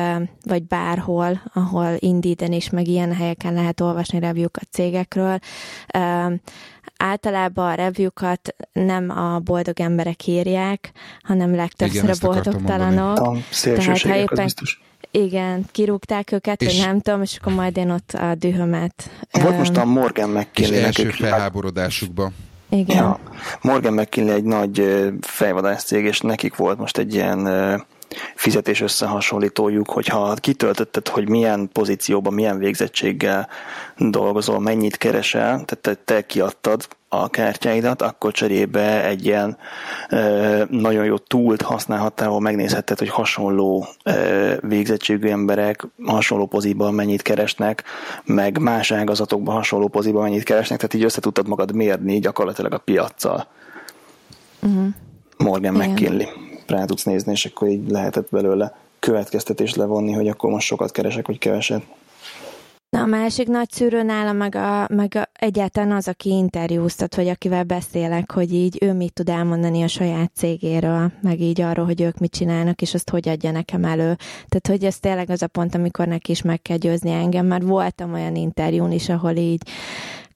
vagy 0.44 0.66
bárhol, 0.66 1.42
ahol 1.52 1.96
Indeed-en 1.98 2.52
is, 2.52 2.70
meg 2.70 2.88
ilyen 2.88 3.12
helyeken 3.12 3.54
lehet 3.54 3.80
olvasni 3.80 4.18
review-kat 4.18 4.66
cégekről, 4.70 5.38
általában 6.96 7.70
a 7.70 7.74
review-kat 7.74 8.54
nem 8.72 9.10
a 9.10 9.38
boldog 9.38 9.80
emberek 9.80 10.26
írják, 10.26 10.90
hanem 11.22 11.54
legtöbbször 11.54 12.02
Igen, 12.02 12.16
a 12.20 12.26
boldogtalanok. 12.26 13.18
A 13.18 13.36
Tehát 13.62 14.00
ha 14.00 14.16
éppen, 14.16 14.44
biztos 14.44 14.80
Igen, 15.10 15.64
kirúgták 15.72 16.32
őket, 16.32 16.62
és 16.62 16.76
vagy 16.76 16.86
nem 16.86 17.00
tudom, 17.00 17.22
és 17.22 17.36
akkor 17.40 17.52
majd 17.52 17.76
én 17.76 17.90
ott 17.90 18.12
a 18.12 18.34
dühömet. 18.34 19.10
Volt 19.30 19.58
most 19.58 19.76
a 19.76 19.84
Morgan 19.84 20.30
McKinley. 20.30 20.78
És 20.78 20.84
első 20.84 21.08
felháborodásukba. 21.08 22.30
Igen. 22.68 22.96
Ja, 22.96 23.18
Morgan 23.60 23.92
McKinley 23.92 24.34
egy 24.34 24.44
nagy 24.44 25.02
fejvadász 25.20 25.84
cég, 25.84 26.04
és 26.04 26.20
nekik 26.20 26.56
volt 26.56 26.78
most 26.78 26.98
egy 26.98 27.14
ilyen 27.14 27.46
fizetés 28.34 28.80
összehasonlítójuk, 28.80 29.90
hogyha 29.90 30.34
kitöltötted, 30.34 31.08
hogy 31.08 31.28
milyen 31.28 31.68
pozícióban, 31.72 32.34
milyen 32.34 32.58
végzettséggel 32.58 33.48
dolgozol, 33.98 34.60
mennyit 34.60 34.96
keresel, 34.96 35.64
tehát 35.64 35.98
te, 36.04 36.26
kiadtad 36.26 36.86
a 37.08 37.28
kártyáidat, 37.28 38.02
akkor 38.02 38.32
cserébe 38.32 39.04
egy 39.04 39.26
ilyen 39.26 39.56
ö, 40.10 40.62
nagyon 40.70 41.04
jó 41.04 41.16
túlt 41.16 41.62
használhattál, 41.62 42.28
ahol 42.28 42.40
megnézhetted, 42.40 42.98
hogy 42.98 43.08
hasonló 43.08 43.86
ö, 44.04 44.54
végzettségű 44.60 45.28
emberek 45.28 45.86
hasonló 46.04 46.46
pozíban 46.46 46.94
mennyit 46.94 47.22
keresnek, 47.22 47.82
meg 48.24 48.58
más 48.58 48.90
ágazatokban 48.90 49.54
hasonló 49.54 49.88
pozíban 49.88 50.22
mennyit 50.22 50.42
keresnek, 50.42 50.78
tehát 50.78 50.94
így 50.94 51.04
össze 51.04 51.20
tudtad 51.20 51.48
magad 51.48 51.74
mérni 51.74 52.18
gyakorlatilag 52.18 52.72
a 52.72 52.78
piaccal. 52.78 53.46
Uh-huh. 54.62 54.86
Morgan 55.36 55.74
Igen. 55.74 55.94
Rá 56.66 56.84
tudsz 56.84 57.04
nézni, 57.04 57.32
és 57.32 57.44
akkor 57.44 57.68
így 57.68 57.90
lehetett 57.90 58.28
belőle 58.30 58.76
következtetést 58.98 59.76
levonni, 59.76 60.12
hogy 60.12 60.28
akkor 60.28 60.50
most 60.50 60.66
sokat 60.66 60.90
keresek, 60.90 61.26
vagy 61.26 61.38
keveset. 61.38 61.82
Na, 62.94 63.00
a 63.00 63.06
másik 63.06 63.48
nagy 63.48 63.70
szűrő 63.70 64.02
nála 64.02 64.32
meg, 64.32 64.54
a, 64.54 64.86
meg 64.88 65.14
a, 65.14 65.28
egyáltalán 65.32 65.92
az, 65.92 66.08
aki 66.08 66.30
interjúztat, 66.30 67.16
vagy 67.16 67.28
akivel 67.28 67.64
beszélek, 67.64 68.32
hogy 68.32 68.52
így 68.52 68.78
ő 68.80 68.92
mit 68.92 69.12
tud 69.12 69.28
elmondani 69.28 69.82
a 69.82 69.86
saját 69.88 70.30
cégéről, 70.34 71.12
meg 71.22 71.40
így 71.40 71.60
arról, 71.60 71.84
hogy 71.84 72.00
ők 72.00 72.18
mit 72.18 72.32
csinálnak, 72.32 72.82
és 72.82 72.94
azt 72.94 73.10
hogy 73.10 73.28
adja 73.28 73.50
nekem 73.50 73.84
elő. 73.84 74.16
Tehát, 74.48 74.66
hogy 74.66 74.84
ez 74.84 74.98
tényleg 74.98 75.30
az 75.30 75.42
a 75.42 75.46
pont, 75.46 75.74
amikor 75.74 76.06
neki 76.06 76.30
is 76.30 76.42
meg 76.42 76.62
kell 76.62 76.76
győzni 76.76 77.10
engem, 77.10 77.46
mert 77.46 77.62
voltam 77.62 78.12
olyan 78.12 78.36
interjún 78.36 78.92
is, 78.92 79.08
ahol 79.08 79.36
így 79.36 79.62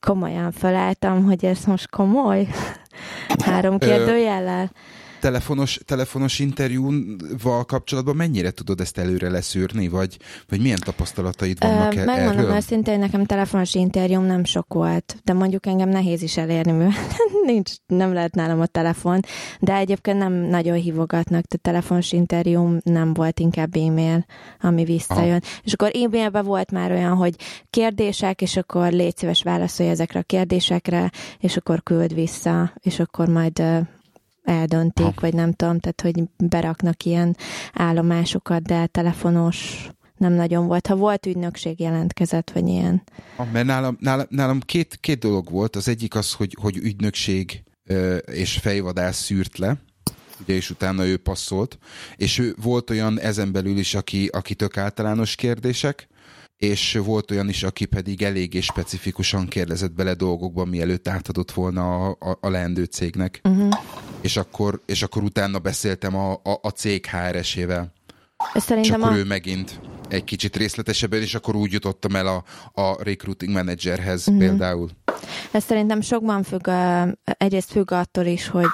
komolyan 0.00 0.52
felálltam, 0.52 1.24
hogy 1.24 1.44
ez 1.44 1.64
most 1.64 1.90
komoly. 1.90 2.48
Három 3.44 3.78
kérdőjellel 3.78 4.70
telefonos, 5.20 5.80
telefonos 5.84 6.38
interjúval 6.38 7.64
kapcsolatban 7.64 8.16
mennyire 8.16 8.50
tudod 8.50 8.80
ezt 8.80 8.98
előre 8.98 9.30
leszűrni, 9.30 9.88
vagy, 9.88 10.16
vagy 10.48 10.60
milyen 10.60 10.78
tapasztalataid 10.84 11.58
vannak 11.60 11.94
Ö, 11.94 12.04
Megmondom 12.04 12.38
erről? 12.38 12.56
őszintén, 12.56 12.98
nekem 12.98 13.24
telefonos 13.24 13.74
interjúm 13.74 14.24
nem 14.24 14.44
sok 14.44 14.74
volt, 14.74 15.16
de 15.24 15.32
mondjuk 15.32 15.66
engem 15.66 15.88
nehéz 15.88 16.22
is 16.22 16.36
elérni, 16.36 16.72
mert 16.72 16.96
nincs, 17.44 17.72
nem 17.86 18.12
lehet 18.12 18.34
nálam 18.34 18.60
a 18.60 18.66
telefon, 18.66 19.20
de 19.60 19.74
egyébként 19.74 20.18
nem 20.18 20.32
nagyon 20.32 20.76
hívogatnak, 20.76 21.44
tehát 21.44 21.60
telefonos 21.62 22.12
interjúm 22.12 22.78
nem 22.82 23.14
volt, 23.14 23.40
inkább 23.40 23.76
e-mail, 23.76 24.26
ami 24.60 24.84
visszajön. 24.84 25.40
Aha. 25.42 25.60
És 25.62 25.72
akkor 25.72 25.90
e-mailben 25.94 26.44
volt 26.44 26.70
már 26.70 26.90
olyan, 26.90 27.16
hogy 27.16 27.34
kérdések, 27.70 28.42
és 28.42 28.56
akkor 28.56 28.92
légy 28.92 29.16
szíves 29.16 29.42
válaszolj 29.42 29.88
ezekre 29.88 30.20
a 30.20 30.22
kérdésekre, 30.22 31.10
és 31.38 31.56
akkor 31.56 31.82
küld 31.82 32.14
vissza, 32.14 32.72
és 32.80 33.00
akkor 33.00 33.28
majd 33.28 33.62
eldöntik, 34.48 35.04
ha. 35.04 35.12
vagy 35.20 35.34
nem 35.34 35.52
tudom, 35.52 35.78
tehát 35.78 36.00
hogy 36.00 36.22
beraknak 36.48 37.04
ilyen 37.04 37.36
állomásokat, 37.72 38.62
de 38.62 38.86
telefonos 38.86 39.88
nem 40.16 40.32
nagyon 40.32 40.66
volt. 40.66 40.86
Ha 40.86 40.96
volt 40.96 41.26
ügynökség 41.26 41.80
jelentkezett, 41.80 42.50
vagy 42.50 42.68
ilyen. 42.68 43.02
Ha, 43.36 43.46
mert 43.52 43.66
nálam, 43.66 43.96
nálam, 44.00 44.26
nálam 44.28 44.60
két, 44.60 44.96
két 45.00 45.18
dolog 45.18 45.50
volt. 45.50 45.76
Az 45.76 45.88
egyik 45.88 46.14
az, 46.14 46.32
hogy, 46.32 46.56
hogy 46.60 46.76
ügynökség 46.76 47.62
és 48.32 48.58
fejvadász 48.58 49.22
szűrt 49.22 49.58
le, 49.58 49.76
ugye, 50.40 50.54
és 50.54 50.70
utána 50.70 51.06
ő 51.06 51.16
passzolt, 51.16 51.78
és 52.16 52.38
ő 52.38 52.54
volt 52.62 52.90
olyan 52.90 53.20
ezen 53.20 53.52
belül 53.52 53.78
is, 53.78 53.94
aki, 53.94 54.26
aki 54.26 54.54
tök 54.54 54.76
általános 54.76 55.34
kérdések, 55.34 56.08
és 56.56 56.98
volt 57.04 57.30
olyan 57.30 57.48
is, 57.48 57.62
aki 57.62 57.84
pedig 57.84 58.22
eléggé 58.22 58.60
specifikusan 58.60 59.46
kérdezett 59.46 59.92
bele 59.92 60.14
dolgokba, 60.14 60.64
mielőtt 60.64 61.08
átadott 61.08 61.52
volna 61.52 62.06
a, 62.06 62.16
a, 62.20 62.38
a 62.40 62.48
leendő 62.48 62.84
cégnek. 62.84 63.40
Uh-huh. 63.44 63.68
És, 64.20 64.36
akkor, 64.36 64.82
és 64.86 65.02
akkor 65.02 65.22
utána 65.22 65.58
beszéltem 65.58 66.16
a, 66.16 66.32
a, 66.32 66.58
a 66.62 66.68
cég 66.68 67.06
HRS-ével. 67.06 67.92
És 68.54 68.90
akkor 68.90 69.12
a... 69.12 69.16
ő 69.16 69.24
megint 69.24 69.80
egy 70.08 70.24
kicsit 70.24 70.56
részletesebben, 70.56 71.20
és 71.20 71.34
akkor 71.34 71.56
úgy 71.56 71.72
jutottam 71.72 72.16
el 72.16 72.26
a, 72.26 72.44
a 72.82 73.02
recruiting 73.02 73.52
managerhez 73.52 74.28
uh-huh. 74.28 74.38
például. 74.38 74.88
Ez 75.50 75.64
szerintem 75.64 76.00
sokban 76.00 76.42
függ, 76.42 76.68
egyrészt 77.22 77.70
függ 77.70 77.92
attól 77.92 78.24
is, 78.24 78.48
hogy 78.48 78.66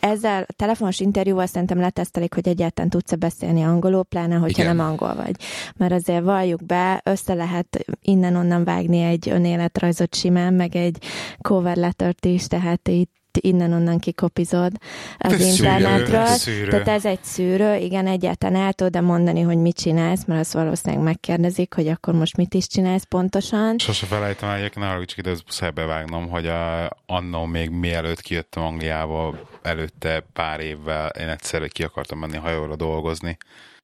ezzel 0.00 0.44
a 0.48 0.52
telefonos 0.52 1.00
interjúval 1.00 1.46
szerintem 1.46 1.80
letesztelik, 1.80 2.34
hogy 2.34 2.48
egyáltalán 2.48 2.90
tudsz-e 2.90 3.16
beszélni 3.16 3.62
angolul, 3.62 4.04
pláne, 4.04 4.34
hogyha 4.34 4.62
Igen. 4.62 4.76
nem 4.76 4.86
angol 4.86 5.14
vagy. 5.14 5.36
Mert 5.76 5.92
azért 5.92 6.24
valljuk 6.24 6.64
be, 6.64 7.00
össze 7.04 7.34
lehet 7.34 7.84
innen-onnan 8.00 8.64
vágni 8.64 9.02
egy 9.02 9.28
önéletrajzot 9.28 10.14
simán, 10.14 10.54
meg 10.54 10.76
egy 10.76 11.04
cover 11.40 11.76
lettert 11.76 12.26
is, 12.26 12.46
tehát 12.46 12.88
itt 12.88 13.21
innen-onnan 13.40 13.98
kikopizod 13.98 14.72
az 15.18 15.32
ez 15.32 15.40
internetről. 15.40 16.26
Szűrő, 16.26 16.70
Tehát 16.70 16.88
ez 16.88 17.04
egy 17.04 17.22
szűrő, 17.22 17.76
igen, 17.76 18.06
egyáltalán 18.06 18.62
el 18.62 18.72
tudod 18.72 19.02
mondani, 19.02 19.40
hogy 19.40 19.56
mit 19.56 19.76
csinálsz, 19.76 20.24
mert 20.24 20.40
azt 20.40 20.52
valószínűleg 20.52 21.04
megkérdezik, 21.04 21.74
hogy 21.74 21.88
akkor 21.88 22.14
most 22.14 22.36
mit 22.36 22.54
is 22.54 22.66
csinálsz 22.66 23.04
pontosan. 23.04 23.78
Sose 23.78 24.06
felejtem 24.06 24.48
el, 24.48 24.56
egyébként 24.56 24.86
arra 24.86 25.04
csak 25.04 25.18
ide 25.18 25.30
muszáj 25.46 25.70
bevágnom, 25.70 26.28
hogy 26.28 26.46
a, 26.46 26.90
annó 27.06 27.44
még 27.44 27.70
mielőtt 27.70 28.20
kijöttem 28.20 28.62
Angliába, 28.62 29.34
előtte 29.62 30.24
pár 30.32 30.60
évvel 30.60 31.08
én 31.08 31.28
egyszer 31.28 31.68
ki 31.68 31.82
akartam 31.82 32.18
menni 32.18 32.36
hajóra 32.36 32.76
dolgozni, 32.76 33.38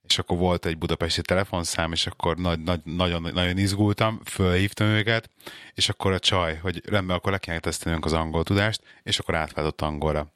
és 0.08 0.18
akkor 0.18 0.38
volt 0.38 0.66
egy 0.66 0.78
budapesti 0.78 1.22
telefonszám, 1.22 1.92
és 1.92 2.06
akkor 2.06 2.36
nagy, 2.36 2.60
nagy, 2.60 2.80
nagyon, 2.84 3.30
nagyon 3.32 3.58
izgultam, 3.58 4.20
fölhívtam 4.24 4.86
őket, 4.86 5.30
és 5.74 5.88
akkor 5.88 6.12
a 6.12 6.18
csaj, 6.18 6.56
hogy 6.56 6.82
rendben, 6.84 7.16
akkor 7.16 7.32
le 7.32 7.38
kellene 7.38 7.62
tesztelnünk 7.62 8.04
az 8.04 8.12
angol 8.12 8.44
tudást, 8.44 8.82
és 9.02 9.18
akkor 9.18 9.34
átváltott 9.34 9.80
angolra 9.80 10.32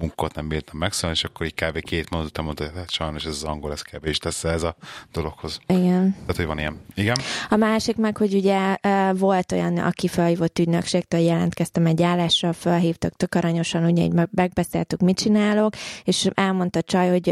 munkot 0.00 0.34
nem 0.34 0.48
bírtam 0.48 0.78
megszólni, 0.78 1.16
és 1.16 1.24
akkor 1.24 1.46
így 1.46 1.54
kb. 1.54 1.80
két 1.80 2.10
mondat 2.10 2.28
után 2.28 2.44
mondta, 2.44 2.64
hogy 2.64 2.72
hát 2.76 2.90
sajnos 2.90 3.24
ez 3.24 3.30
az 3.30 3.44
angol, 3.44 3.72
ez 3.72 3.82
kb. 3.82 4.06
is 4.06 4.18
tesz 4.18 4.44
ez 4.44 4.62
a 4.62 4.76
dologhoz. 5.12 5.58
Igen. 5.66 6.12
Tehát, 6.20 6.36
hogy 6.36 6.46
van 6.46 6.58
ilyen. 6.58 6.80
Igen. 6.94 7.16
A 7.48 7.56
másik 7.56 7.96
meg, 7.96 8.16
hogy 8.16 8.34
ugye 8.34 8.76
volt 9.12 9.52
olyan, 9.52 9.78
aki 9.78 10.08
felhívott 10.08 10.58
ügynökségtől, 10.58 11.20
jelentkeztem 11.20 11.86
egy 11.86 12.02
állásra, 12.02 12.52
felhívtak 12.52 13.16
tök 13.16 13.34
aranyosan, 13.34 13.84
ugye 13.84 14.02
így 14.02 14.12
megbeszéltük, 14.30 15.00
mit 15.00 15.18
csinálok, 15.18 15.74
és 16.04 16.28
elmondta 16.34 16.82
Csaj, 16.82 17.08
hogy 17.08 17.28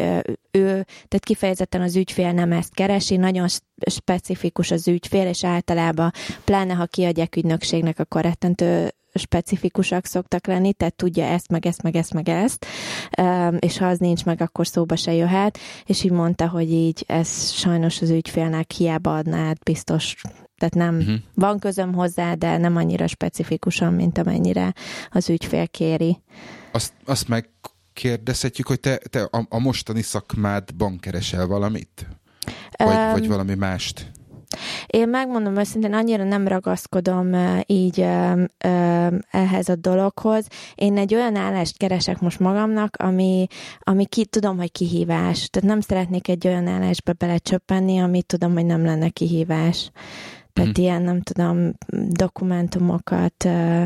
ő, 0.51 0.69
tehát 0.85 1.25
kifejezetten 1.25 1.81
az 1.81 1.97
ügyfél 1.97 2.33
nem 2.33 2.53
ezt 2.53 2.75
keresi, 2.75 3.17
nagyon 3.17 3.47
specifikus 3.91 4.71
az 4.71 4.89
ügyfél, 4.89 5.27
és 5.27 5.45
általában, 5.45 6.13
pláne 6.45 6.75
ha 6.75 6.87
kiadják 6.87 7.37
ügynökségnek, 7.37 7.99
akkor 7.99 8.23
rettentő 8.23 8.91
specifikusak 9.19 10.07
szoktak 10.07 10.47
lenni, 10.47 10.73
tehát 10.73 10.95
tudja 10.95 11.25
ezt, 11.25 11.49
meg 11.49 11.67
ezt, 11.67 11.83
meg 11.83 11.97
ezt, 11.97 12.13
meg 12.13 12.29
ezt, 12.29 12.67
és 13.59 13.79
ha 13.79 13.87
az 13.87 13.99
nincs 13.99 14.25
meg, 14.25 14.41
akkor 14.41 14.67
szóba 14.67 14.97
se 14.97 15.13
jöhet, 15.13 15.59
és 15.85 16.05
így 16.05 16.11
mondta, 16.11 16.49
hogy 16.49 16.73
így 16.73 17.05
ez 17.07 17.51
sajnos 17.53 18.03
az 18.03 18.11
ügyfélnek 18.11 18.71
hiába 18.71 19.17
adná 19.17 19.49
át 19.49 19.63
biztos 19.63 20.17
tehát 20.59 20.75
nem, 20.75 20.97
uh-huh. 20.97 21.17
van 21.35 21.59
közöm 21.59 21.95
hozzá, 21.95 22.35
de 22.35 22.57
nem 22.57 22.77
annyira 22.77 23.07
specifikusan, 23.07 23.93
mint 23.93 24.19
amennyire 24.19 24.75
az 25.11 25.31
ügyfél 25.31 25.69
kéri. 25.69 26.23
Azt, 26.73 26.93
azt 27.05 27.29
megkérdezhetjük, 27.29 28.67
hogy 28.67 28.81
te, 28.81 28.97
te 28.97 29.23
a, 29.23 29.47
a 29.49 29.59
mostani 29.59 30.03
szakmádban 30.03 30.99
keresel 30.99 31.47
valamit? 31.47 32.07
Vagy, 32.77 32.97
um, 32.97 33.11
vagy 33.11 33.29
valami 33.29 33.55
mást? 33.55 34.11
Én 34.87 35.09
megmondom 35.09 35.57
őszintén, 35.57 35.93
annyira 35.93 36.25
nem 36.25 36.49
ragaszkodom 36.49 37.37
így 37.67 38.07
ehhez 39.31 39.69
a 39.69 39.75
dologhoz. 39.77 40.47
Én 40.75 40.99
egy 40.99 41.15
olyan 41.15 41.37
állást 41.37 41.77
keresek 41.77 42.21
most 42.21 42.41
magamnak, 42.41 42.97
ami, 42.99 43.47
ami 43.79 44.07
ki, 44.07 44.25
tudom, 44.25 44.57
hogy 44.57 44.73
kihívás. 44.73 45.49
Tehát 45.49 45.69
nem 45.69 45.81
szeretnék 45.81 46.29
egy 46.29 46.47
olyan 46.47 46.67
állásba 46.67 47.13
belecsöppenni, 47.13 47.99
ami 47.99 48.23
tudom, 48.23 48.53
hogy 48.53 48.67
nem 48.67 48.85
lenne 48.85 49.09
kihívás. 49.09 49.91
Tehát 50.57 50.79
mm. 50.79 50.83
ilyen, 50.83 51.03
nem 51.03 51.21
tudom, 51.21 51.73
dokumentumokat 52.09 53.45
uh, 53.45 53.83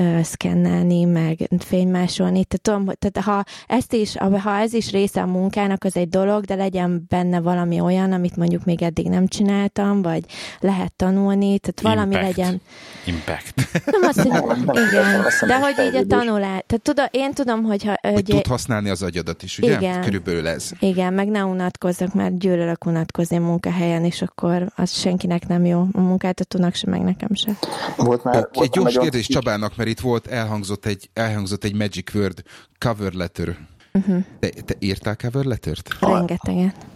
uh, 0.00 0.20
szkennelni, 0.20 1.04
meg 1.04 1.48
fénymásolni. 1.58 2.44
Tehát, 2.44 2.62
tudom, 2.62 2.94
tehát 2.98 3.28
ha, 3.28 3.44
ezt 3.74 3.92
is, 3.92 4.16
ha 4.16 4.58
ez 4.58 4.72
is 4.72 4.90
része 4.90 5.20
a 5.22 5.26
munkának, 5.26 5.84
az 5.84 5.96
egy 5.96 6.08
dolog, 6.08 6.44
de 6.44 6.54
legyen 6.54 7.04
benne 7.08 7.40
valami 7.40 7.80
olyan, 7.80 8.12
amit 8.12 8.36
mondjuk 8.36 8.64
még 8.64 8.82
eddig 8.82 9.08
nem 9.08 9.26
csináltam, 9.26 10.02
vagy 10.02 10.24
lehet 10.60 10.92
tanulni, 10.92 11.58
tehát 11.58 11.80
valami 11.96 12.14
Impact. 12.14 12.36
legyen. 12.36 12.60
Impact. 13.06 13.54
Nem 13.86 14.02
azt, 14.02 14.20
hogy 14.20 14.78
igen, 14.88 15.24
de 15.46 15.58
hogy 15.58 15.74
így 15.86 15.96
a 15.96 16.06
tanulás. 16.06 16.62
Tehát 16.66 16.82
tudom, 16.82 17.06
én 17.10 17.32
tudom, 17.32 17.62
hogyha... 17.62 17.94
Hogy, 18.00 18.12
hogy 18.12 18.24
tud 18.24 18.46
használni 18.46 18.90
az 18.90 19.02
agyadat 19.02 19.42
is, 19.42 19.58
ugye? 19.58 19.76
Igen. 19.76 20.00
Körülbelül 20.00 20.48
ez. 20.48 20.70
Igen, 20.78 21.12
meg 21.12 21.28
ne 21.28 21.44
unatkozzak, 21.44 22.14
mert 22.14 22.38
gyűlölök 22.38 22.86
unatkozni 22.86 23.36
a 23.36 23.40
munkahelyen, 23.40 24.04
és 24.04 24.22
akkor 24.22 24.72
az 24.74 24.92
senkinek 24.92 25.46
nem 25.46 25.64
jó 25.64 25.86
munkáltatónak 26.04 26.74
se, 26.74 26.90
meg 26.90 27.02
nekem 27.02 27.34
se. 27.34 27.58
Volt 27.96 28.24
már, 28.24 28.34
volt 28.34 28.56
egy 28.58 28.70
gyors 28.70 28.98
kérdés 28.98 29.26
Csabának, 29.26 29.76
mert 29.76 29.88
itt 29.88 30.00
volt, 30.00 30.26
elhangzott 30.26 30.86
egy, 30.86 31.10
elhangzott 31.12 31.64
egy 31.64 31.74
Magic 31.74 32.14
Word 32.14 32.42
cover 32.78 33.12
letter. 33.12 33.56
Uh-huh. 33.92 34.24
Te, 34.40 34.48
te 34.48 34.74
írtál 34.78 35.16
cover 35.16 35.44
lettert? 35.44 35.88
Rengeteget. 36.00 36.86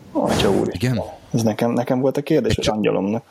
Igen? 0.67 1.01
Ez 1.33 1.43
nekem, 1.43 1.71
nekem 1.71 2.01
volt 2.01 2.17
a 2.17 2.23
kérdés, 2.23 2.55
hogy 2.55 2.69
angyalomnak. 2.69 3.25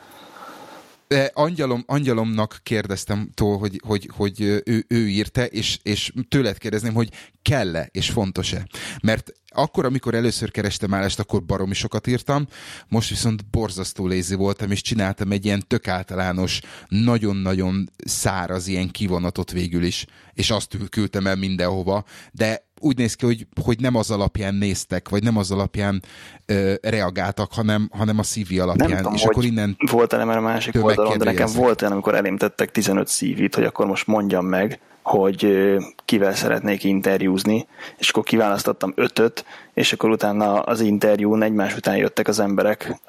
De 1.08 1.30
angyalom, 1.34 1.82
angyalomnak 1.86 2.60
kérdeztem 2.62 3.30
tól, 3.34 3.58
hogy, 3.58 3.80
hogy, 3.84 4.10
hogy 4.16 4.40
ő, 4.40 4.84
ő 4.88 5.08
írta, 5.08 5.44
és, 5.44 5.78
és 5.82 6.12
tőled 6.28 6.58
kérdezném, 6.58 6.94
hogy 6.94 7.10
kell-e 7.42 7.88
és 7.90 8.10
fontos-e. 8.10 8.66
Mert 9.02 9.32
akkor, 9.50 9.84
amikor 9.84 10.14
először 10.14 10.50
kerestem 10.50 10.94
állást, 10.94 11.18
akkor 11.18 11.44
baromi 11.44 11.74
sokat 11.74 12.06
írtam, 12.06 12.46
most 12.88 13.08
viszont 13.08 13.50
borzasztó 13.50 14.06
lézi 14.06 14.34
voltam, 14.34 14.70
és 14.70 14.80
csináltam 14.80 15.32
egy 15.32 15.44
ilyen 15.44 15.64
tök 15.66 15.88
általános, 15.88 16.60
nagyon-nagyon 16.88 17.90
száraz 17.96 18.66
ilyen 18.66 18.90
kivonatot 18.90 19.50
végül 19.50 19.82
is, 19.82 20.06
és 20.32 20.50
azt 20.50 20.76
küldtem 20.90 21.26
el 21.26 21.36
mindenhova, 21.36 22.04
de 22.32 22.67
úgy 22.80 22.96
néz 22.96 23.14
ki, 23.14 23.26
hogy, 23.26 23.46
hogy 23.64 23.80
nem 23.80 23.94
az 23.94 24.10
alapján 24.10 24.54
néztek, 24.54 25.08
vagy 25.08 25.22
nem 25.22 25.36
az 25.36 25.50
alapján 25.50 26.02
ö, 26.46 26.74
reagáltak, 26.82 27.52
hanem, 27.52 27.90
hanem 27.92 28.18
a 28.18 28.22
CV 28.22 28.60
alapján. 28.60 28.88
Nem 28.88 28.96
tudom, 28.96 29.14
és 29.14 29.24
akkor 29.24 29.44
innen 29.44 29.76
volt-e 29.90 30.16
nem 30.16 30.28
a 30.28 30.40
másik 30.40 30.84
oldalon, 30.84 31.18
de 31.18 31.24
nekem 31.24 31.48
volt 31.54 31.80
olyan, 31.80 31.92
amikor 31.92 32.14
elém 32.14 32.36
tettek 32.36 32.70
15 32.70 33.08
CV-t, 33.08 33.54
hogy 33.54 33.64
akkor 33.64 33.86
most 33.86 34.06
mondjam 34.06 34.46
meg, 34.46 34.80
hogy 35.02 35.56
kivel 36.04 36.34
szeretnék 36.34 36.84
interjúzni, 36.84 37.66
és 37.98 38.08
akkor 38.08 38.22
kiválasztottam 38.22 38.92
ötöt, 38.94 39.44
és 39.74 39.92
akkor 39.92 40.10
utána 40.10 40.60
az 40.60 40.80
interjún 40.80 41.42
egymás 41.42 41.76
után 41.76 41.96
jöttek 41.96 42.28
az 42.28 42.38
emberek, 42.38 43.00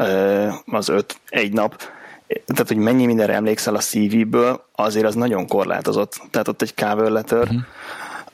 az 0.65 0.89
öt 0.89 1.19
egy 1.29 1.53
nap, 1.53 1.81
tehát, 2.45 2.67
hogy 2.67 2.77
mennyi 2.77 3.05
mindenre 3.05 3.33
emlékszel 3.33 3.75
a 3.75 3.79
CV-ből, 3.79 4.65
azért 4.75 5.05
az 5.05 5.15
nagyon 5.15 5.47
korlátozott. 5.47 6.21
Tehát 6.31 6.47
ott 6.47 6.61
egy 6.61 6.73
cover 6.75 7.09
letter, 7.09 7.41
uh-huh 7.41 7.61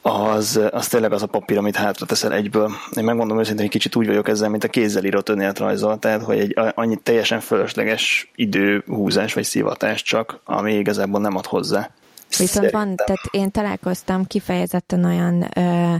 az, 0.07 0.59
az 0.71 0.87
tényleg 0.87 1.11
az 1.11 1.21
a 1.21 1.27
papír, 1.27 1.57
amit 1.57 1.75
hátra 1.75 2.05
teszel 2.05 2.33
egyből. 2.33 2.71
Én 2.95 3.03
megmondom 3.03 3.39
őszintén, 3.39 3.61
hogy 3.61 3.73
kicsit 3.73 3.95
úgy 3.95 4.07
vagyok 4.07 4.27
ezzel, 4.27 4.49
mint 4.49 4.63
a 4.63 4.67
kézzel 4.67 5.03
írott 5.03 5.29
önéletrajzol, 5.29 5.99
tehát 5.99 6.23
hogy 6.23 6.39
egy 6.39 6.55
annyi 6.75 6.95
teljesen 7.03 7.39
fölösleges 7.39 8.31
időhúzás 8.35 9.33
vagy 9.33 9.43
szivatás 9.43 10.03
csak, 10.03 10.39
ami 10.43 10.73
igazából 10.73 11.21
nem 11.21 11.35
ad 11.35 11.45
hozzá. 11.45 11.89
Viszont 12.37 12.71
van, 12.71 12.95
tehát 12.95 13.21
én 13.31 13.51
találkoztam 13.51 14.25
kifejezetten 14.25 15.05
olyan 15.05 15.47
ö, 15.55 15.95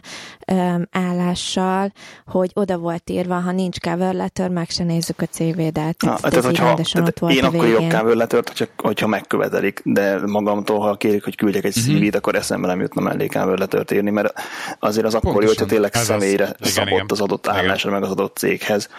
ö, 0.48 0.82
állással, 0.92 1.94
hogy 2.26 2.52
oda 2.54 2.78
volt 2.78 3.10
írva, 3.10 3.36
ha 3.36 3.52
nincs 3.52 3.80
cover 3.80 4.14
letter, 4.14 4.50
meg 4.50 4.70
se 4.70 4.84
nézzük 4.84 5.22
a 5.22 5.26
CV-det. 5.26 5.98
Tehát, 5.98 6.44
hogyha, 6.46 6.74
tehát 6.92 7.22
én 7.30 7.44
akkor 7.44 7.66
írok 7.66 7.90
cover 7.90 8.16
lettert, 8.16 8.50
csak 8.50 8.70
hogyha 8.78 9.08
megkövetelik, 9.08 9.82
de 9.84 10.20
magamtól, 10.26 10.80
ha 10.80 10.96
kérik, 10.96 11.24
hogy 11.24 11.36
küldjek 11.36 11.64
egy 11.64 11.78
uh-huh. 11.78 11.96
CV-t, 11.96 12.16
akkor 12.16 12.36
eszembe 12.36 12.68
nem 12.68 12.80
jutna 12.80 13.02
mellé 13.02 13.28
cover 13.28 13.58
lettert 13.58 13.92
írni, 13.92 14.10
mert 14.10 14.34
azért 14.80 15.06
az 15.06 15.14
akkor 15.16 15.42
jó, 15.42 15.48
hogyha 15.48 15.66
tényleg 15.66 15.96
Ez 15.96 16.04
személyre 16.04 16.56
az, 16.60 16.70
szabott 16.70 16.92
igen, 16.92 17.06
az 17.08 17.22
adott 17.22 17.48
állásra, 17.48 17.92
meg 17.92 18.04
az 18.04 18.12
adott 18.12 18.38
céghez. 18.38 18.90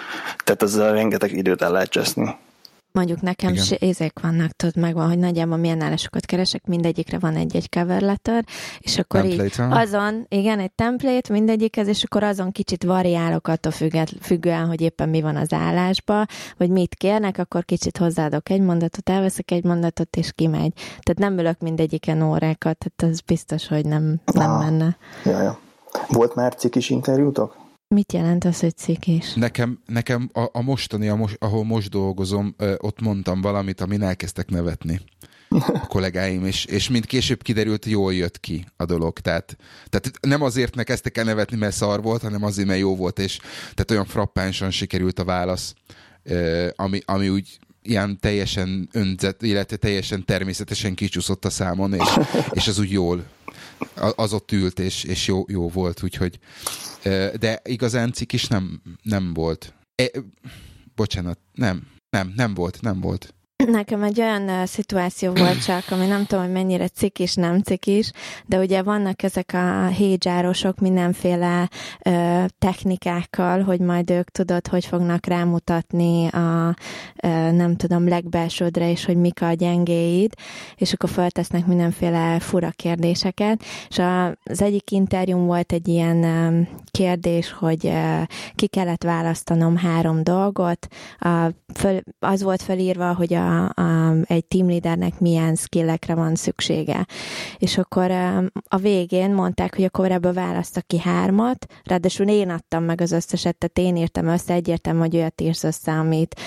Tehát 0.44 0.62
ezzel 0.62 0.92
rengeteg 0.92 1.32
időt 1.36 1.62
el 1.62 1.70
lehet 1.70 1.88
cseszni. 1.88 2.36
Mondjuk 2.96 3.20
nekem 3.20 3.54
ézek 3.78 4.20
vannak, 4.20 4.50
tudod, 4.50 4.76
megvan, 4.76 5.08
hogy 5.08 5.18
nagyjából 5.18 5.56
milyen 5.56 5.80
állásokat 5.80 6.24
keresek, 6.24 6.66
mindegyikre 6.66 7.18
van 7.18 7.36
egy-egy 7.36 7.68
cover 7.68 8.00
letter, 8.00 8.44
és 8.78 8.98
akkor 8.98 9.20
template, 9.20 9.64
így 9.64 9.70
azon, 9.70 10.26
igen, 10.28 10.58
egy 10.58 10.72
template 10.72 11.32
mindegyikhez, 11.32 11.88
és 11.88 12.02
akkor 12.02 12.22
azon 12.22 12.52
kicsit 12.52 12.84
variálok 12.84 13.48
attól 13.48 13.72
függet, 13.72 14.12
függően, 14.20 14.66
hogy 14.66 14.80
éppen 14.80 15.08
mi 15.08 15.20
van 15.20 15.36
az 15.36 15.52
állásba, 15.52 16.26
vagy 16.56 16.70
mit 16.70 16.94
kérnek, 16.94 17.38
akkor 17.38 17.64
kicsit 17.64 17.98
hozzáadok 17.98 18.50
egy 18.50 18.60
mondatot, 18.60 19.08
elveszek 19.08 19.50
egy 19.50 19.64
mondatot, 19.64 20.16
és 20.16 20.32
kimegy. 20.34 20.72
Tehát 20.74 21.18
nem 21.18 21.38
ülök 21.38 21.60
mindegyiken 21.60 22.22
órákat, 22.22 22.76
tehát 22.78 23.14
az 23.14 23.20
biztos, 23.20 23.68
hogy 23.68 23.84
nem, 23.84 24.20
nem 24.32 24.50
ah, 24.50 24.58
menne. 24.58 24.96
Ja, 25.24 25.42
ja. 25.42 25.58
Volt 26.08 26.34
már 26.34 26.54
cikis 26.54 26.90
interjútok? 26.90 27.65
Mit 27.88 28.12
jelent 28.12 28.44
az, 28.44 28.60
hogy 28.60 28.76
cikis? 28.76 29.34
Nekem, 29.34 29.80
nekem 29.86 30.30
a, 30.32 30.48
a 30.52 30.62
mostani, 30.62 31.08
a 31.08 31.14
most, 31.14 31.36
ahol 31.38 31.64
most 31.64 31.90
dolgozom, 31.90 32.54
ott 32.78 33.00
mondtam 33.00 33.40
valamit, 33.40 33.80
amin 33.80 34.02
elkezdtek 34.02 34.50
nevetni 34.50 35.00
a 35.48 35.86
kollégáim, 35.86 36.44
és, 36.44 36.64
és 36.64 36.88
mint 36.88 37.06
később 37.06 37.42
kiderült, 37.42 37.84
jól 37.84 38.14
jött 38.14 38.40
ki 38.40 38.66
a 38.76 38.84
dolog. 38.84 39.18
Tehát, 39.18 39.56
tehát 39.88 40.10
nem 40.20 40.42
azért 40.42 40.74
ne 40.74 40.82
kezdtek 40.82 41.18
el 41.18 41.24
nevetni, 41.24 41.56
mert 41.56 41.74
szar 41.74 42.02
volt, 42.02 42.22
hanem 42.22 42.44
azért, 42.44 42.68
mert 42.68 42.80
jó 42.80 42.96
volt, 42.96 43.18
és 43.18 43.38
tehát 43.60 43.90
olyan 43.90 44.04
frappánsan 44.04 44.70
sikerült 44.70 45.18
a 45.18 45.24
válasz, 45.24 45.74
ami, 46.76 47.00
ami 47.04 47.28
úgy 47.28 47.58
ilyen 47.82 48.18
teljesen 48.20 48.88
önzett, 48.92 49.42
illetve 49.42 49.76
teljesen 49.76 50.24
természetesen 50.24 50.94
kicsúszott 50.94 51.44
a 51.44 51.50
számon, 51.50 51.94
és, 51.94 52.18
és 52.50 52.68
az 52.68 52.78
úgy 52.78 52.90
jól, 52.90 53.24
az 53.94 54.32
ott 54.32 54.52
ült, 54.52 54.78
és, 54.78 55.04
és 55.04 55.26
jó, 55.26 55.44
jó 55.48 55.68
volt, 55.68 56.02
úgyhogy 56.02 56.38
de 57.38 57.60
igazán 57.64 58.12
is 58.32 58.46
nem, 58.46 58.82
nem 59.02 59.34
volt. 59.34 59.74
E, 59.94 60.10
bocsánat, 60.94 61.38
nem, 61.52 61.86
nem, 62.10 62.32
nem 62.36 62.54
volt, 62.54 62.80
nem 62.80 63.00
volt. 63.00 63.34
Nekem 63.70 64.02
egy 64.02 64.20
olyan 64.20 64.42
uh, 64.42 64.64
szituáció 64.64 65.32
volt 65.32 65.64
csak, 65.64 65.84
ami 65.90 66.06
nem 66.06 66.24
tudom, 66.24 66.44
hogy 66.44 66.52
mennyire 66.52 66.88
cikis, 66.88 67.34
nem 67.34 67.60
cikis, 67.60 68.10
de 68.46 68.58
ugye 68.58 68.82
vannak 68.82 69.22
ezek 69.22 69.50
a 69.54 69.86
hédzsárosok 69.86 70.78
mindenféle 70.78 71.68
uh, 72.04 72.44
technikákkal, 72.58 73.62
hogy 73.62 73.80
majd 73.80 74.10
ők 74.10 74.30
tudod, 74.30 74.66
hogy 74.66 74.84
fognak 74.84 75.26
rámutatni 75.26 76.26
a 76.26 76.74
uh, 77.22 77.50
nem 77.52 77.76
tudom, 77.76 78.08
legbelsődre, 78.08 78.90
és 78.90 79.04
hogy 79.04 79.16
mik 79.16 79.42
a 79.42 79.52
gyengéid, 79.52 80.32
és 80.76 80.92
akkor 80.92 81.10
feltesznek 81.10 81.66
mindenféle 81.66 82.38
fura 82.40 82.70
kérdéseket, 82.70 83.62
és 83.88 83.98
a, 83.98 84.26
az 84.26 84.62
egyik 84.62 84.90
interjúm 84.90 85.46
volt 85.46 85.72
egy 85.72 85.88
ilyen 85.88 86.24
um, 86.24 86.68
kérdés, 86.90 87.52
hogy 87.52 87.84
uh, 87.84 88.22
ki 88.54 88.66
kellett 88.66 89.02
választanom 89.02 89.76
három 89.76 90.22
dolgot, 90.22 90.86
a, 91.18 91.48
föl, 91.74 92.00
az 92.18 92.42
volt 92.42 92.62
felírva, 92.62 93.14
hogy 93.14 93.34
a 93.34 93.55
a, 93.64 94.14
egy 94.24 94.44
team 94.44 94.68
leadernek 94.68 95.20
milyen 95.20 95.54
skillekre 95.54 96.14
van 96.14 96.34
szüksége. 96.34 97.06
És 97.58 97.78
akkor 97.78 98.10
a 98.68 98.76
végén 98.76 99.30
mondták, 99.30 99.74
hogy 99.74 99.84
akkor 99.84 100.10
ebből 100.10 100.32
választak 100.32 100.86
ki 100.86 100.98
hármat, 100.98 101.66
ráadásul 101.84 102.28
én 102.28 102.50
adtam 102.50 102.84
meg 102.84 103.00
az 103.00 103.12
összeset, 103.12 103.56
tehát 103.56 103.90
én 103.90 104.02
írtam 104.02 104.26
össze, 104.26 104.54
egyértelmű, 104.54 104.98
hogy 104.98 105.16
olyat 105.16 105.40
írsz 105.40 105.64
össze, 105.64 105.92
amit, 105.92 106.40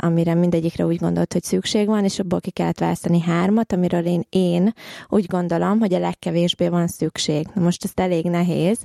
amire 0.00 0.34
mindegyikre 0.34 0.86
úgy 0.86 0.98
gondolt, 0.98 1.32
hogy 1.32 1.42
szükség 1.42 1.86
van, 1.86 2.04
és 2.04 2.18
abból 2.18 2.40
ki 2.40 2.50
kellett 2.50 2.78
választani 2.78 3.20
hármat, 3.20 3.72
amiről 3.72 4.06
én, 4.06 4.26
én 4.28 4.74
úgy 5.08 5.26
gondolom, 5.26 5.78
hogy 5.78 5.94
a 5.94 5.98
legkevésbé 5.98 6.68
van 6.68 6.86
szükség. 6.86 7.48
Na 7.54 7.62
most 7.62 7.84
ezt 7.84 8.00
elég 8.00 8.24
nehéz, 8.24 8.78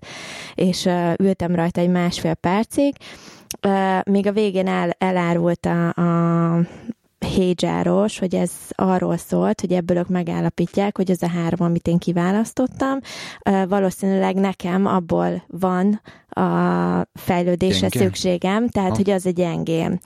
és 0.56 0.90
ültem 1.20 1.56
rajta 1.56 1.82
egy 1.82 1.90
másfél 1.90 2.34
percig, 2.34 2.96
még 4.04 4.28
a 4.28 4.32
végén 4.32 4.68
el, 4.68 4.96
elárult 4.98 5.66
a, 5.66 5.90
a, 5.90 6.56
hédzsáros, 7.26 8.20
hogy 8.20 8.36
ez 8.36 8.52
arról 8.70 9.18
szólt, 9.18 9.62
hogy 9.62 9.72
ebből 9.72 9.98
ők 9.98 10.08
megállapítják, 10.08 10.98
hogy 10.98 11.12
ez 11.12 11.22
a 11.22 11.28
három, 11.28 11.68
amit 11.68 11.88
én 11.88 11.98
kiválasztottam, 11.98 13.00
valószínűleg 13.68 14.36
nekem 14.36 14.86
abból 14.86 15.44
van 15.48 16.02
a 16.30 17.08
fejlődésre 17.14 17.88
Gyenge. 17.88 18.06
szükségem, 18.06 18.68
tehát 18.68 18.90
ha. 18.90 18.96
hogy 18.96 19.10
az 19.10 19.26
egy 19.26 19.34
gyengém. 19.34 20.00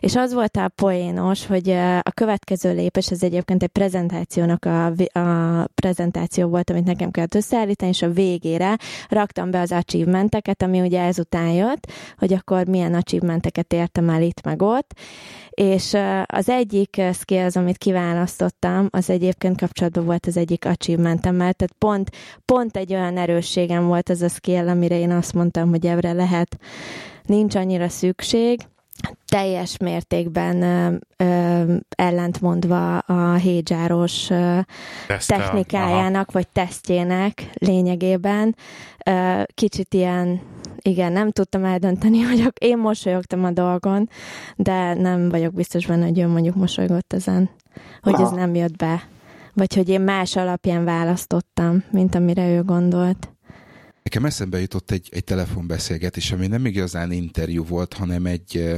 És 0.00 0.16
az 0.16 0.34
volt 0.34 0.56
a 0.56 0.68
poénos, 0.74 1.46
hogy 1.46 1.70
a 2.02 2.10
következő 2.14 2.74
lépés, 2.74 3.10
ez 3.10 3.22
egyébként 3.22 3.62
egy 3.62 3.68
prezentációnak 3.68 4.64
a, 4.64 4.86
a 5.18 5.66
prezentáció 5.74 6.48
volt, 6.48 6.70
amit 6.70 6.84
nekem 6.84 7.10
kellett 7.10 7.34
összeállítani, 7.34 7.90
és 7.90 8.02
a 8.02 8.10
végére 8.10 8.76
raktam 9.08 9.50
be 9.50 9.60
az 9.60 9.72
achievementeket, 9.72 10.62
ami 10.62 10.80
ugye 10.80 11.00
ezután 11.00 11.50
jött, 11.50 11.90
hogy 12.18 12.32
akkor 12.32 12.66
milyen 12.66 12.94
achievementeket 12.94 13.72
értem 13.72 14.08
el 14.08 14.22
itt 14.22 14.44
meg 14.44 14.62
ott, 14.62 14.92
és 15.50 15.96
az 16.26 16.48
egyik 16.48 17.02
skills, 17.12 17.56
amit 17.56 17.78
kiválasztottam, 17.78 18.88
az 18.90 19.10
egyébként 19.10 19.60
kapcsolatban 19.60 20.04
volt 20.04 20.26
az 20.26 20.36
egyik 20.36 20.64
achievementemmel, 20.64 21.52
tehát 21.52 21.74
pont, 21.78 22.10
pont 22.44 22.76
egy 22.76 22.94
olyan 22.94 23.16
erősségem 23.16 23.86
volt 23.86 24.10
ez 24.10 24.22
a 24.22 24.28
skill, 24.28 24.68
amire 24.68 24.98
én 24.98 25.10
azt 25.10 25.32
mondtam, 25.32 25.63
hogy 25.70 25.86
ebbre 25.86 26.12
lehet, 26.12 26.58
nincs 27.22 27.54
annyira 27.54 27.88
szükség, 27.88 28.60
teljes 29.26 29.76
mértékben 29.76 30.62
ö, 30.62 30.94
ö, 31.16 31.74
ellentmondva 31.88 32.98
a 32.98 33.34
hédzsáros 33.34 34.30
ö, 34.30 34.58
technikájának, 35.26 36.28
aha. 36.28 36.32
vagy 36.32 36.48
tesztjének 36.48 37.50
lényegében. 37.52 38.56
Ö, 39.06 39.42
kicsit 39.54 39.94
ilyen 39.94 40.40
igen, 40.82 41.12
nem 41.12 41.30
tudtam 41.30 41.64
eldönteni, 41.64 42.20
hogy 42.28 42.52
én 42.58 42.78
mosolyogtam 42.78 43.44
a 43.44 43.50
dolgon, 43.50 44.08
de 44.56 44.94
nem 44.94 45.28
vagyok 45.28 45.54
biztos 45.54 45.86
benne, 45.86 46.04
hogy 46.04 46.18
ő 46.18 46.26
mondjuk 46.26 46.54
mosolygott 46.54 47.12
ezen, 47.12 47.50
hogy 48.02 48.20
ez 48.20 48.30
nem 48.30 48.54
jött 48.54 48.76
be. 48.76 49.02
Vagy 49.52 49.74
hogy 49.74 49.88
én 49.88 50.00
más 50.00 50.36
alapján 50.36 50.84
választottam, 50.84 51.84
mint 51.90 52.14
amire 52.14 52.48
ő 52.48 52.62
gondolt. 52.62 53.33
Nekem 54.04 54.24
eszembe 54.24 54.60
jutott 54.60 54.90
egy, 54.90 55.08
egy 55.12 55.24
telefonbeszélgetés, 55.24 56.32
ami 56.32 56.46
nem 56.46 56.66
igazán 56.66 57.12
interjú 57.12 57.64
volt, 57.64 57.92
hanem 57.92 58.26
egy, 58.26 58.74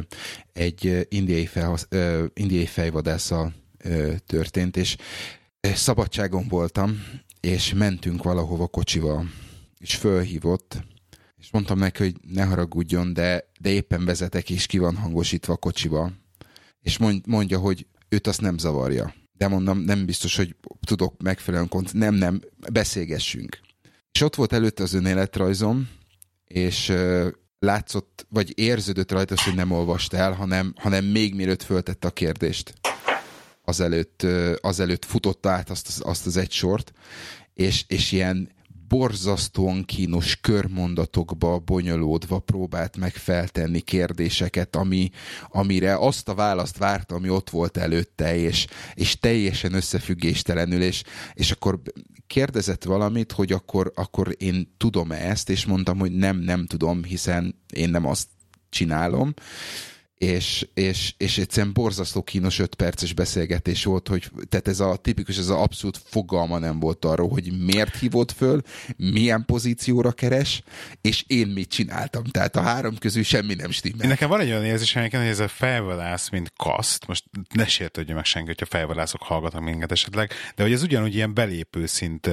egy 0.53 1.07
indiai, 1.09 1.47
felhasz, 1.47 1.89
indiai 2.35 2.67
fejvadásszal 2.67 3.55
történt, 4.27 4.77
és 4.77 4.97
szabadságon 5.61 6.49
voltam, 6.49 7.03
és 7.41 7.73
mentünk 7.75 8.23
valahova 8.23 8.67
kocsival, 8.67 9.31
és 9.79 9.95
fölhívott, 9.95 10.85
és 11.39 11.51
mondtam 11.51 11.79
neki, 11.79 12.03
hogy 12.03 12.15
ne 12.35 12.45
haragudjon, 12.45 13.13
de, 13.13 13.51
de 13.61 13.71
éppen 13.71 14.05
vezetek, 14.05 14.51
és 14.51 14.67
ki 14.67 14.79
van 14.79 14.97
hangosítva 14.97 15.53
a 15.53 15.57
kocsiba. 15.57 16.13
és 16.81 16.99
mondja, 17.27 17.59
hogy 17.59 17.87
őt 18.09 18.27
azt 18.27 18.41
nem 18.41 18.59
zavarja. 18.59 19.15
De 19.33 19.49
mondom, 19.49 19.79
nem 19.79 20.07
biztos, 20.07 20.37
hogy 20.37 20.57
tudok 20.87 21.23
megfelelően 21.23 21.69
kont- 21.69 21.93
nem, 21.93 22.15
nem, 22.15 22.41
beszélgessünk. 22.73 23.65
És 24.17 24.23
ott 24.23 24.35
volt 24.35 24.53
előtte 24.53 24.83
az 24.83 24.95
önéletrajzom, 24.95 25.89
és 26.47 26.93
látszott, 27.59 28.27
vagy 28.29 28.59
érződött 28.59 29.13
rajta, 29.13 29.35
hogy 29.45 29.55
nem 29.55 29.71
olvast 29.71 30.13
el, 30.13 30.33
hanem, 30.33 30.75
hanem 30.77 31.05
még 31.05 31.35
mielőtt 31.35 31.63
föltette 31.63 32.09
a 32.09 32.11
kérdést. 32.11 32.75
Azelőtt, 33.65 34.27
azelőtt 34.61 35.05
futotta 35.05 35.51
át 35.51 35.71
azt, 35.71 36.01
azt 36.01 36.27
az 36.27 36.37
egy 36.37 36.51
sort, 36.51 36.93
és, 37.55 37.85
és 37.89 38.13
ilyen 38.13 38.51
borzasztóan 38.89 39.85
kínos 39.85 40.41
körmondatokba 40.41 41.59
bonyolódva 41.59 42.39
próbált 42.39 42.97
meg 42.97 43.13
feltenni 43.13 43.81
kérdéseket, 43.81 44.77
ami, 44.77 45.11
amire 45.49 45.97
azt 45.97 46.29
a 46.29 46.35
választ 46.35 46.79
várta, 46.79 47.15
ami 47.15 47.29
ott 47.29 47.51
volt 47.51 47.77
előtte, 47.77 48.37
és, 48.37 48.67
és 48.95 49.19
teljesen 49.19 49.73
összefüggéstelenül, 49.73 50.83
és, 50.83 51.03
és 51.35 51.51
akkor 51.51 51.81
kérdezett 52.27 52.85
valamit, 52.85 53.33
hogy 53.33 53.53
akkor, 53.53 53.93
akkor 53.95 54.35
én 54.39 54.75
tudom 54.77 55.13
-e 55.13 55.29
ezt, 55.31 55.51
és 55.51 55.65
mondtam, 55.65 55.99
hogy 55.99 56.13
nem, 56.13 56.39
nem 56.39 56.67
tudom, 56.67 57.05
hiszen 57.05 57.55
én 57.73 57.91
nem 57.91 58.07
azt 58.07 58.29
csinálom 58.69 59.35
és, 60.19 60.69
és, 60.75 61.15
és 61.17 61.39
egyszerűen 61.39 61.73
borzasztó 61.73 62.23
kínos 62.23 62.59
öt 62.59 62.75
perces 62.75 63.13
beszélgetés 63.13 63.85
volt, 63.85 64.09
hogy 64.09 64.31
tehát 64.49 64.69
ez 64.69 64.81
a 64.81 64.97
tipikus, 64.97 65.39
ez 65.39 65.49
az 65.49 65.61
abszolút 65.61 66.01
fogalma 66.05 66.59
nem 66.59 66.81
volt 66.81 67.05
arról, 67.05 67.29
hogy 67.29 67.65
miért 67.65 67.97
hívott 67.97 68.33
föl, 68.33 68.61
milyen 68.97 69.45
pozícióra 69.45 70.13
keres, 70.13 70.63
és 71.01 71.25
én 71.27 71.47
mit 71.47 71.69
csináltam. 71.69 72.25
Tehát 72.25 72.57
a 72.57 72.61
három 72.61 72.99
közül 72.99 73.23
semmi 73.23 73.55
nem 73.55 73.71
stimmel. 73.71 74.09
Nekem 74.09 74.29
van 74.29 74.41
egy 74.41 74.49
olyan 74.49 74.65
érzés, 74.65 74.93
hogy 74.93 75.15
ez 75.15 75.39
a 75.39 75.49
felvalász, 75.49 76.29
mint 76.29 76.53
kaszt, 76.57 77.07
most 77.07 77.25
ne 77.55 77.67
sértődjön 77.67 78.17
meg 78.17 78.25
senki, 78.25 78.49
hogyha 78.49 78.67
felvalászok 78.67 79.23
hallgatnak 79.23 79.63
minket 79.63 79.93
esetleg, 79.93 80.33
de 80.55 80.63
hogy 80.63 80.73
ez 80.73 80.83
ugyanúgy 80.83 81.15
ilyen 81.15 81.35
belépő 81.35 81.87
szint 81.87 82.27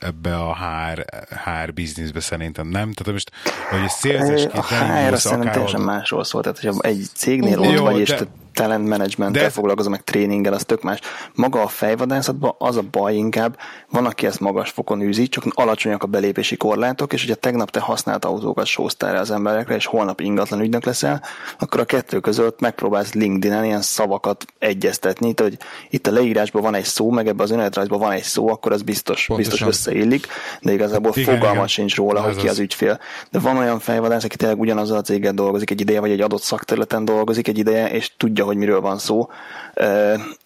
ebbe 0.00 0.36
a 0.36 0.56
HR, 0.56 1.04
HR 1.28 1.72
bizniszbe 1.72 2.20
szerintem, 2.20 2.68
nem? 2.68 2.92
Tehát 2.92 3.12
most, 3.12 3.30
hogy 3.70 3.84
a 3.84 3.88
szélzesként 3.88 4.52
A 4.52 4.62
HR 4.62 5.18
szerintem 5.18 5.52
teljesen 5.52 5.80
másról 5.80 6.24
szól, 6.24 6.42
tehát 6.42 6.58
hogyha 6.58 6.80
egy 6.80 7.08
cégnél 7.18 7.58
ott 7.58 7.72
Jó, 7.72 7.84
vagy, 7.84 7.98
és 7.98 8.08
te 8.08 8.26
talent 8.58 8.88
managementtel 8.88 9.42
de... 9.42 9.50
foglalkozom, 9.50 9.92
meg 9.92 10.04
tréninggel, 10.04 10.52
az 10.52 10.64
tök 10.64 10.82
más. 10.82 11.00
Maga 11.34 11.62
a 11.62 11.68
fejvadászatban 11.68 12.54
az 12.58 12.76
a 12.76 12.82
baj 12.90 13.14
inkább, 13.14 13.58
van, 13.90 14.06
aki 14.06 14.26
ezt 14.26 14.40
magas 14.40 14.70
fokon 14.70 15.02
űzi, 15.02 15.28
csak 15.28 15.44
alacsonyak 15.48 16.02
a 16.02 16.06
belépési 16.06 16.56
korlátok, 16.56 17.12
és 17.12 17.20
hogyha 17.20 17.36
tegnap 17.36 17.70
te 17.70 17.80
használt 17.80 18.24
autókat 18.24 18.66
sóztál 18.66 19.16
az 19.16 19.30
emberekre, 19.30 19.74
és 19.74 19.86
holnap 19.86 20.20
ingatlan 20.20 20.60
ügynök 20.60 20.84
leszel, 20.84 21.22
akkor 21.58 21.80
a 21.80 21.84
kettő 21.84 22.20
között 22.20 22.60
megpróbálsz 22.60 23.12
LinkedIn-en 23.12 23.64
ilyen 23.64 23.82
szavakat 23.82 24.44
egyeztetni, 24.58 25.32
hogy 25.36 25.56
itt 25.90 26.06
a 26.06 26.12
leírásban 26.12 26.62
van 26.62 26.74
egy 26.74 26.84
szó, 26.84 27.10
meg 27.10 27.26
ebben 27.26 27.44
az 27.44 27.50
önéletrajzban 27.50 27.98
van 27.98 28.12
egy 28.12 28.22
szó, 28.22 28.48
akkor 28.48 28.72
az 28.72 28.82
biztos, 28.82 29.28
biztos 29.36 29.62
összeillik, 29.62 30.26
de 30.60 30.72
igazából 30.72 31.12
igen, 31.14 31.34
fogalma 31.34 31.66
sincs 31.66 31.96
róla, 31.96 32.20
hogy 32.20 32.36
ki 32.36 32.48
az 32.48 32.58
ügyfél. 32.58 33.00
De 33.30 33.38
van 33.38 33.56
olyan 33.56 33.78
fejvadász, 33.78 34.24
aki 34.24 34.36
tényleg 34.36 34.60
ugyanazzal 34.60 34.96
a 34.96 35.00
céggel 35.00 35.32
dolgozik 35.32 35.70
egy 35.70 35.80
ideje, 35.80 36.00
vagy 36.00 36.10
egy 36.10 36.20
adott 36.20 36.42
szakterületen 36.42 37.04
dolgozik 37.04 37.48
egy 37.48 37.58
ideje, 37.58 37.90
és 37.90 38.10
tudja, 38.16 38.44
hogy 38.48 38.56
miről 38.56 38.80
van 38.80 38.98
szó, 38.98 39.30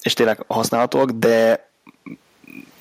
és 0.02 0.12
tényleg 0.14 0.44
használhatóak, 0.46 1.10
de 1.10 1.70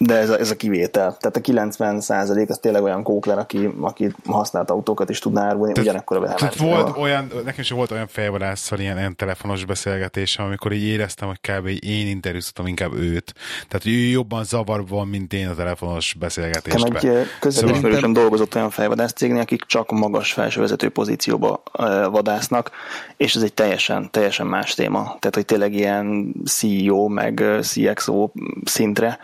de 0.04 0.16
ez 0.16 0.30
a, 0.30 0.40
ez 0.40 0.52
a 0.52 0.56
kivétel. 0.56 1.18
Tehát 1.20 1.36
a 1.36 1.42
90 1.42 2.02
százalék 2.02 2.50
az 2.50 2.58
tényleg 2.58 2.84
olyan 2.84 3.04
kókler, 3.04 3.38
aki, 3.38 3.70
aki 3.82 4.12
használt 4.26 4.70
autókat 4.70 5.10
is 5.10 5.20
tudná 5.20 5.48
árulni, 5.48 5.80
ugyanekkor 5.80 6.18
a 6.18 6.34
Tehát 6.34 6.56
volt 6.56 6.98
olyan, 6.98 7.32
nekem 7.46 7.60
is 7.60 7.70
volt 7.70 7.92
olyan 7.92 8.08
fejvadásszal 8.08 8.80
ilyen, 8.80 8.98
ilyen 8.98 9.16
telefonos 9.16 9.66
beszélgetés, 9.66 10.38
amikor 10.38 10.72
így 10.72 10.84
éreztem, 10.84 11.28
hogy 11.28 11.40
kb. 11.42 11.68
én 11.84 12.08
interjúztatom 12.08 12.68
inkább 12.68 12.94
őt. 12.94 13.34
Tehát 13.68 13.86
ő 13.86 13.92
jobban 13.92 14.44
zavarban 14.44 14.86
van, 14.98 15.08
mint 15.08 15.34
én 15.34 15.48
a 15.48 15.56
telefonos 15.56 16.16
beszélgetésben. 16.20 16.96
egy 16.96 17.28
közelismerősöm 17.40 18.02
szóval... 18.02 18.22
dolgozott 18.22 18.56
olyan 18.56 18.70
fejvadász 18.70 19.14
cégnél, 19.14 19.42
akik 19.42 19.64
csak 19.64 19.92
magas 19.92 20.34
felsővezető 20.34 20.90
pozícióba 20.90 21.64
vadásznak, 22.12 22.72
és 23.18 23.36
ez 23.36 23.42
egy 23.42 23.54
teljesen, 23.54 24.12
teljesen 24.12 24.48
más 24.48 24.74
téma. 24.74 25.04
Tehát, 25.04 25.36
hogy 25.36 25.46
tényleg 25.46 25.74
ilyen 25.74 26.34
CEO 26.46 27.08
meg 27.08 27.44
CXO 27.62 28.30
szintre 28.64 29.20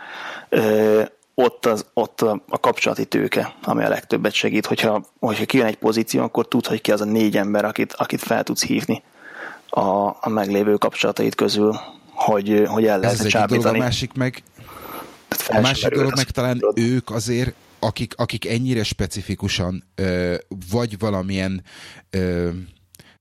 ott, 1.36 1.66
az, 1.66 1.86
ott 1.94 2.22
a, 2.22 2.42
kapcsolati 2.48 3.06
tőke, 3.06 3.56
ami 3.64 3.84
a 3.84 3.90
legtöbbet 3.90 4.34
segít. 4.34 4.66
Hogyha, 4.66 5.06
hogyha 5.20 5.46
kijön 5.46 5.66
egy 5.66 5.78
pozíció, 5.78 6.22
akkor 6.24 6.48
tud, 6.48 6.66
hogy 6.66 6.82
ki 6.82 6.92
az 6.92 7.02
a 7.02 7.06
négy 7.06 7.38
ember, 7.38 7.66
akit, 7.66 7.94
akit 7.94 8.22
fel 8.22 8.44
tudsz 8.44 8.64
hívni 8.64 9.04
a, 9.70 10.08
a 10.22 10.30
meglévő 10.30 10.76
kapcsolatait 10.76 11.36
közül, 11.36 11.80
hogy, 12.14 12.64
hogy 12.68 12.86
el 12.86 13.00
lehet 13.00 13.28
csábítani. 13.28 13.80
A 13.80 13.82
másik 13.82 14.14
meg, 14.14 14.44
a 15.48 15.60
másik 15.60 15.90
dolog 15.90 16.16
meg 16.16 16.30
talán 16.30 16.60
ők 16.76 17.10
azért, 17.10 17.54
akik, 17.80 18.14
akik 18.18 18.48
ennyire 18.48 18.84
specifikusan 18.84 19.84
ö, 19.96 20.36
vagy 20.72 21.00
valamilyen 21.00 21.64
ö, 22.10 22.50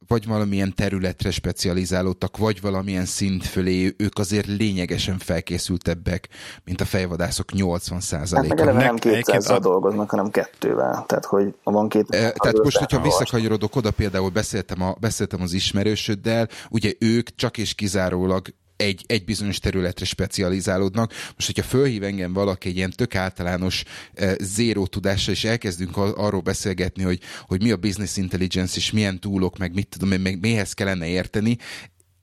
vagy 0.07 0.27
valamilyen 0.27 0.75
területre 0.75 1.31
specializálódtak, 1.31 2.37
vagy 2.37 2.61
valamilyen 2.61 3.05
szint 3.05 3.47
fölé, 3.47 3.95
ők 3.97 4.19
azért 4.19 4.47
lényegesen 4.47 5.19
felkészültebbek, 5.19 6.29
mint 6.65 6.81
a 6.81 6.85
fejvadászok 6.85 7.47
80%-a. 7.53 8.65
Hát 8.65 8.75
nem 8.75 8.97
200 8.97 9.51
a... 9.51 9.59
dolgoznak, 9.59 10.11
hanem 10.11 10.31
kettővel. 10.31 11.05
Tehát, 11.07 11.25
hogy 11.25 11.55
van 11.63 11.89
két... 11.89 12.11
E, 12.11 12.33
tehát 12.33 12.63
most, 12.63 12.77
hogyha 12.77 13.01
visszakanyarodok 13.01 13.77
oda, 13.77 13.91
például 13.91 14.31
beszéltem, 14.31 14.83
a, 14.83 14.95
beszéltem 15.01 15.41
az 15.43 15.53
ismerősöddel, 15.53 16.49
ugye 16.71 16.93
ők 16.99 17.35
csak 17.35 17.59
és 17.59 17.75
kizárólag 17.75 18.47
egy, 18.77 19.05
egy 19.07 19.25
bizonyos 19.25 19.59
területre 19.59 20.05
specializálódnak. 20.05 21.13
Most, 21.35 21.47
hogyha 21.47 21.63
fölhív 21.63 22.03
engem 22.03 22.33
valaki 22.33 22.69
egy 22.69 22.77
ilyen 22.77 22.91
tök 22.91 23.15
általános 23.15 23.83
e, 24.15 24.37
zéró 24.41 24.87
tudásra, 24.87 25.33
és 25.33 25.45
elkezdünk 25.45 25.97
arról 25.97 26.41
beszélgetni, 26.41 27.03
hogy, 27.03 27.21
hogy 27.43 27.63
mi 27.63 27.71
a 27.71 27.77
business 27.77 28.17
intelligence, 28.17 28.77
és 28.77 28.91
milyen 28.91 29.21
túlok, 29.21 29.59
meg 29.59 29.75
mit 29.75 29.89
tudom 29.89 30.13
én, 30.13 30.21
meg 30.21 30.41
mihez 30.41 30.73
kellene 30.73 31.07
érteni, 31.07 31.59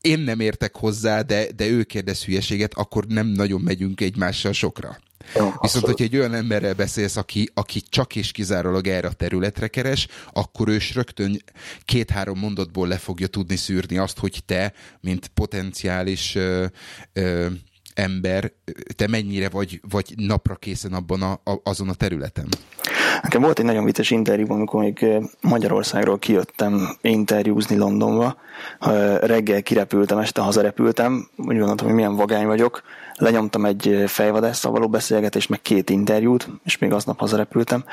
én 0.03 0.19
nem 0.19 0.39
értek 0.39 0.75
hozzá, 0.75 1.21
de, 1.21 1.51
de 1.55 1.67
ő 1.67 1.83
kérdez 1.83 2.23
hülyeséget, 2.23 2.73
akkor 2.73 3.05
nem 3.05 3.27
nagyon 3.27 3.61
megyünk 3.61 4.01
egymással 4.01 4.51
sokra. 4.51 4.97
Jó, 5.35 5.53
Viszont, 5.61 5.85
hogyha 5.85 6.03
egy 6.03 6.17
olyan 6.17 6.33
emberrel 6.33 6.73
beszélsz, 6.73 7.15
aki, 7.15 7.49
aki 7.53 7.81
csak 7.89 8.15
és 8.15 8.31
kizárólag 8.31 8.87
erre 8.87 9.07
a 9.07 9.13
területre 9.13 9.67
keres, 9.67 10.07
akkor 10.31 10.67
ő 10.67 10.77
rögtön 10.93 11.43
két-három 11.85 12.39
mondatból 12.39 12.87
le 12.87 12.97
fogja 12.97 13.27
tudni 13.27 13.55
szűrni 13.55 13.97
azt, 13.97 14.19
hogy 14.19 14.43
te, 14.45 14.73
mint 15.01 15.27
potenciális 15.27 16.35
ö, 16.35 16.65
ö, 17.13 17.47
ember, 17.93 18.51
te 18.95 19.07
mennyire 19.07 19.49
vagy, 19.49 19.81
vagy 19.89 20.13
napra 20.15 20.55
készen 20.55 20.93
abban 20.93 21.21
a, 21.21 21.31
a, 21.31 21.59
azon 21.63 21.89
a 21.89 21.93
területen? 21.93 22.47
Nekem 23.21 23.41
volt 23.41 23.59
egy 23.59 23.65
nagyon 23.65 23.83
vicces 23.83 24.11
interjú, 24.11 24.53
amikor 24.53 24.81
még 24.81 25.05
Magyarországról 25.41 26.19
kijöttem 26.19 26.97
interjúzni 27.01 27.75
Londonba. 27.75 28.35
Reggel 29.21 29.61
kirepültem, 29.61 30.17
este 30.17 30.41
hazarepültem, 30.41 31.27
úgy 31.37 31.57
gondoltam, 31.57 31.85
hogy 31.85 31.95
milyen 31.95 32.15
vagány 32.15 32.45
vagyok. 32.45 32.81
Lenyomtam 33.15 33.65
egy 33.65 34.03
fejvadásszal 34.07 34.71
való 34.71 34.89
beszélgetést, 34.89 35.49
meg 35.49 35.61
két 35.61 35.89
interjút, 35.89 36.49
és 36.63 36.77
még 36.77 36.93
aznap 36.93 37.19
hazarepültem 37.19 37.83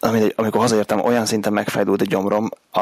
amikor 0.00 0.60
hazaértem, 0.60 1.00
olyan 1.00 1.26
szinten 1.26 1.52
megfájdult 1.52 2.00
a 2.00 2.04
gyomrom, 2.04 2.48
a, 2.70 2.80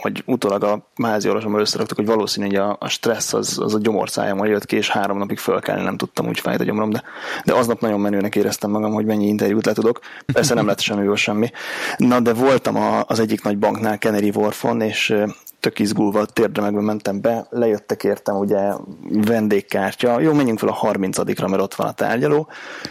hogy 0.00 0.22
utólag 0.26 0.64
a 0.64 0.86
mázi 0.96 1.28
orvosom 1.28 1.58
összeraktak, 1.58 1.96
hogy 1.96 2.06
valószínű, 2.06 2.46
hogy 2.46 2.56
a, 2.56 2.76
a 2.80 2.88
stressz 2.88 3.32
az, 3.32 3.58
az 3.62 3.74
a 3.74 3.78
gyomorszájamon 3.78 4.46
jött 4.46 4.66
ki, 4.66 4.76
és 4.76 4.90
három 4.90 5.18
napig 5.18 5.38
fölkelni 5.38 5.82
nem 5.82 5.96
tudtam, 5.96 6.26
úgy 6.26 6.40
fájt 6.40 6.60
a 6.60 6.64
gyomrom, 6.64 6.90
de, 6.90 7.02
de 7.44 7.54
aznap 7.54 7.80
nagyon 7.80 8.00
menőnek 8.00 8.36
éreztem 8.36 8.70
magam, 8.70 8.92
hogy 8.92 9.04
mennyi 9.04 9.26
interjút 9.26 9.66
le 9.66 9.72
tudok. 9.72 10.00
Persze 10.32 10.54
nem 10.54 10.66
lett 10.66 10.80
semmi 10.80 11.16
semmi. 11.16 11.50
Na, 11.96 12.20
de 12.20 12.32
voltam 12.32 12.76
a, 12.76 13.04
az 13.06 13.20
egyik 13.20 13.42
nagy 13.42 13.58
banknál, 13.58 13.96
Canary 13.96 14.32
Wharfon, 14.34 14.80
és 14.80 15.14
tök 15.60 15.78
izgulva 15.78 16.24
térdre 16.24 16.70
mentem 16.70 17.20
be, 17.20 17.46
lejöttek 17.50 18.04
értem 18.04 18.36
ugye 18.36 18.72
vendégkártya, 19.10 20.20
jó, 20.20 20.32
menjünk 20.32 20.58
fel 20.58 20.68
a 20.68 20.80
30-ra, 20.80 21.50
mert 21.50 21.62
ott 21.62 21.74
van 21.74 21.86
a 21.86 21.92
tárgyaló, 21.92 22.48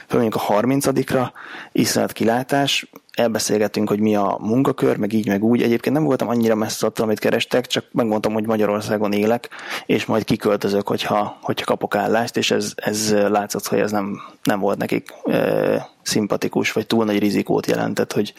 fölmenjünk 0.08 0.42
a 0.48 0.54
30-ra, 0.54 1.28
iszonyat 1.72 2.12
kilátás, 2.12 2.90
elbeszélgettünk, 3.16 3.90
hogy 3.90 4.00
mi 4.00 4.16
a 4.16 4.38
munkakör, 4.40 4.98
meg 4.98 5.14
így, 5.14 5.28
meg 5.28 5.44
úgy. 5.44 5.62
Egyébként 5.62 5.96
nem 5.96 6.04
voltam 6.04 6.28
annyira 6.28 6.56
messze 6.56 6.86
attól, 6.86 7.06
amit 7.06 7.20
kerestek, 7.20 7.68
csak 7.68 7.86
megmondtam, 7.92 8.34
hogy 8.34 8.46
Magyarországon 8.46 9.12
élek, 9.12 9.50
és 9.86 10.06
majd 10.06 10.24
kiköltözök, 10.24 10.88
hogyha, 10.88 11.38
hogyha 11.42 11.66
kapok 11.66 11.96
állást, 11.96 12.38
és 12.38 12.52
ez, 12.52 12.74
ez 12.76 13.16
látszott, 13.28 13.68
hogy 13.68 13.80
ez 13.80 13.92
nem, 13.92 14.22
nem 14.44 14.60
volt 14.60 14.78
nekik 14.78 15.14
e, 15.24 15.90
szimpatikus, 16.02 16.72
vagy 16.72 16.88
túl 16.88 17.06
nagy 17.06 17.20
rizikót 17.20 17.66
jelentett, 17.66 18.14
hogy, 18.14 18.34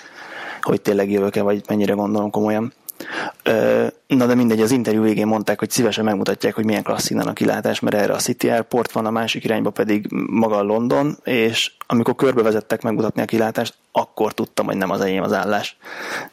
hogy 0.60 0.80
tényleg 0.80 1.10
jövök-e, 1.10 1.42
vagy 1.42 1.62
mennyire 1.68 1.92
gondolom 1.92 2.30
komolyan. 2.30 2.72
Na 4.06 4.26
de 4.26 4.34
mindegy, 4.34 4.60
az 4.60 4.70
interjú 4.70 5.02
végén 5.02 5.26
mondták, 5.26 5.58
hogy 5.58 5.70
szívesen 5.70 6.04
megmutatják, 6.04 6.54
hogy 6.54 6.64
milyen 6.64 6.82
klassz 6.82 7.10
innen 7.10 7.26
a 7.26 7.32
kilátás, 7.32 7.80
mert 7.80 7.96
erre 7.96 8.12
a 8.12 8.18
City 8.18 8.48
Airport 8.48 8.92
van, 8.92 9.06
a 9.06 9.10
másik 9.10 9.44
irányba 9.44 9.70
pedig 9.70 10.06
maga 10.30 10.56
a 10.56 10.62
London, 10.62 11.16
és 11.24 11.72
amikor 11.86 12.14
körbevezettek 12.14 12.82
megmutatni 12.82 13.22
a 13.22 13.24
kilátást, 13.24 13.74
akkor 13.92 14.32
tudtam, 14.32 14.66
hogy 14.66 14.76
nem 14.76 14.90
az 14.90 15.00
enyém 15.00 15.22
az 15.22 15.32
állás. 15.32 15.76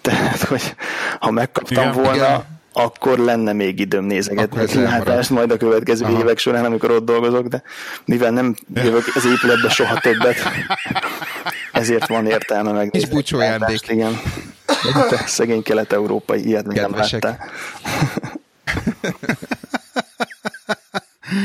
Tehát, 0.01 0.41
hogy 0.41 0.75
ha 1.19 1.31
megkaptam 1.31 1.83
igen, 1.83 2.03
volna, 2.03 2.15
igen 2.15 2.61
akkor 2.73 3.17
lenne 3.17 3.53
még 3.53 3.79
időm 3.79 4.03
nézegetni 4.05 4.61
a 4.61 4.65
kilátást 4.65 5.29
majd 5.29 5.51
a 5.51 5.57
következő 5.57 6.05
Aha. 6.05 6.19
évek 6.19 6.37
során, 6.37 6.65
amikor 6.65 6.91
ott 6.91 7.05
dolgozok, 7.05 7.47
de 7.47 7.63
mivel 8.05 8.31
nem 8.31 8.55
jövök 8.73 9.03
az 9.15 9.25
épületbe 9.25 9.69
soha 9.69 9.99
többet, 9.99 10.35
ezért 11.71 12.07
van 12.07 12.25
értelme 12.25 12.71
meg. 12.71 12.89
És 12.91 13.05
búcsú 13.05 13.37
Igen. 13.87 14.19
Te 15.09 15.23
szegény 15.25 15.63
kelet-európai 15.63 16.45
ilyet 16.45 16.65
még 16.65 16.77
nem 16.77 16.95
láttál. 16.95 17.37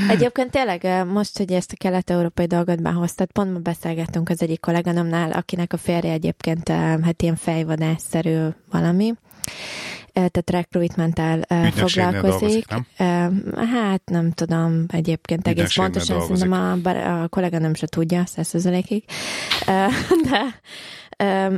Egyébként 0.08 0.50
tényleg 0.50 1.06
most, 1.06 1.38
hogy 1.38 1.52
ezt 1.52 1.72
a 1.72 1.76
kelet-európai 1.78 2.46
dolgot 2.46 2.82
behoztad, 2.82 3.30
pont 3.32 3.52
ma 3.52 3.58
beszélgettünk 3.58 4.28
az 4.28 4.42
egyik 4.42 4.60
kolléganomnál, 4.60 5.32
akinek 5.32 5.72
a 5.72 5.76
férje 5.76 6.12
egyébként 6.12 6.68
hát 6.68 7.22
ilyen 7.22 7.36
fejvadásszerű 7.36 8.38
valami, 8.70 9.14
tehát 10.18 10.50
recruitmental 10.50 11.40
foglalkozik. 11.70 12.66
nem? 12.68 12.86
Hát 13.72 14.02
nem 14.04 14.30
tudom 14.30 14.84
egyébként 14.88 15.48
egész 15.48 15.74
pontosan, 15.74 16.20
szerintem 16.20 16.52
a, 16.52 17.22
a 17.22 17.28
kollega 17.28 17.58
nem 17.58 17.74
se 17.74 17.86
tudja, 17.86 18.26
százszerzelékig. 18.26 19.04
De 20.30 20.60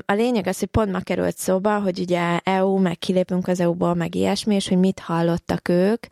a 0.07 0.13
lényeg 0.13 0.47
az, 0.47 0.59
hogy 0.59 0.69
pont 0.69 0.93
ma 0.93 1.01
került 1.01 1.37
szóba, 1.37 1.81
hogy 1.81 1.99
ugye 1.99 2.39
EU, 2.39 2.79
meg 2.79 2.99
kilépünk 2.99 3.49
az 3.49 3.61
EU-ból, 3.61 3.95
meg 3.95 4.15
ilyesmi, 4.15 4.55
és 4.55 4.69
hogy 4.69 4.79
mit 4.79 4.99
hallottak 4.99 5.69
ők, 5.69 6.07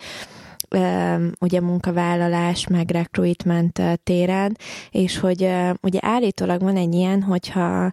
ugye 1.41 1.61
munkavállalás, 1.61 2.67
meg 2.67 2.91
recruitment 2.91 3.83
téren, 4.03 4.57
és 4.91 5.19
hogy 5.19 5.49
ugye 5.81 5.99
állítólag 6.03 6.61
van 6.61 6.77
egy 6.77 6.95
ilyen, 6.95 7.23
hogyha 7.23 7.91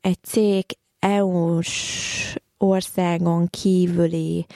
egy 0.00 0.18
cég 0.22 0.64
EU-s 0.98 2.36
országon 2.64 3.48
kívüli 3.50 4.46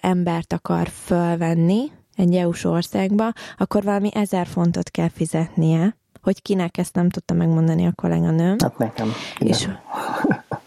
embert 0.00 0.52
akar 0.52 0.88
fölvenni 0.88 1.92
egy 2.14 2.34
EU-s 2.34 2.64
országba, 2.64 3.32
akkor 3.56 3.82
valami 3.82 4.10
ezer 4.14 4.46
fontot 4.46 4.90
kell 4.90 5.08
fizetnie, 5.08 5.96
hogy 6.22 6.42
kinek 6.42 6.78
ezt 6.78 6.94
nem 6.94 7.08
tudta 7.08 7.34
megmondani 7.34 7.86
a 7.86 7.92
kolléganőm. 7.94 8.56
Hát 8.58 8.78
nekem. 8.78 9.12
És, 9.38 9.68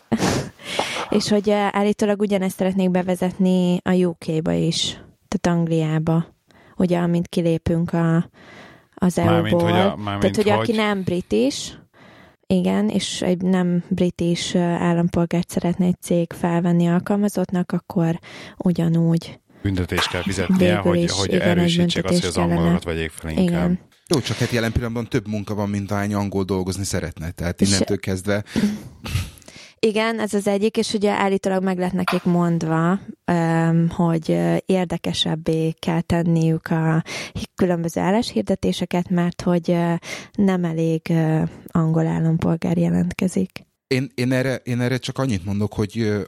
és 1.17 1.29
hogy 1.29 1.49
állítólag 1.49 2.21
ugyanezt 2.21 2.55
szeretnék 2.55 2.91
bevezetni 2.91 3.79
a 3.83 3.93
UK-ba 3.93 4.51
is, 4.51 5.01
tehát 5.27 5.59
Angliába, 5.59 6.25
ugye 6.77 6.99
amint 6.99 7.27
kilépünk 7.27 7.93
a, 7.93 8.29
az 8.95 9.17
EU-ból. 9.17 9.63
Hogy 9.63 9.71
a, 9.71 9.95
tehát, 10.03 10.21
hogy, 10.21 10.35
hogy 10.35 10.49
aki 10.49 10.71
nem 10.71 11.03
britis, 11.03 11.80
igen, 12.51 12.89
és 12.89 13.21
egy 13.21 13.41
nem 13.41 13.83
britis 13.89 14.55
állampolgárt 14.55 15.49
szeretne 15.49 15.85
egy 15.85 16.01
cég 16.01 16.33
felvenni 16.33 16.87
alkalmazottnak, 16.87 17.71
akkor 17.71 18.19
ugyanúgy 18.57 19.39
büntetést 19.61 20.09
kell 20.09 20.21
fizetnie, 20.21 20.75
hogy, 20.75 21.01
is, 21.01 21.11
hogy 21.11 21.33
igen, 21.33 21.47
erősítsék 21.47 22.05
azt, 22.05 22.19
hogy 22.19 22.27
az 22.27 22.37
angolokat 22.37 22.83
vegyék 22.83 23.09
fel 23.09 23.29
inkább. 23.29 23.47
Igen. 23.47 23.79
Jó, 24.07 24.19
csak 24.19 24.37
hát 24.37 24.49
jelen 24.51 24.71
pillanatban 24.71 25.07
több 25.07 25.27
munka 25.27 25.53
van, 25.53 25.69
mint 25.69 25.91
ahány 25.91 26.13
angol 26.13 26.43
dolgozni 26.43 26.83
szeretne. 26.83 27.31
Tehát 27.31 27.61
innentől 27.61 27.99
kezdve 27.99 28.43
igen, 29.83 30.19
ez 30.19 30.33
az 30.33 30.47
egyik, 30.47 30.77
és 30.77 30.93
ugye 30.93 31.11
állítólag 31.11 31.63
meg 31.63 31.77
lett 31.77 31.91
nekik 31.91 32.23
mondva, 32.23 32.99
hogy 33.89 34.39
érdekesebbé 34.65 35.71
kell 35.71 36.01
tenniük 36.01 36.67
a 36.67 37.03
különböző 37.55 38.01
álláshirdetéseket, 38.01 39.09
mert 39.09 39.41
hogy 39.41 39.77
nem 40.33 40.63
elég 40.63 41.13
angol 41.67 42.07
állampolgár 42.07 42.77
jelentkezik. 42.77 43.65
Én, 43.87 44.11
én, 44.15 44.31
erre, 44.31 44.55
én 44.55 44.81
erre 44.81 44.97
csak 44.97 45.17
annyit 45.17 45.45
mondok, 45.45 45.73
hogy 45.73 46.23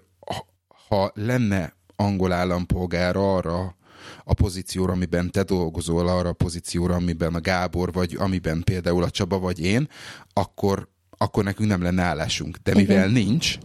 ha 0.88 1.12
lenne 1.14 1.74
angol 1.95 2.32
állampolgár 2.32 3.16
arra 3.16 3.76
a 4.24 4.34
pozícióra, 4.34 4.93
amiben 4.93 5.32
te 5.32 5.43
dolgozol, 5.43 6.08
arra 6.08 6.30
a 6.30 6.34
pozícióra, 6.34 6.95
amiben 6.95 7.36
a 7.36 7.41
Gábor, 7.41 7.91
vagy 7.91 8.16
amiben 8.20 8.62
például 8.64 9.04
a 9.04 9.10
Csaba 9.10 9.39
vagy 9.39 9.60
én, 9.60 9.88
akkor 10.34 10.91
akkor 11.18 11.43
nekünk 11.43 11.70
nem 11.70 11.82
lenne 11.82 12.01
állásunk. 12.03 12.57
De 12.57 12.74
mivel 12.74 12.97
Igen. 12.97 13.11
nincs, 13.11 13.57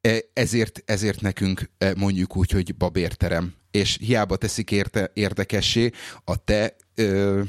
e, 0.00 0.18
ezért, 0.32 0.82
ezért 0.84 1.20
nekünk 1.20 1.70
e, 1.78 1.94
mondjuk 1.96 2.36
úgy, 2.36 2.50
hogy 2.50 2.76
babérterem. 2.76 3.54
És 3.70 3.98
hiába 4.00 4.36
teszik 4.36 4.70
érte, 4.70 5.10
érdekessé 5.14 5.90
a 6.24 6.44
te 6.44 6.76
ö, 6.94 7.42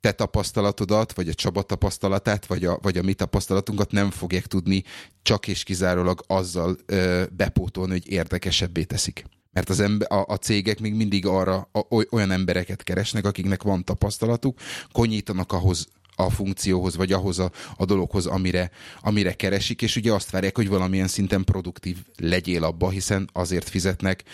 te 0.00 0.12
tapasztalatodat, 0.12 1.12
vagy 1.12 1.28
a 1.28 1.34
Csaba 1.34 1.62
tapasztalatát, 1.62 2.46
vagy 2.46 2.64
a, 2.64 2.78
vagy 2.82 2.98
a 2.98 3.02
mi 3.02 3.14
tapasztalatunkat 3.14 3.90
nem 3.90 4.10
fogják 4.10 4.46
tudni 4.46 4.84
csak 5.22 5.48
és 5.48 5.62
kizárólag 5.62 6.24
azzal 6.26 6.76
ö, 6.86 7.24
bepótolni, 7.36 7.92
hogy 7.92 8.10
érdekesebbé 8.10 8.82
teszik. 8.84 9.24
Mert 9.52 9.68
az 9.68 9.80
ember, 9.80 10.12
a, 10.12 10.24
a 10.28 10.36
cégek 10.36 10.80
még 10.80 10.94
mindig 10.94 11.26
arra 11.26 11.68
a, 11.72 12.04
olyan 12.10 12.30
embereket 12.30 12.82
keresnek, 12.82 13.24
akiknek 13.24 13.62
van 13.62 13.84
tapasztalatuk, 13.84 14.58
konyítanak 14.92 15.52
ahhoz 15.52 15.88
a 16.18 16.30
funkcióhoz, 16.30 16.96
vagy 16.96 17.12
ahhoz 17.12 17.38
a, 17.38 17.50
a 17.76 17.84
dologhoz, 17.84 18.26
amire, 18.26 18.70
amire 19.00 19.32
keresik, 19.32 19.82
és 19.82 19.96
ugye 19.96 20.12
azt 20.12 20.30
várják, 20.30 20.56
hogy 20.56 20.68
valamilyen 20.68 21.08
szinten 21.08 21.44
produktív 21.44 21.96
legyél 22.16 22.64
abba, 22.64 22.90
hiszen 22.90 23.28
azért 23.32 23.68
fizetnek 23.68 24.24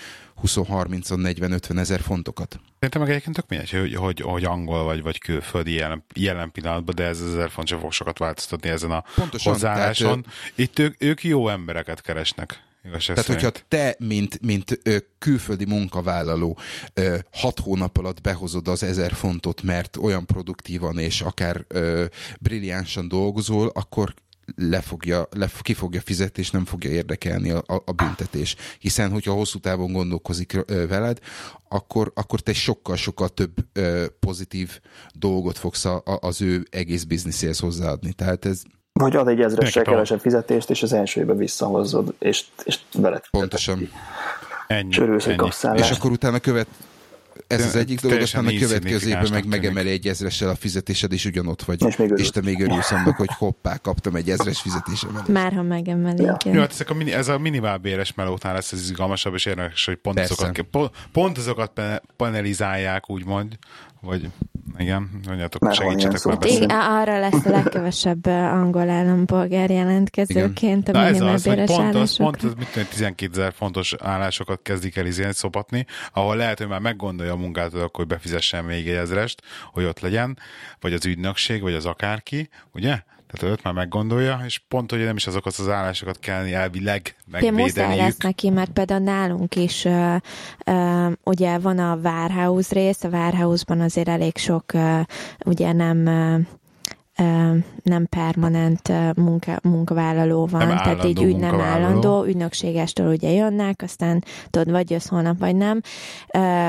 20-30-40-50 0.43 1.78
ezer 1.78 2.01
fontokat. 2.01 2.61
Szerintem 2.74 3.01
meg 3.01 3.11
egyébként 3.11 3.37
tök 3.37 3.49
mindegy, 3.49 3.70
hogy, 3.70 3.95
hogy, 3.95 4.20
hogy 4.20 4.45
angol 4.45 4.85
vagy, 4.85 5.03
vagy 5.03 5.18
külföldi 5.18 5.72
jelen, 5.72 6.05
jelen 6.14 6.53
pillanatban, 6.53 6.95
de 6.95 7.05
ez 7.05 7.20
ezer 7.20 7.51
font 7.51 7.68
sem 7.68 7.78
fog 7.78 7.93
sokat 7.93 8.18
változtatni 8.18 8.68
ezen 8.68 8.91
a 8.91 9.05
Pontosan, 9.14 9.53
hozzáálláson. 9.53 10.22
Tehát, 10.22 10.53
Itt 10.55 10.78
ők, 10.78 11.03
ők 11.03 11.24
jó 11.24 11.49
embereket 11.49 12.01
keresnek. 12.01 12.62
Igazság 12.85 13.16
Tehát, 13.16 13.30
hogyha 13.30 13.64
te, 13.68 13.97
mint, 13.99 14.41
mint 14.43 14.80
ö, 14.82 14.97
külföldi 15.18 15.64
munkavállaló 15.64 16.59
ö, 16.95 17.16
hat 17.32 17.59
hónap 17.59 17.97
alatt 17.99 18.20
behozod 18.20 18.68
az 18.68 18.82
ezer 18.82 19.12
fontot, 19.12 19.62
mert 19.62 19.97
olyan 19.97 20.26
produktívan 20.26 20.99
és 20.99 21.20
akár 21.20 21.64
ö, 21.68 22.05
brilliánsan 22.41 23.09
dolgozol, 23.09 23.68
akkor 23.74 24.14
le 24.57 24.80
fogja, 24.80 25.28
le, 25.30 25.51
ki 25.61 25.74
fogja 25.74 26.01
fizetni, 26.01 26.43
és 26.43 26.51
nem 26.51 26.64
fogja 26.64 26.91
érdekelni 26.91 27.51
a, 27.51 27.62
a, 27.66 27.82
a 27.85 27.93
büntetés. 27.93 28.57
Hiszen, 28.78 29.11
hogyha 29.11 29.32
hosszú 29.32 29.59
távon 29.59 29.93
gondolkozik 29.93 30.53
ö, 30.66 30.87
veled, 30.87 31.18
akkor, 31.68 32.12
akkor 32.14 32.41
te 32.41 32.53
sokkal-sokkal 32.53 33.28
több 33.28 33.55
ö, 33.72 34.07
pozitív 34.20 34.80
dolgot 35.12 35.59
fogsz 35.59 35.85
a, 35.85 36.03
a, 36.05 36.18
az 36.20 36.43
ő 36.43 36.66
egész 36.70 37.05
bizniszéhez 37.05 37.59
hozzáadni. 37.59 38.12
Tehát 38.12 38.45
ez 38.45 38.62
vagy 39.01 39.16
ad 39.16 39.28
egy 39.28 39.40
ezressel 39.40 39.82
kevesebb 39.82 40.20
fizetést, 40.20 40.70
és 40.70 40.82
az 40.82 40.92
első 40.92 41.20
évben 41.20 41.36
visszahozod, 41.36 42.14
és, 42.18 42.45
és 42.64 42.78
veled 42.92 43.24
Pontosan. 43.30 43.90
Ennyi, 44.66 44.92
Sörülsz, 44.92 45.26
ennyi. 45.26 45.78
És 45.78 45.90
akkor 45.90 46.11
utána 46.11 46.38
követ, 46.38 46.66
ez 47.47 47.64
az 47.64 47.76
egyik 47.76 48.01
dolog, 48.01 48.20
aztán 48.20 48.47
a 48.47 48.59
következő 48.59 49.09
évben 49.09 49.30
meg 49.30 49.47
megemeli 49.47 49.90
egy 49.90 50.07
ezressel 50.07 50.49
a 50.49 50.55
fizetésed, 50.55 51.12
és 51.12 51.24
ugyanott 51.24 51.62
vagy. 51.62 51.82
És, 51.86 51.97
még 51.97 52.12
és 52.16 52.30
te 52.30 52.40
még 52.40 52.61
örülsz 52.61 52.90
annak, 52.90 53.16
hogy 53.16 53.30
hoppá, 53.38 53.76
kaptam 53.76 54.14
egy 54.14 54.30
ezres 54.30 54.61
fizetésemet. 54.61 55.28
Már 55.28 55.53
ha 55.53 55.62
megemelik. 55.62 56.26
Ja. 56.26 56.36
Jó, 56.45 56.61
hát 56.61 56.70
ezek 56.70 56.90
a 56.90 56.95
mini, 56.95 57.12
ez 57.12 57.28
a 57.28 57.38
minimálbéres 57.38 58.14
melótán 58.14 58.55
lesz 58.55 58.72
ez 58.72 58.80
izgalmasabb, 58.80 59.34
és 59.34 59.47
érdekes, 59.47 59.84
hogy 59.84 59.97
pont 59.97 60.18
azokat, 60.18 60.61
pont, 60.70 60.90
pont 61.12 61.38
azokat 61.38 61.80
panelizálják, 62.16 63.11
úgymond, 63.11 63.59
vagy 64.05 64.31
igen, 64.79 65.11
mondjátok, 65.27 65.73
segítsetek 65.73 66.25
már 66.25 66.39
beszélni. 66.39 66.73
Arra 66.73 67.19
lesz 67.19 67.45
a 67.45 67.51
legkevesebb 67.51 68.27
angol 68.27 68.89
állampolgár 68.91 69.71
jelentkezőként 69.71 70.89
igen. 70.89 71.03
a 71.03 71.11
minimálbéres 71.11 71.71
pont 71.71 71.95
az, 71.95 72.17
pont 72.17 72.43
az, 72.43 72.55
mit 72.59 72.69
tudom, 72.73 72.89
12 72.89 73.31
ezer 73.33 73.53
fontos 73.53 73.95
állásokat 74.01 74.63
kezdik 74.63 74.97
el 74.97 75.07
izén 75.07 75.33
szopatni, 75.33 75.87
ahol 76.13 76.37
lehet, 76.37 76.59
hogy 76.59 76.69
már 76.69 76.81
meggondolja 76.81 77.33
a 77.33 77.37
munkát, 77.37 77.75
akkor 77.75 77.91
hogy 77.91 78.07
befizessen 78.07 78.65
még 78.65 78.89
egy 78.89 78.95
ezrest, 78.95 79.43
hogy 79.73 79.85
ott 79.85 80.01
legyen, 80.01 80.39
vagy 80.81 80.93
az 80.93 81.07
ügynökség, 81.07 81.63
vagy 81.63 81.75
az 81.75 81.87
akárki, 81.87 82.49
ugye? 82.73 83.03
Tehát 83.39 83.57
őt 83.57 83.64
már 83.64 83.74
meggondolja, 83.74 84.41
és 84.45 84.59
pont, 84.68 84.91
hogy 84.91 85.05
nem 85.05 85.16
is 85.16 85.26
azokat 85.26 85.55
az 85.57 85.68
állásokat 85.68 86.18
kell 86.18 86.47
elvileg 86.47 87.16
megvédeniük. 87.30 87.99
lesz 87.99 88.16
neki, 88.16 88.51
mert 88.51 88.70
például 88.70 89.01
nálunk 89.01 89.57
is 89.57 89.85
uh, 89.85 90.16
uh, 90.66 91.12
ugye 91.24 91.59
van 91.59 91.78
a 91.78 91.97
Warehouse 92.03 92.74
rész, 92.74 93.05
a 93.05 93.09
Warehouse-ban 93.09 93.80
azért 93.80 94.09
elég 94.09 94.37
sok 94.37 94.64
uh, 94.74 95.01
ugye 95.45 95.72
nem 95.72 96.07
uh, 96.07 96.47
nem 97.83 98.07
permanent 98.09 98.93
munka, 99.17 99.59
munkavállaló 99.62 100.47
van, 100.47 100.67
nem 100.67 100.77
tehát 100.77 101.05
így 101.05 101.23
ügy 101.23 101.37
nem 101.37 101.61
állandó, 101.61 102.25
ügynökségestől 102.25 103.12
ugye 103.12 103.31
jönnek, 103.31 103.83
aztán 103.83 104.25
tudod, 104.51 104.71
vagy 104.71 104.91
jössz 104.91 105.09
holnap, 105.09 105.39
vagy 105.39 105.57
nem, 105.57 105.81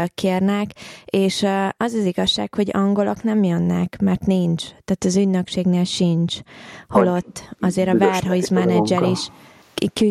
kérnek, 0.08 0.72
és 1.06 1.46
az 1.78 1.94
az 1.94 2.06
igazság, 2.06 2.54
hogy 2.54 2.70
angolok 2.74 3.24
nem 3.24 3.44
jönnek, 3.44 3.98
mert 4.02 4.26
nincs, 4.26 4.64
tehát 4.64 5.04
az 5.06 5.16
ügynökségnél 5.16 5.84
sincs, 5.84 6.40
holott 6.88 7.56
azért 7.60 7.90
a 7.90 7.94
warehouse 7.94 8.54
manager 8.54 9.04
is 9.04 9.30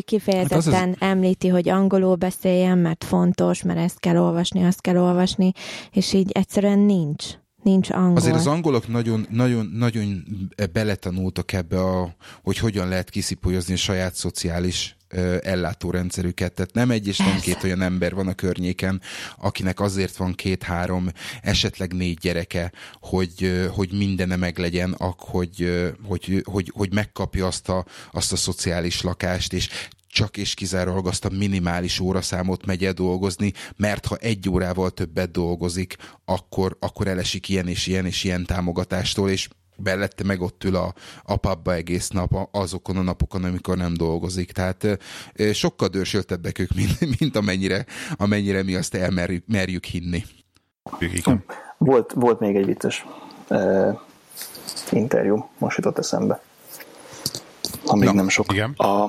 kifejezetten 0.05 0.73
hát 0.73 0.89
az 0.89 0.97
az... 1.01 1.09
említi, 1.09 1.49
hogy 1.49 1.69
angolul 1.69 2.15
beszéljen, 2.15 2.79
mert 2.79 3.05
fontos, 3.05 3.63
mert 3.63 3.79
ezt 3.79 4.01
kell 4.01 4.19
olvasni, 4.19 4.65
azt 4.65 4.81
kell 4.81 4.99
olvasni, 4.99 5.53
és 5.93 6.13
így 6.13 6.31
egyszerűen 6.33 6.79
nincs 6.79 7.25
nincs 7.65 7.91
angol. 7.91 8.17
Azért 8.17 8.35
az 8.35 8.47
angolok 8.47 8.89
nagyon, 8.89 9.27
nagyon, 9.31 9.71
nagyon 9.75 10.25
beletanultak 10.73 11.53
ebbe, 11.53 11.81
a, 11.81 12.17
hogy 12.43 12.59
hogyan 12.59 12.89
lehet 12.89 13.11
kiszipolyozni 13.11 13.75
a 13.75 13.77
saját 13.77 14.15
szociális 14.15 14.97
ellátórendszerüket. 15.43 16.53
Tehát 16.53 16.73
nem 16.73 16.91
egy 16.91 17.07
és 17.07 17.19
nem 17.19 17.41
két 17.41 17.63
olyan 17.63 17.83
ember 17.83 18.15
van 18.15 18.29
a 18.29 18.35
környéken, 18.35 19.01
akinek 19.37 19.81
azért 19.81 20.17
van 20.17 20.33
két-három, 20.33 21.09
esetleg 21.43 21.93
négy 21.93 22.19
gyereke, 22.19 22.73
hogy, 23.01 23.67
hogy 23.71 23.93
mindene 23.93 24.37
meglegyen, 24.37 24.97
hogy, 25.19 25.85
hogy, 26.07 26.43
hogy, 26.45 26.73
hogy 26.75 26.93
megkapja 26.93 27.47
azt 27.47 27.69
a, 27.69 27.85
azt 28.13 28.33
a 28.33 28.37
szociális 28.37 29.03
lakást, 29.03 29.53
és 29.53 29.69
csak 30.15 30.37
és 30.37 30.55
kizárólag 30.55 31.07
azt 31.07 31.25
a 31.25 31.29
minimális 31.29 32.01
óraszámot 32.01 32.67
megy 32.67 32.85
el 32.85 32.93
dolgozni, 32.93 33.53
mert 33.77 34.07
ha 34.07 34.17
egy 34.17 34.49
órával 34.49 34.91
többet 34.91 35.31
dolgozik, 35.31 35.97
akkor, 36.25 36.77
akkor 36.81 37.07
elesik 37.07 37.49
ilyen 37.49 37.69
és 37.69 37.87
ilyen 37.87 38.07
és 38.07 38.25
ilyen 38.25 38.45
támogatástól, 38.45 39.31
és 39.31 39.49
bellette 39.77 40.25
meg 40.25 40.41
ott 40.41 40.65
ül 40.65 40.77
a, 40.77 40.95
a 41.23 41.37
pubba 41.37 41.75
egész 41.75 42.09
nap 42.09 42.49
azokon 42.51 42.97
a 42.97 43.03
napokon, 43.03 43.45
amikor 43.45 43.77
nem 43.77 43.95
dolgozik. 43.95 44.53
Tehát 44.53 44.99
sokkal 45.53 45.89
dörsöltebbek 45.89 46.59
ők, 46.59 46.75
mint, 46.75 47.01
mint 47.19 47.37
amennyire, 47.37 47.87
amennyire 48.17 48.63
mi 48.63 48.75
azt 48.75 48.95
elmerjük 48.95 49.45
merjük 49.47 49.85
hinni. 49.85 50.25
Volt, 51.79 52.13
volt 52.13 52.41
még 52.41 52.57
egy 52.57 52.67
vicces 52.67 53.07
uh, 53.49 53.99
interjú, 54.91 55.49
most 55.59 55.77
jutott 55.77 55.99
eszembe. 55.99 56.43
Ha 57.85 57.97
még 57.97 58.09
Na, 58.09 58.15
nem 58.15 58.29
sok. 58.29 58.53
Igen. 58.53 58.73
A, 58.73 59.09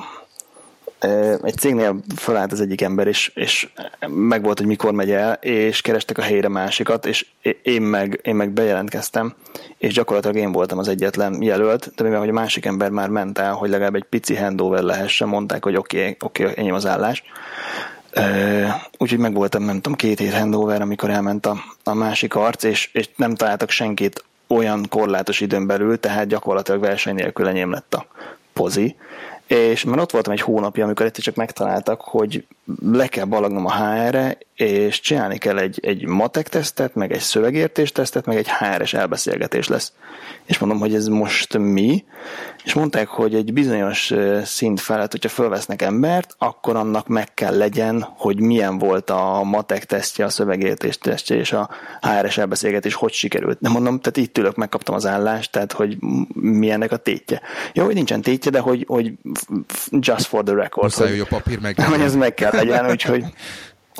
egy 1.43 1.55
cégnél 1.57 1.95
felállt 2.15 2.51
az 2.51 2.61
egyik 2.61 2.81
ember, 2.81 3.07
és, 3.07 3.31
és 3.35 3.69
megvolt, 4.07 4.57
hogy 4.57 4.67
mikor 4.67 4.93
megy 4.93 5.11
el, 5.11 5.33
és 5.33 5.81
kerestek 5.81 6.17
a 6.17 6.21
helyre 6.21 6.47
másikat, 6.47 7.05
és 7.05 7.25
én 7.61 7.81
meg, 7.81 8.19
én 8.23 8.35
meg 8.35 8.49
bejelentkeztem, 8.49 9.33
és 9.77 9.93
gyakorlatilag 9.93 10.35
én 10.35 10.51
voltam 10.51 10.77
az 10.77 10.87
egyetlen 10.87 11.41
jelölt, 11.41 11.91
de 11.95 12.03
mivel 12.03 12.19
hogy 12.19 12.29
a 12.29 12.33
másik 12.33 12.65
ember 12.65 12.89
már 12.89 13.09
ment 13.09 13.37
el, 13.37 13.53
hogy 13.53 13.69
legalább 13.69 13.95
egy 13.95 14.03
pici 14.03 14.35
handover 14.35 14.83
lehessen, 14.83 15.27
mondták, 15.27 15.63
hogy 15.63 15.75
oké, 15.75 15.97
okay, 15.97 16.15
oké, 16.19 16.43
okay, 16.43 16.55
enyém 16.57 16.73
az 16.73 16.85
állás. 16.85 17.23
Úgyhogy 18.97 19.19
meg 19.19 19.33
voltam, 19.33 19.63
nem 19.63 19.75
tudom, 19.75 19.93
két 19.93 20.19
hét 20.19 20.33
handover, 20.33 20.81
amikor 20.81 21.09
elment 21.09 21.45
a, 21.45 21.57
a 21.83 21.93
másik 21.93 22.35
arc, 22.35 22.63
és, 22.63 22.89
és 22.93 23.09
nem 23.15 23.35
találtak 23.35 23.69
senkit 23.69 24.23
olyan 24.47 24.85
korlátos 24.89 25.39
időn 25.39 25.67
belül, 25.67 25.99
tehát 25.99 26.27
gyakorlatilag 26.27 26.81
verseny 26.81 27.15
nélkül 27.15 27.47
enyém 27.47 27.71
lett 27.71 27.93
a 27.93 28.05
pozi, 28.53 28.95
és 29.47 29.83
már 29.83 29.99
ott 29.99 30.11
voltam 30.11 30.33
egy 30.33 30.41
hónapja, 30.41 30.83
amikor 30.83 31.05
egyszer 31.05 31.23
csak 31.23 31.35
megtaláltak, 31.35 32.01
hogy 32.01 32.45
le 32.91 33.07
kell 33.07 33.25
balagnom 33.25 33.65
a 33.65 33.75
HR-re, 33.75 34.37
és 34.55 34.99
csinálni 34.99 35.37
kell 35.37 35.57
egy, 35.57 35.79
egy 35.83 36.05
matek 36.05 36.49
tesztet, 36.49 36.95
meg 36.95 37.11
egy 37.11 37.19
szövegértés 37.19 37.91
tesztet, 37.91 38.25
meg 38.25 38.37
egy 38.37 38.49
HR-es 38.49 38.93
elbeszélgetés 38.93 39.67
lesz. 39.67 39.93
És 40.45 40.57
mondom, 40.57 40.79
hogy 40.79 40.95
ez 40.95 41.07
most 41.07 41.57
mi? 41.57 42.03
És 42.63 42.73
mondták, 42.73 43.07
hogy 43.07 43.35
egy 43.35 43.53
bizonyos 43.53 44.13
szint 44.43 44.79
felett, 44.79 45.11
hogyha 45.11 45.29
fölvesznek 45.29 45.81
embert, 45.81 46.35
akkor 46.37 46.75
annak 46.75 47.07
meg 47.07 47.33
kell 47.33 47.57
legyen, 47.57 48.07
hogy 48.17 48.39
milyen 48.39 48.77
volt 48.77 49.09
a 49.09 49.41
matek 49.43 49.85
tesztje, 49.85 50.25
a 50.25 50.29
szövegértés 50.29 50.97
tesztje, 50.97 51.35
és 51.35 51.51
a 51.51 51.69
HR-es 52.01 52.37
elbeszélgetés 52.37 52.93
hogy 52.93 53.13
sikerült. 53.13 53.59
Nem 53.59 53.71
mondom, 53.71 53.99
tehát 53.99 54.17
itt 54.17 54.37
ülök, 54.37 54.55
megkaptam 54.55 54.95
az 54.95 55.05
állást, 55.05 55.51
tehát 55.51 55.71
hogy 55.71 55.97
milyennek 56.33 56.91
a 56.91 56.97
tétje. 56.97 57.41
Jó, 57.73 57.85
hogy 57.85 57.95
nincsen 57.95 58.21
tétje, 58.21 58.51
de 58.51 58.59
hogy, 58.59 58.83
hogy 58.87 59.13
just 59.89 60.25
for 60.25 60.43
the 60.43 60.55
record. 60.55 60.83
Muszáj, 60.83 61.09
hogy, 61.09 61.17
hogy 61.17 61.27
a 61.31 61.35
papír 61.35 61.59
meg. 61.59 61.81
Hogy 61.89 62.01
ez 62.01 62.15
meg 62.15 62.33
kell 62.33 62.51
legyen, 62.53 62.89
úgyhogy 62.89 63.25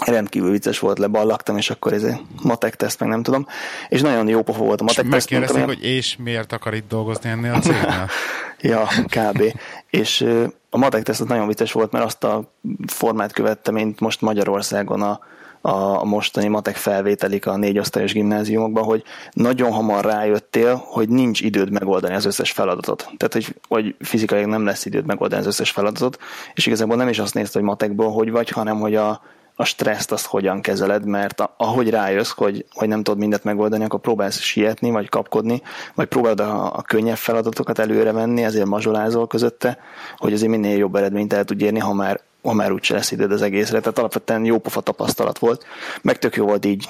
rendkívül 0.06 0.52
vicces 0.52 0.80
volt, 0.80 1.00
leballagtam, 1.00 1.58
és 1.58 1.70
akkor 1.70 1.94
ez 1.94 2.04
egy 2.04 2.20
matek 2.44 2.76
teszt, 2.76 3.00
meg 3.00 3.10
nem 3.10 3.24
tudom. 3.24 3.48
És 3.90 4.02
nagyon 4.02 4.28
jó 4.28 4.42
pofa 4.42 4.64
volt 4.64 4.82
a 4.82 4.84
matek 4.84 5.08
teszt. 5.10 5.30
Megkérdezték, 5.32 5.66
hogy 5.66 5.84
és 5.84 6.16
miért 6.18 6.54
akar 6.54 6.74
itt 6.74 6.88
dolgozni 6.88 7.30
ennél 7.30 7.54
a 7.54 7.60
cégnél? 7.60 8.10
ja, 8.72 8.88
kb. 9.08 9.44
és 9.90 10.26
a 10.70 10.78
matek 10.78 11.04
teszt 11.04 11.28
nagyon 11.28 11.48
vicces 11.48 11.72
volt, 11.72 11.92
mert 11.92 12.06
azt 12.06 12.24
a 12.24 12.52
formát 12.88 13.32
követte, 13.34 13.72
mint 13.72 14.00
most 14.00 14.22
Magyarországon 14.22 15.02
a, 15.02 15.20
a 15.68 16.04
mostani 16.04 16.48
matek 16.48 16.76
felvételik 16.76 17.48
a 17.48 17.58
négy 17.58 17.80
osztályos 17.80 18.14
gimnáziumokban, 18.14 18.84
hogy 18.84 19.04
nagyon 19.32 19.72
hamar 19.72 20.06
rájöttél, 20.06 20.76
hogy 20.76 21.10
nincs 21.10 21.42
időd 21.42 21.72
megoldani 21.72 22.16
az 22.16 22.26
összes 22.26 22.52
feladatot. 22.52 23.10
Tehát, 23.18 23.34
hogy, 23.34 23.56
hogy 23.68 23.96
fizikailag 24.00 24.50
nem 24.50 24.66
lesz 24.66 24.86
időd 24.86 25.06
megoldani 25.06 25.42
az 25.42 25.48
összes 25.48 25.72
feladatot, 25.72 26.18
és 26.54 26.66
igazából 26.66 26.96
nem 26.96 27.08
is 27.08 27.20
azt 27.20 27.34
nézted, 27.34 27.54
hogy 27.54 27.70
matekból 27.70 28.12
hogy 28.12 28.32
vagy, 28.32 28.50
hanem 28.50 28.80
hogy 28.80 28.96
a, 28.96 29.22
a 29.56 29.64
stresszt 29.64 30.12
azt 30.12 30.26
hogyan 30.26 30.62
kezeled, 30.62 31.06
mert 31.06 31.50
ahogy 31.58 31.90
rájössz, 31.90 32.32
hogy, 32.36 32.66
hogy 32.74 32.88
nem 32.88 33.04
tudod 33.04 33.20
mindent 33.20 33.44
megoldani, 33.44 33.84
akkor 33.84 34.00
próbálsz 34.00 34.40
sietni, 34.40 34.92
vagy 34.92 35.10
kapkodni, 35.10 35.62
vagy 35.94 36.08
próbálod 36.08 36.40
a, 36.40 36.78
a 36.78 36.82
könnyebb 36.82 37.18
feladatokat 37.18 37.80
előre 37.80 38.12
venni, 38.12 38.44
ezért 38.44 38.66
mazsolázol 38.66 39.28
közötte, 39.28 39.78
hogy 40.18 40.34
azért 40.34 40.52
minél 40.52 40.78
jobb 40.78 40.96
eredményt 40.96 41.34
el 41.34 41.44
tud 41.44 41.62
érni, 41.62 41.80
ha 41.80 41.94
már, 41.94 42.20
ha 42.42 42.54
már 42.54 42.72
úgyse 42.72 42.94
lesz 42.94 43.12
időd 43.12 43.32
az 43.32 43.42
egészre. 43.42 43.80
Tehát 43.80 44.00
alapvetően 44.00 44.46
jó 44.46 44.58
pofa 44.58 44.82
tapasztalat 44.82 45.40
volt, 45.40 45.66
meg 46.02 46.20
tök 46.20 46.36
jó 46.36 46.46
volt 46.46 46.66
így 46.66 46.90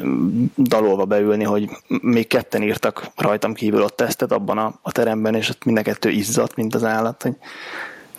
mm, 0.00 0.44
dalolva 0.56 1.04
beülni, 1.04 1.44
hogy 1.44 1.70
még 1.86 2.26
ketten 2.26 2.62
írtak 2.62 3.06
rajtam 3.16 3.54
kívül 3.54 3.82
ott 3.82 3.96
tesztet 3.96 4.32
abban 4.32 4.58
a, 4.58 4.74
a 4.82 4.92
teremben, 4.92 5.34
és 5.34 5.48
ott 5.48 5.64
mind 5.64 5.78
a 5.78 5.82
kettő 5.82 6.08
izzadt, 6.08 6.56
mint 6.56 6.74
az 6.74 6.84
állat, 6.84 7.22
hogy 7.22 7.36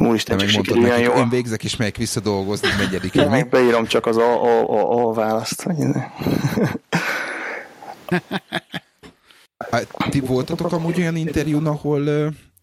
Úristen, 0.08 0.38
csak 0.38 0.50
sikerüljön 0.50 1.00
jó. 1.00 1.14
Én 1.14 1.30
végzek 1.30 1.64
és 1.64 1.76
megyek 1.76 1.98
vissza 1.98 2.20
dolgozni 2.20 2.68
negyedik. 2.78 3.16
Én 3.16 3.30
meg 3.30 3.50
beírom 3.50 3.86
csak 3.86 4.06
az 4.06 4.18
a, 4.18 4.44
a, 4.44 4.70
a, 4.70 5.08
a 5.08 5.14
választ. 5.14 5.68
Ti 10.10 10.20
voltatok 10.20 10.72
amúgy 10.72 11.00
olyan 11.00 11.16
interjún, 11.16 11.66
ahol, 11.66 12.02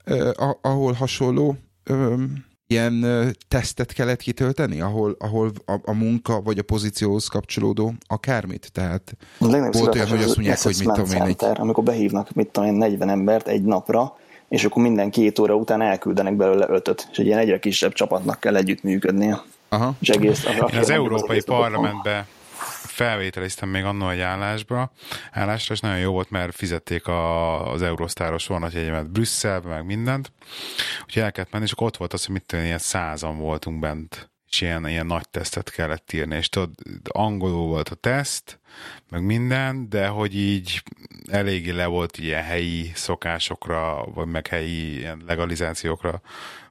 uh, 0.06 0.40
ahol 0.60 0.92
hasonló 0.92 1.56
uh, 1.90 2.22
ilyen 2.66 2.92
uh, 2.92 3.28
tesztet 3.48 3.92
kellett 3.92 4.20
kitölteni, 4.20 4.80
ahol, 4.80 5.16
ahol 5.18 5.50
a, 5.66 5.78
a 5.84 5.92
munka 5.92 6.40
vagy 6.40 6.58
a 6.58 6.62
pozícióhoz 6.62 7.26
kapcsolódó 7.26 7.92
akármit? 8.06 8.72
Tehát 8.72 9.16
volt 9.38 9.94
olyan, 9.94 10.08
hogy 10.08 10.22
azt 10.22 10.36
mondják, 10.36 10.62
hogy 10.62 10.76
mit 10.78 10.92
tudom 10.92 11.10
én. 11.10 11.22
Egy... 11.22 11.36
Amikor 11.40 11.84
behívnak, 11.84 12.32
mit 12.32 12.48
tudom 12.48 12.68
én, 12.68 12.74
40 12.74 13.08
embert 13.08 13.48
egy 13.48 13.62
napra, 13.62 14.16
és 14.48 14.64
akkor 14.64 14.82
minden 14.82 15.10
két 15.10 15.38
óra 15.38 15.54
után 15.54 15.82
elküldenek 15.82 16.34
belőle 16.34 16.66
ötöt, 16.68 17.08
és 17.12 17.18
egy 17.18 17.26
ilyen 17.26 17.38
egyre 17.38 17.58
kisebb 17.58 17.92
csapatnak 17.92 18.40
kell 18.40 18.56
együttműködnie. 18.56 19.42
Aha. 19.68 19.94
És 20.00 20.08
egész, 20.08 20.44
az, 20.44 20.72
Én 20.72 20.78
az 20.78 20.90
Európai 20.90 21.42
Parlamentbe 21.42 22.26
felvételiztem 22.98 23.68
még 23.68 23.84
annó 23.84 24.08
egy 24.08 24.20
állásba, 24.20 24.90
állásra, 25.32 25.74
és 25.74 25.80
nagyon 25.80 25.98
jó 25.98 26.12
volt, 26.12 26.30
mert 26.30 26.54
fizették 26.54 27.06
a, 27.06 27.72
az 27.72 27.82
Eurosztáros 27.82 28.46
vonatjegyemet 28.46 29.10
Brüsszelbe, 29.10 29.68
meg 29.68 29.84
mindent. 29.84 30.32
Úgyhogy 31.04 31.22
el 31.22 31.32
kellett 31.32 31.52
menni, 31.52 31.64
és 31.64 31.72
akkor 31.72 31.86
ott 31.86 31.96
volt 31.96 32.12
az, 32.12 32.24
hogy 32.24 32.34
mit 32.34 32.46
tenni, 32.46 32.64
ilyen 32.64 32.78
százan 32.78 33.38
voltunk 33.38 33.78
bent 33.80 34.30
és 34.50 34.60
ilyen, 34.60 34.88
ilyen 34.88 35.06
nagy 35.06 35.28
tesztet 35.28 35.70
kellett 35.70 36.12
írni, 36.12 36.36
és 36.36 36.48
tudod, 36.48 36.70
angolul 37.08 37.66
volt 37.66 37.88
a 37.88 37.94
teszt, 37.94 38.58
meg 39.10 39.22
minden, 39.24 39.88
de 39.88 40.06
hogy 40.06 40.36
így 40.36 40.82
eléggé 41.30 41.70
le 41.70 41.86
volt 41.86 42.18
ilyen 42.18 42.42
helyi 42.42 42.90
szokásokra, 42.94 44.04
vagy 44.14 44.26
meg 44.26 44.46
helyi 44.46 44.96
ilyen 44.96 45.22
legalizációkra 45.26 46.20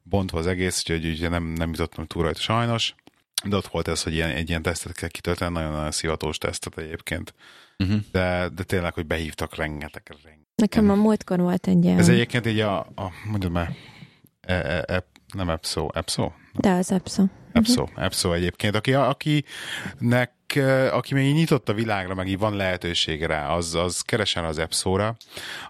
bontva 0.04 0.40
az 0.40 0.48
egész, 0.48 0.78
úgyhogy 0.80 1.06
ugye 1.06 1.30
nem, 1.30 1.44
nem 1.44 1.70
jutottam 1.70 2.06
túl 2.06 2.24
rajta 2.24 2.40
sajnos, 2.40 2.96
de 3.44 3.56
ott 3.56 3.68
volt 3.68 3.88
ez, 3.88 4.04
hogy 4.04 4.14
ilyen, 4.14 4.30
egy 4.30 4.50
ilyen 4.50 4.62
tesztet 4.62 4.94
kell 4.94 5.10
kitölteni, 5.10 5.54
nagyon-nagyon 5.54 5.92
szivatós 5.92 6.38
tesztet 6.38 6.78
egyébként. 6.78 7.34
Uh-huh. 7.78 8.00
De, 8.12 8.50
de 8.56 8.64
tényleg, 8.64 8.94
hogy 8.94 9.06
behívtak 9.06 9.56
rengeteg, 9.56 10.04
rengeteg. 10.08 10.46
Nekem 10.56 10.90
a 10.90 10.96
múltkor 10.96 11.40
volt 11.40 11.68
egy 11.68 11.84
ilyen... 11.84 11.98
Ez 11.98 12.10
egyébként 12.10 12.46
így 12.46 12.60
a, 12.60 12.80
a 12.80 13.12
mondjad 13.30 13.52
már, 13.52 13.74
e, 14.42 14.54
e, 14.54 14.84
e, 14.88 15.06
nem 15.34 15.50
Epso, 15.50 15.88
Epso? 15.94 16.32
De 16.54 16.72
az 16.72 16.92
Epso. 16.92 17.24
Epso, 17.58 17.82
uh-huh. 17.82 18.04
Epso 18.04 18.34
egyébként, 18.34 18.76
aki, 18.76 18.94
akinek, 18.94 20.32
aki 20.92 21.14
még 21.14 21.34
nyitott 21.34 21.70
a 21.70 21.74
világra, 21.74 22.16
meg 22.16 22.28
így 22.28 22.38
van 22.38 22.56
lehetősége 22.56 23.28
rá, 23.28 23.48
az, 23.48 23.76
az 23.76 24.02
keresen 24.02 24.46
az 24.46 24.58
Epso-ra. 24.58 25.16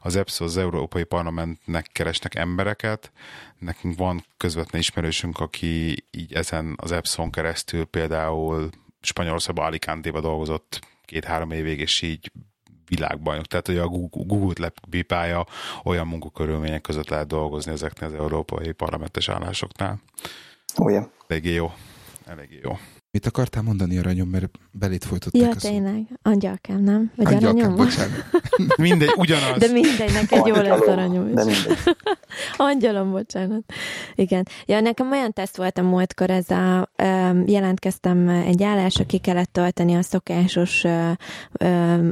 Az 0.02 0.16
Epso 0.16 0.44
az 0.44 0.58
Európai 0.58 1.04
Parlamentnek 1.04 1.88
keresnek 1.92 2.36
embereket. 2.36 3.12
Nekünk 3.60 3.98
van 3.98 4.26
közvetlen 4.38 4.82
ismerősünk, 4.82 5.40
aki 5.40 6.04
így 6.12 6.34
ezen 6.34 6.74
az 6.82 6.92
Epson 6.92 7.32
keresztül 7.32 7.86
például 7.86 8.70
Spanyolországban 9.02 9.66
Alicante-ba 9.66 10.22
dolgozott 10.22 10.80
két-három 11.06 11.52
évig, 11.52 11.80
és 11.80 12.02
így 12.02 12.32
világbajnok. 12.88 13.46
Tehát, 13.46 13.68
hogy 13.68 13.78
a 13.78 13.88
Google-t 13.88 14.60
lepipálja, 14.60 15.46
olyan 15.84 16.08
munkakörülmények 16.08 16.82
között 16.82 17.10
lehet 17.10 17.28
dolgozni 17.28 17.72
ezeknél 17.72 18.10
az 18.10 18.16
európai 18.16 18.72
parlamentes 18.72 19.30
állásoknál. 19.30 20.00
Oh, 20.80 20.90
yeah. 20.92 21.06
Eléggé 21.28 21.54
jó. 21.54 21.72
Eléggé 22.26 22.60
jó. 22.64 22.72
Mit 23.18 23.26
akartál 23.26 23.64
mondani, 23.64 23.98
aranyom, 23.98 24.30
mert 24.30 24.60
belét 24.72 25.06
folytották 25.06 25.42
Ja, 25.42 25.56
tényleg. 25.56 26.20
Angyalkám, 26.22 26.84
nem? 26.84 27.12
Vagy 27.16 27.34
Angyalkám, 27.34 27.58
aranyom? 27.58 27.76
bocsánat. 27.76 28.26
mindegy, 28.78 29.14
ugyanaz. 29.16 29.58
De 29.58 29.72
mindegy, 29.72 30.14
neked 30.14 30.46
jó 30.46 30.56
lesz 30.56 30.88
aranyom 30.88 31.32
is. 31.48 31.68
Angyalom, 32.58 33.12
bocsánat. 33.12 33.64
Igen. 34.16 34.48
Ja, 34.66 34.80
nekem 34.80 35.12
olyan 35.12 35.34
teszt 35.34 35.58
volt 35.58 35.78
a 35.78 35.82
múltkor, 35.82 36.30
ez 36.30 36.50
a, 36.50 36.90
jelentkeztem 37.46 38.30
egy 38.30 38.64
állásra, 38.64 39.06
ki 39.06 39.18
kellett 39.18 39.52
tölteni 39.52 39.96
a 39.96 40.02
szokásos 40.02 40.84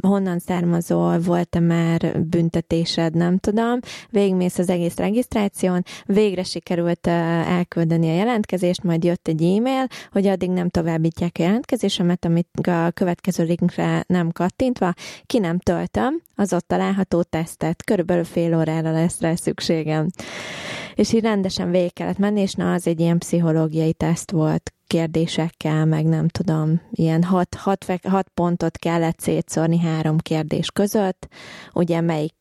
honnan 0.02 0.40
származol, 0.40 1.20
volt-e 1.20 1.60
már 1.60 2.22
büntetésed, 2.22 3.14
nem 3.16 3.38
tudom. 3.38 3.80
Végigmész 4.10 4.58
az 4.58 4.70
egész 4.70 4.96
regisztráción, 4.96 5.84
végre 6.06 6.44
sikerült 6.44 7.08
elküldeni 7.08 8.10
a 8.10 8.16
jelentkezést, 8.16 8.84
majd 8.84 9.04
jött 9.04 9.28
egy 9.28 9.44
e-mail, 9.44 9.88
hogy 10.12 10.28
addig 10.28 10.50
nem 10.50 10.70
továbbítják 10.96 11.36
a 11.40 11.44
jelentkezésemet, 11.44 12.26
amit 12.26 12.68
a 12.68 12.92
következő 12.92 13.44
linkre 13.44 14.04
nem 14.08 14.32
kattintva, 14.32 14.94
ki 15.26 15.40
nem 15.40 15.60
töltöm 15.60 16.22
az 16.36 16.54
ott 16.54 16.68
található 16.68 17.22
tesztet. 17.22 17.84
Körülbelül 17.84 18.24
fél 18.24 18.58
órára 18.58 18.92
lesz 18.92 19.20
rá 19.20 19.36
szükségem. 19.36 20.08
És 20.94 21.14
így 21.14 21.22
rendesen 21.22 21.72
végig 21.72 21.94
kellett 21.94 22.18
menni, 22.18 22.42
és 22.42 22.54
na, 22.54 22.74
az 22.74 22.88
egy 22.88 23.00
ilyen 23.00 23.18
pszichológiai 23.18 23.94
teszt 23.94 24.32
volt 24.32 24.74
kérdésekkel, 24.88 25.86
meg 25.86 26.06
nem 26.06 26.28
tudom, 26.28 26.82
ilyen 26.92 27.24
hat, 27.24 27.56
hat, 27.56 27.86
hat 28.04 28.30
pontot 28.34 28.78
kellett 28.78 29.20
szétszórni 29.20 29.80
három 29.80 30.18
kérdés 30.18 30.72
között, 30.72 31.28
ugye 31.74 32.02
melyik 32.02 32.34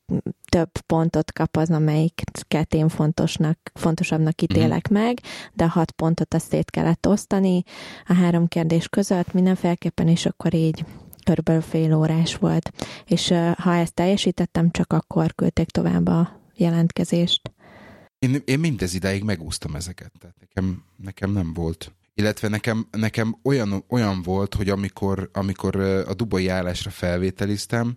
több 0.54 0.78
pontot 0.86 1.32
kap 1.32 1.56
az, 1.56 1.70
amelyiket 1.70 2.74
én 2.74 2.88
fontosnak, 2.88 3.58
fontosabbnak 3.74 4.42
ítélek 4.42 4.90
mm. 4.90 4.94
meg, 4.94 5.20
de 5.52 5.68
hat 5.68 5.90
pontot 5.90 6.34
azt 6.34 6.48
szét 6.48 6.70
kellett 6.70 7.06
osztani 7.06 7.62
a 8.06 8.12
három 8.12 8.46
kérdés 8.46 8.88
között 8.88 9.32
mindenféleképpen, 9.32 10.08
és 10.08 10.26
akkor 10.26 10.54
így 10.54 10.84
körülbelül 11.24 11.62
fél 11.62 11.94
órás 11.94 12.36
volt. 12.36 12.70
És 13.04 13.28
ha 13.56 13.74
ezt 13.74 13.94
teljesítettem, 13.94 14.70
csak 14.70 14.92
akkor 14.92 15.34
küldték 15.34 15.68
tovább 15.68 16.06
a 16.06 16.40
jelentkezést. 16.54 17.40
Én, 18.18 18.42
én 18.44 18.58
mindez 18.58 18.94
idáig 18.94 19.22
megúsztam 19.22 19.74
ezeket, 19.74 20.12
tehát 20.20 20.36
nekem, 20.40 20.84
nekem 20.96 21.30
nem 21.30 21.52
volt. 21.54 21.92
Illetve 22.14 22.48
nekem, 22.48 22.86
nekem 22.90 23.36
olyan, 23.42 23.84
olyan 23.88 24.22
volt, 24.22 24.54
hogy 24.54 24.68
amikor, 24.68 25.30
amikor 25.32 25.76
a 25.80 26.14
dubai 26.14 26.48
állásra 26.48 26.90
felvételiztem, 26.90 27.96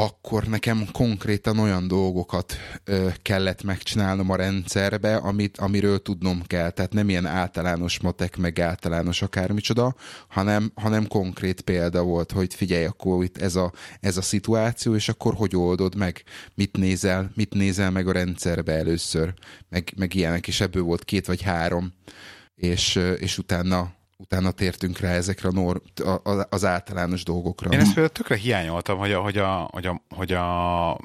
akkor 0.00 0.44
nekem 0.44 0.88
konkrétan 0.92 1.58
olyan 1.58 1.88
dolgokat 1.88 2.56
ö, 2.84 3.08
kellett 3.22 3.62
megcsinálnom 3.62 4.30
a 4.30 4.36
rendszerbe, 4.36 5.16
amit, 5.16 5.58
amiről 5.58 6.02
tudnom 6.02 6.42
kell. 6.46 6.70
Tehát 6.70 6.92
nem 6.92 7.08
ilyen 7.08 7.26
általános 7.26 8.00
matek, 8.00 8.36
meg 8.36 8.60
általános 8.60 9.22
akármicsoda, 9.22 9.94
hanem, 10.28 10.72
hanem 10.74 11.06
konkrét 11.06 11.60
példa 11.60 12.02
volt, 12.02 12.32
hogy 12.32 12.54
figyelj, 12.54 12.84
akkor 12.84 13.24
itt 13.24 13.38
ez 13.38 13.56
a, 13.56 13.72
ez 14.00 14.16
a 14.16 14.22
szituáció, 14.22 14.94
és 14.94 15.08
akkor 15.08 15.34
hogy 15.34 15.56
oldod 15.56 15.94
meg, 15.94 16.22
mit 16.54 16.76
nézel, 16.76 17.30
mit 17.34 17.54
nézel 17.54 17.90
meg 17.90 18.08
a 18.08 18.12
rendszerbe 18.12 18.72
először, 18.72 19.34
meg, 19.68 19.92
meg 19.96 20.14
ilyenek, 20.14 20.48
és 20.48 20.60
ebből 20.60 20.82
volt 20.82 21.04
két 21.04 21.26
vagy 21.26 21.42
három, 21.42 21.92
és, 22.54 23.00
és 23.18 23.38
utána 23.38 23.98
utána 24.20 24.50
tértünk 24.50 24.98
rá 24.98 25.10
ezekre 25.10 25.48
a 25.48 25.52
nor, 25.52 25.82
a, 26.04 26.46
az 26.48 26.64
általános 26.64 27.24
dolgokra. 27.24 27.70
Én 27.70 27.78
ezt 27.78 27.94
például 27.94 28.08
tökre 28.08 28.36
hiányoltam, 28.36 28.98
hogy 28.98 29.12
a, 29.12 29.20
hogy 29.20 29.38
a, 29.38 29.68
hogy 29.72 29.86
a, 29.86 30.02
hogy 30.08 30.32
a 30.32 31.00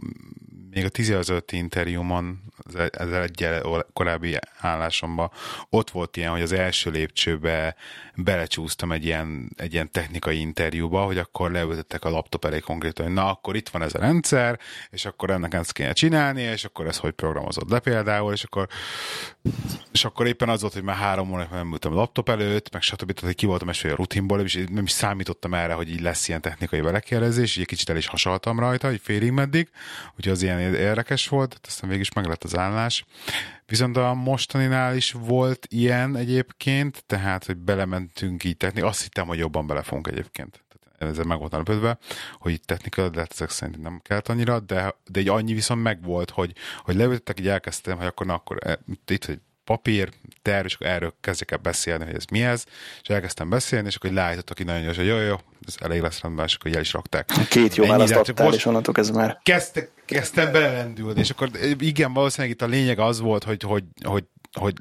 még 0.70 0.86
a 0.86 0.90
tíz 0.90 1.10
előtti 1.10 1.58
interjúmon, 1.58 2.44
az 2.98 3.12
egy 3.12 3.48
korábbi 3.94 4.38
állásomban, 4.58 5.32
ott 5.70 5.90
volt 5.90 6.18
ilyen, 6.18 6.32
hogy 6.32 6.42
az 6.42 6.52
első 6.52 6.92
lépcsőbe 6.92 7.76
belecsúsztam 8.16 8.92
egy 8.92 9.06
ilyen, 9.06 9.52
egy 9.58 9.74
ilyen 9.74 9.92
technikai 9.92 10.40
interjúba, 10.40 11.04
hogy 11.04 11.18
akkor 11.18 11.52
leültettek 11.52 12.06
a 12.06 12.10
laptop 12.10 12.46
elé 12.46 12.60
konkrétan, 12.60 13.06
hogy 13.06 13.14
na, 13.14 13.30
akkor 13.30 13.56
itt 13.56 13.70
van 13.70 13.82
ez 13.82 13.96
a 13.96 14.00
rendszer, 14.00 14.60
és 14.90 15.06
akkor 15.06 15.30
ennek 15.30 15.54
ezt 15.54 15.72
kéne 15.72 15.94
csinálni, 15.94 16.42
és 16.42 16.66
akkor 16.66 16.88
ezt 16.88 17.00
hogy 17.00 17.12
programozod 17.12 17.70
le 17.70 17.80
például, 17.80 18.34
és 18.34 18.44
akkor, 18.44 18.68
és 19.92 20.06
akkor 20.06 20.28
éppen 20.28 20.50
az 20.50 20.62
volt, 20.62 20.74
hogy 20.74 20.84
már 20.84 20.96
három 20.96 21.32
óra 21.32 21.48
nem 21.52 21.72
ültem 21.72 21.92
a 21.92 21.96
laptop 21.96 22.30
előtt, 22.30 22.74
meg 22.74 22.82
stb. 22.82 23.12
Tehát, 23.12 23.20
hogy 23.20 23.36
ki 23.36 23.46
voltam 23.46 23.70
esve 23.70 23.92
a 23.92 23.96
rutinból, 23.96 24.42
és 24.42 24.64
nem 24.72 24.84
is 24.84 24.92
számítottam 24.92 25.54
erre, 25.54 25.74
hogy 25.74 25.90
így 25.90 26.02
lesz 26.02 26.28
ilyen 26.28 26.42
technikai 26.42 26.82
belekérdezés, 26.82 27.56
így 27.56 27.62
egy 27.62 27.68
kicsit 27.68 27.90
el 27.90 27.98
is 27.98 28.08
hasaltam 28.08 28.60
rajta, 28.60 28.88
hogy 28.88 29.02
félig 29.04 29.32
meddig, 29.32 29.70
úgyhogy 30.18 30.34
az 30.34 30.42
ilyen 30.42 30.60
érdekes 30.60 31.28
volt, 31.28 31.60
aztán 31.68 31.90
végig 31.90 32.04
is 32.04 32.14
meg 32.14 32.26
lett 32.26 32.44
az 32.44 32.58
állás. 32.58 33.06
Viszont 33.66 33.98
a 33.98 34.14
mostaninál 34.14 34.96
is 34.96 35.12
volt 35.12 35.68
ilyen 35.70 36.16
egyébként, 36.16 37.04
tehát, 37.06 37.46
hogy 37.46 37.58
belementünk 37.58 38.44
így 38.44 38.58
tetni. 38.58 38.82
Azt 38.82 39.02
hittem, 39.02 39.28
hogy 39.28 39.38
jobban 39.38 39.68
belefogunk 39.68 40.08
egyébként. 40.08 40.64
Tehát 40.98 41.14
ezzel 41.14 41.26
meg 41.26 41.40
voltam 41.40 41.60
lepődve, 41.60 41.98
hogy 42.34 42.52
itt 42.52 42.66
technikai, 42.66 43.10
de 43.10 43.28
ezek 43.30 43.50
szerint 43.50 43.82
nem 43.82 44.00
kellett 44.04 44.28
annyira, 44.28 44.60
de, 44.60 44.96
de 45.06 45.20
egy 45.20 45.28
annyi 45.28 45.54
viszont 45.54 45.82
megvolt, 45.82 46.30
hogy, 46.30 46.56
hogy 46.84 46.96
leültek, 46.96 47.40
így 47.40 47.48
elkezdtem, 47.48 47.98
hogy 47.98 48.06
akkor, 48.06 48.26
na, 48.26 48.34
akkor 48.34 48.58
e, 48.68 48.80
itt, 49.08 49.26
hogy 49.26 49.40
papír, 49.64 50.10
terv, 50.46 50.66
és 50.66 50.74
akkor 50.74 50.88
erről 50.88 51.14
kezdjek 51.22 51.52
el 51.52 51.58
beszélni, 51.58 52.06
hogy 52.06 52.16
ez 52.16 52.26
mi 52.32 52.44
ez, 52.44 52.64
és 53.02 53.10
elkezdtem 53.10 53.50
beszélni, 53.50 53.88
és 53.88 53.96
akkor 53.96 54.12
leállítottak 54.12 54.60
így 54.60 54.66
nagyon 54.66 54.84
gyors, 54.84 54.98
hogy 54.98 55.06
jó, 55.06 55.18
jó, 55.18 55.36
ez 55.68 55.76
elég 55.80 56.02
lesz 56.02 56.22
rendben, 56.22 56.46
és 56.46 56.56
akkor 56.56 56.76
el 56.76 56.82
is 56.82 56.94
rakták. 56.94 57.30
Két 57.50 57.76
jó 57.76 57.86
választ 57.86 58.16
adtál, 58.16 58.54
és 58.54 58.66
onnantól 58.66 58.94
ez 58.98 59.10
már... 59.10 59.40
Kezdtek, 59.44 59.92
kezdtem 60.06 60.52
belelendülni, 60.52 61.20
és 61.20 61.30
akkor 61.30 61.50
igen, 61.80 62.14
valószínűleg 62.14 62.56
itt 62.56 62.62
a 62.62 62.68
lényeg 62.68 63.00
az 63.00 63.20
volt, 63.20 63.44
hogy, 63.44 63.62
hogy, 63.64 63.84
hogy, 64.04 64.24
hogy 64.52 64.74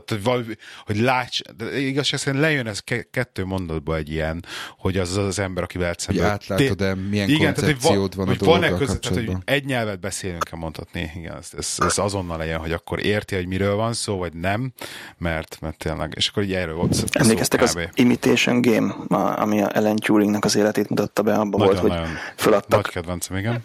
tehát, 0.00 0.24
hogy, 0.24 0.58
hogy 0.86 0.96
láts, 0.96 1.40
de 1.56 1.78
igazság 1.78 2.20
szerint 2.20 2.42
lejön 2.42 2.66
ez 2.66 2.78
kettő 3.10 3.44
mondatba 3.44 3.96
egy 3.96 4.10
ilyen, 4.10 4.44
hogy 4.78 4.98
az 4.98 5.16
az, 5.16 5.26
az 5.26 5.38
ember, 5.38 5.62
akivel 5.62 5.94
szemben. 5.96 6.24
Hogy 6.24 6.32
átlátod-e, 6.32 6.94
milyen 6.94 7.28
igen, 7.28 7.54
koncepciód 7.54 8.10
tehát, 8.10 8.28
hogy, 8.28 8.46
van 8.46 8.62
a 8.62 8.68
van 8.68 8.78
között, 8.78 9.00
tehát, 9.00 9.24
hogy 9.24 9.36
egy 9.44 9.64
nyelvet 9.64 10.00
beszélünk 10.00 10.44
kell 10.44 10.58
mondhatni, 10.58 11.10
igen, 11.16 11.36
ez, 11.36 11.48
ez, 11.56 11.76
ez, 11.78 11.98
azonnal 11.98 12.38
legyen, 12.38 12.58
hogy 12.58 12.72
akkor 12.72 13.04
érti, 13.04 13.34
hogy 13.34 13.46
miről 13.46 13.74
van 13.74 13.92
szó, 13.92 14.16
vagy 14.16 14.32
nem, 14.32 14.72
mert, 15.18 15.58
mert 15.60 15.76
tényleg, 15.76 16.12
és 16.16 16.28
akkor 16.28 16.42
így 16.42 16.52
erről 16.52 16.74
volt 16.74 17.04
Emlékeztek 17.10 17.62
az 17.62 17.78
Imitation 17.94 18.60
Game, 18.60 18.94
ami 19.16 19.62
a 19.62 19.76
Ellen 19.76 19.96
Turingnak 19.96 20.44
az 20.44 20.56
életét 20.56 20.88
mutatta 20.88 21.22
be, 21.22 21.34
abban 21.34 21.60
volt, 21.60 21.78
hogy 21.78 21.92
föladtak, 22.36 22.82
nagy 22.82 22.92
kedvencem, 22.92 23.36
igen 23.36 23.62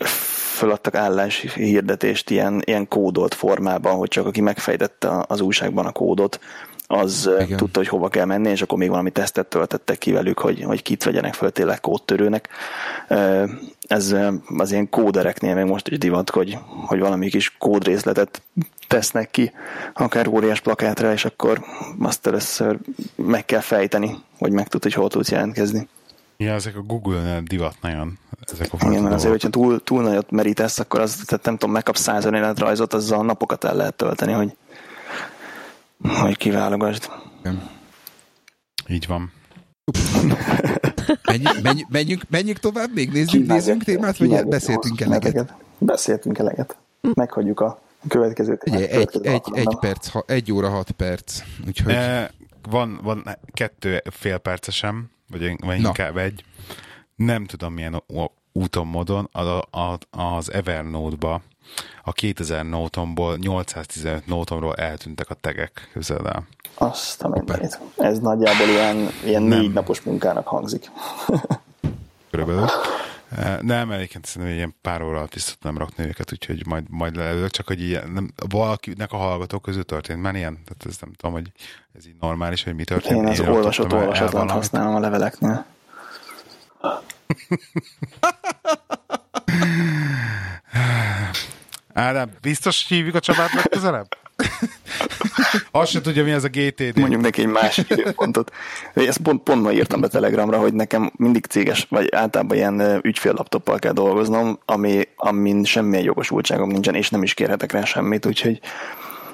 föladtak 0.57 0.95
hirdetést 1.55 2.29
ilyen, 2.29 2.61
ilyen 2.65 2.87
kódolt 2.87 3.33
formában, 3.33 3.95
hogy 3.95 4.09
csak 4.09 4.25
aki 4.25 4.41
megfejtette 4.41 5.23
az 5.27 5.41
újságban 5.41 5.85
a 5.85 5.91
kódot, 5.91 6.39
az 6.87 7.29
Igen. 7.39 7.57
tudta, 7.57 7.79
hogy 7.79 7.87
hova 7.87 8.07
kell 8.07 8.25
menni, 8.25 8.49
és 8.49 8.61
akkor 8.61 8.77
még 8.77 8.89
valami 8.89 9.11
tesztet 9.11 9.47
töltettek 9.47 9.97
ki 9.97 10.11
velük, 10.11 10.39
hogy, 10.39 10.61
hogy 10.63 10.81
kit 10.81 11.03
vegyenek 11.03 11.33
föl 11.33 11.51
tényleg 11.51 11.79
kódtörőnek. 11.79 12.49
Ez 13.87 14.15
az 14.57 14.71
ilyen 14.71 14.89
kódereknél 14.89 15.55
még 15.55 15.65
most 15.65 15.87
is 15.87 15.97
divat, 15.97 16.29
hogy, 16.29 16.57
hogy 16.85 16.99
valami 16.99 17.29
kis 17.29 17.57
kódrészletet 17.57 18.41
tesznek 18.87 19.31
ki, 19.31 19.51
akár 19.93 20.27
óriás 20.27 20.61
plakátra, 20.61 21.11
és 21.11 21.25
akkor 21.25 21.63
azt 21.99 22.27
először 22.27 22.77
meg 23.15 23.45
kell 23.45 23.59
fejteni, 23.59 24.17
hogy 24.39 24.51
megtud, 24.51 24.83
hogy 24.83 24.93
hol 24.93 25.09
tudsz 25.09 25.31
jelentkezni. 25.31 25.87
Ja, 26.37 26.53
ezek 26.53 26.75
a 26.75 26.81
Google-nél 26.81 27.41
divat 27.41 27.75
nagyon. 27.81 28.17
Ezek 28.51 28.73
a 28.73 28.77
Igen, 28.89 29.03
mert 29.03 29.15
azért, 29.15 29.31
hogyha 29.31 29.49
túl, 29.49 29.83
túl 29.83 30.03
nagyot 30.03 30.31
merítesz, 30.31 30.79
akkor 30.79 30.99
az, 30.99 31.23
tehát 31.25 31.45
nem 31.45 31.57
tudom, 31.57 31.73
megkapsz 31.73 32.01
száz 32.01 32.25
önéletrajzot, 32.25 32.93
azzal 32.93 33.25
napokat 33.25 33.63
el 33.63 33.75
lehet 33.75 33.95
tölteni, 33.95 34.31
hogy, 34.31 34.55
hogy 36.21 36.37
kiválogasd. 36.37 37.09
Igen. 37.39 37.69
Így 38.87 39.07
van. 39.07 39.31
menjünk, 41.23 41.61
menjünk, 41.61 41.89
menjünk, 41.89 42.21
menjünk 42.29 42.59
tovább, 42.59 42.93
még 42.93 43.11
nézzünk, 43.11 43.47
nézzünk 43.47 43.83
témát, 43.83 44.17
vagy 44.17 44.45
beszéltünk 44.45 45.01
eleget? 45.01 45.53
Beszéltünk 45.77 46.37
eleget. 46.37 46.77
Meghagyjuk 47.13 47.59
a 47.59 47.81
következőt. 48.07 48.63
Egy, 48.63 48.81
egy, 48.81 49.19
egy, 49.21 49.41
egy, 49.53 49.77
perc, 49.79 50.09
egy 50.25 50.51
óra 50.51 50.69
hat 50.69 50.91
perc. 50.91 51.41
Úgyhogy... 51.67 51.93
E, 51.93 52.31
van, 52.69 52.99
van 53.03 53.37
kettő 53.53 54.01
fél 54.11 54.37
percesem, 54.37 55.09
vagy, 55.29 55.55
vagy 55.59 55.79
inkább 55.79 56.17
egy. 56.17 56.43
Nem 57.15 57.45
tudom 57.45 57.73
milyen 57.73 58.03
úton, 58.51 58.87
módon 58.87 59.29
az 60.09 60.51
Evernote-ba 60.51 61.41
a 62.03 62.11
2000 62.11 62.65
nótomból 62.65 63.37
815 63.37 64.25
nótomról 64.25 64.75
eltűntek 64.75 65.29
a 65.29 65.33
tegek, 65.33 65.89
képzeld 65.93 66.25
el. 66.25 66.47
Azt 66.73 67.23
a 67.23 67.27
mindenit. 67.27 67.79
Ez 67.97 68.19
nagyjából 68.19 68.67
ilyen, 68.67 69.09
ilyen 69.25 69.41
négy 69.43 69.73
napos 69.73 70.01
munkának 70.01 70.47
hangzik. 70.47 70.91
Körülbelül. 72.31 72.65
E, 73.35 73.59
nem, 73.61 73.91
egyébként 73.91 74.25
szerintem 74.25 74.57
ilyen 74.57 74.75
pár 74.81 75.01
óra 75.01 75.17
alatt 75.17 75.35
is 75.35 75.57
nem 75.61 75.77
rakni 75.77 76.05
őket, 76.05 76.31
úgyhogy 76.31 76.65
majd, 76.65 76.83
majd 76.89 77.15
leülök, 77.15 77.49
csak 77.49 77.67
hogy 77.67 77.81
ilyen, 77.81 78.09
nem, 78.09 78.33
valakinek 78.49 79.11
a 79.11 79.17
hallgatók 79.17 79.61
közül 79.61 79.83
történt 79.83 80.21
már 80.21 80.35
ilyen, 80.35 80.53
tehát 80.53 80.85
ez 80.85 80.97
nem 81.01 81.13
tudom, 81.13 81.35
hogy 81.35 81.51
ez 81.97 82.07
így 82.07 82.15
normális, 82.19 82.63
hogy 82.63 82.75
mi 82.75 82.83
történt. 82.83 83.21
Én 83.21 83.27
az 83.27 83.39
olvasott 83.39 83.93
olvasatlan 83.93 84.49
használom 84.49 84.95
a 84.95 84.99
leveleknél. 84.99 85.65
Ádám, 91.93 92.29
biztos 92.41 92.87
hívjuk 92.87 93.15
a 93.15 93.19
Csabát 93.19 93.53
legközelebb? 93.53 94.07
Azt 95.71 95.91
sem 95.91 96.01
tudja, 96.01 96.23
mi 96.23 96.31
az 96.31 96.43
a 96.43 96.47
GTD. 96.47 96.99
Mondjuk 96.99 97.21
neki 97.21 97.41
egy 97.41 97.47
másik 97.47 97.89
időpontot. 97.89 98.51
Ezt 98.93 99.17
pont, 99.17 99.43
pont 99.43 99.61
ma 99.61 99.71
írtam 99.71 100.01
be 100.01 100.07
Telegramra, 100.07 100.57
hogy 100.57 100.73
nekem 100.73 101.11
mindig 101.15 101.45
céges, 101.45 101.87
vagy 101.89 102.07
általában 102.11 102.57
ilyen 102.57 102.99
ügyfél 103.01 103.45
kell 103.77 103.91
dolgoznom, 103.91 104.59
ami, 104.65 105.07
amin 105.15 105.63
semmilyen 105.63 106.03
jogosultságom 106.03 106.69
nincsen, 106.69 106.95
és 106.95 107.09
nem 107.09 107.23
is 107.23 107.33
kérhetek 107.33 107.71
rá 107.71 107.83
semmit, 107.83 108.25
úgyhogy 108.25 108.59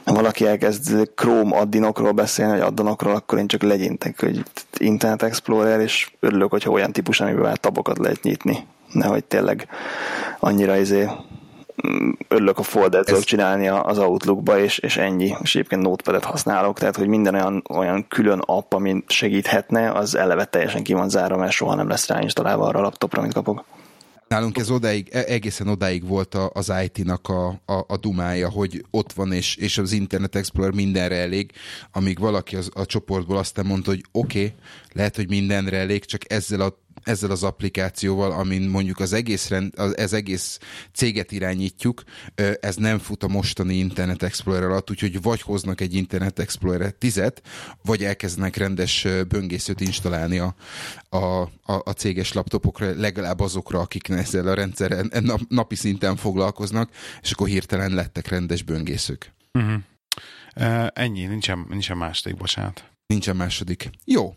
valaki 0.03 0.47
elkezd 0.47 1.09
Chrome 1.15 1.57
addinokról 1.57 2.11
beszélni, 2.11 2.51
vagy 2.51 2.61
addonokról, 2.61 3.15
akkor 3.15 3.37
én 3.37 3.47
csak 3.47 3.61
legyintek, 3.61 4.19
hogy 4.19 4.43
Internet 4.77 5.23
Explorer, 5.23 5.79
és 5.79 6.11
örülök, 6.19 6.51
hogyha 6.51 6.71
olyan 6.71 6.91
típus, 6.91 7.19
amivel 7.19 7.57
tabokat 7.57 7.97
lehet 7.97 8.23
nyitni. 8.23 8.57
Nehogy 8.91 9.23
tényleg 9.23 9.67
annyira 10.39 10.77
izé 10.77 11.07
örülök 12.27 12.57
a 12.57 12.63
folder 12.63 13.03
Ez... 13.05 13.23
csinálni 13.23 13.67
az 13.67 13.97
Outlookba, 13.97 14.59
és, 14.59 14.77
és 14.77 14.97
ennyi. 14.97 15.35
És 15.41 15.55
egyébként 15.55 15.81
Notepad-et 15.81 16.23
használok, 16.23 16.79
tehát 16.79 16.95
hogy 16.95 17.07
minden 17.07 17.33
olyan, 17.35 17.63
olyan 17.69 18.07
külön 18.07 18.39
app, 18.39 18.73
ami 18.73 19.03
segíthetne, 19.07 19.91
az 19.91 20.15
eleve 20.15 20.45
teljesen 20.45 20.83
ki 20.83 20.93
van 20.93 21.09
zárva, 21.09 21.37
mert 21.37 21.51
soha 21.51 21.75
nem 21.75 21.87
lesz 21.87 22.07
ráinstalálva 22.07 22.65
arra 22.65 22.79
a 22.79 22.81
laptopra, 22.81 23.19
amit 23.19 23.33
kapok. 23.33 23.63
Nálunk 24.27 24.57
ez 24.57 24.69
odáig, 24.69 25.09
e- 25.11 25.23
egészen 25.27 25.67
odáig 25.67 26.07
volt 26.07 26.35
az 26.53 26.73
IT-nak 26.83 27.29
a, 27.29 27.47
a, 27.47 27.85
a 27.87 27.97
dumája, 27.97 28.49
hogy 28.49 28.85
ott 28.91 29.13
van, 29.13 29.31
és, 29.31 29.55
és 29.55 29.77
az 29.77 29.91
Internet 29.91 30.35
Explorer 30.35 30.73
mindenre 30.73 31.15
elég, 31.15 31.51
amíg 31.91 32.19
valaki 32.19 32.55
az, 32.55 32.69
a 32.73 32.85
csoportból 32.85 33.37
aztán 33.37 33.65
mondta, 33.65 33.89
hogy 33.89 34.03
oké, 34.11 34.39
okay, 34.39 34.53
lehet, 34.93 35.15
hogy 35.15 35.29
mindenre 35.29 35.77
elég, 35.77 36.05
csak 36.05 36.31
ezzel 36.31 36.61
a 36.61 36.82
ezzel 37.03 37.31
az 37.31 37.43
applikációval, 37.43 38.31
amin 38.31 38.61
mondjuk 38.61 38.99
az 38.99 39.13
egész, 39.13 39.49
rend, 39.49 39.73
az, 39.75 39.93
az 39.97 40.13
egész 40.13 40.59
céget 40.93 41.31
irányítjuk, 41.31 42.03
ez 42.59 42.75
nem 42.75 42.99
fut 42.99 43.23
a 43.23 43.27
mostani 43.27 43.75
Internet 43.75 44.23
Explorer 44.23 44.63
alatt, 44.63 44.89
úgyhogy 44.89 45.21
vagy 45.21 45.41
hoznak 45.41 45.81
egy 45.81 45.93
Internet 45.93 46.39
Explorer 46.39 46.95
10-et, 46.99 47.37
vagy 47.83 48.03
elkezdenek 48.03 48.55
rendes 48.55 49.07
böngészőt 49.27 49.81
installálni 49.81 50.37
a, 50.37 50.55
a, 51.09 51.41
a, 51.41 51.49
a 51.63 51.91
céges 51.91 52.33
laptopokra, 52.33 52.99
legalább 52.99 53.39
azokra, 53.39 53.79
akik 53.79 54.09
ezzel 54.09 54.47
a 54.47 54.53
rendszerrel 54.53 55.05
napi 55.47 55.75
szinten 55.75 56.15
foglalkoznak, 56.15 56.89
és 57.21 57.31
akkor 57.31 57.47
hirtelen 57.47 57.91
lettek 57.91 58.27
rendes 58.27 58.63
böngészők. 58.63 59.33
Uh-huh. 59.53 59.73
Uh, 60.55 60.87
ennyi, 60.93 61.25
nincsen, 61.25 61.65
nincsen 61.69 61.97
második, 61.97 62.37
bocsánat. 62.37 62.83
Nincsen 63.05 63.35
második. 63.35 63.89
Jó, 64.05 64.35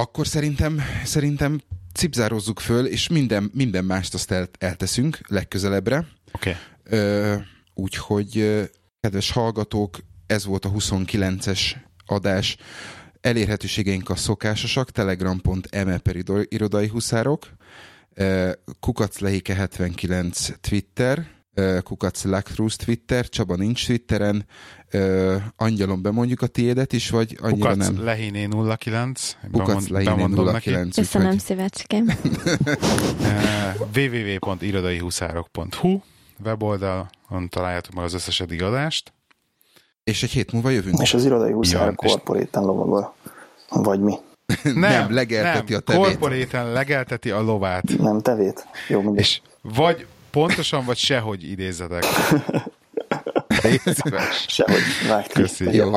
akkor 0.00 0.26
szerintem, 0.26 0.80
szerintem 1.04 1.60
cipzározzuk 1.94 2.60
föl, 2.60 2.86
és 2.86 3.08
minden, 3.08 3.50
minden 3.54 3.84
mást 3.84 4.14
azt 4.14 4.30
el, 4.30 4.48
elteszünk 4.58 5.18
legközelebbre. 5.28 6.06
Oké. 6.32 6.56
Okay. 6.86 7.42
Úgyhogy, 7.74 8.60
kedves 9.00 9.30
hallgatók, 9.30 9.98
ez 10.26 10.44
volt 10.44 10.64
a 10.64 10.70
29-es 10.70 11.60
adás. 12.06 12.56
Elérhetőségeink 13.20 14.10
a 14.10 14.16
szokásosak, 14.16 14.90
telegram.me 14.90 15.98
per 15.98 16.16
irodai 16.48 16.88
huszárok, 16.88 17.48
kukaclehike79 18.80 20.48
Twitter, 20.60 21.26
Kukac 21.82 22.24
Lactrus 22.24 22.76
Twitter, 22.76 23.28
Csaba 23.28 23.56
nincs 23.56 23.86
Twitteren, 23.86 24.46
Angyalom 25.56 26.02
bemondjuk 26.02 26.42
a 26.42 26.46
tiédet 26.46 26.92
is, 26.92 27.10
vagy 27.10 27.38
annyira 27.42 27.70
Kukac 27.70 27.88
nem? 27.88 28.04
Lehiné 28.04 28.48
09. 28.78 29.36
Kukac 29.52 29.88
Lehiné 29.88 30.24
09. 30.60 30.94
Köszönöm 30.94 31.38
szívecském. 31.38 32.06
www.irodaihuszárok.hu 33.96 36.00
weboldalon 36.44 37.48
találjátok 37.48 37.94
meg 37.94 38.04
az 38.04 38.14
összes 38.14 38.40
eddig 38.40 38.62
adást. 38.62 39.12
És 40.04 40.22
egy 40.22 40.30
hét 40.30 40.52
múlva 40.52 40.70
jövünk. 40.70 41.00
És 41.00 41.14
az 41.14 41.24
irodai 41.24 41.52
huszárok 41.52 41.96
korporéten 41.96 42.62
lovagol. 42.62 43.14
Vagy 43.68 44.00
mi? 44.00 44.14
nem, 44.62 44.74
nem, 44.74 45.14
legelteti 45.14 45.72
nem, 45.72 45.80
a 45.80 45.82
tevét. 45.82 46.04
Korporéten 46.04 46.72
legelteti 46.72 47.30
a 47.30 47.40
lovát. 47.40 47.98
Nem 47.98 48.20
tevét. 48.20 48.66
Jó, 48.88 49.00
mindegy. 49.00 49.20
És 49.20 49.40
vagy 49.62 50.06
Pontosan, 50.30 50.84
vagy 50.84 50.96
sehogy 50.96 51.50
idézetek? 51.50 52.04
Sehogy 54.46 54.82
vágj. 55.08 55.32
Köszi. 55.32 55.76
Jó, 55.76 55.90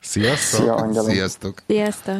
Sziasztok. 0.00 0.60
Szia, 0.92 1.02
Sziasztok. 1.02 1.62
Sziasztok. 1.66 2.18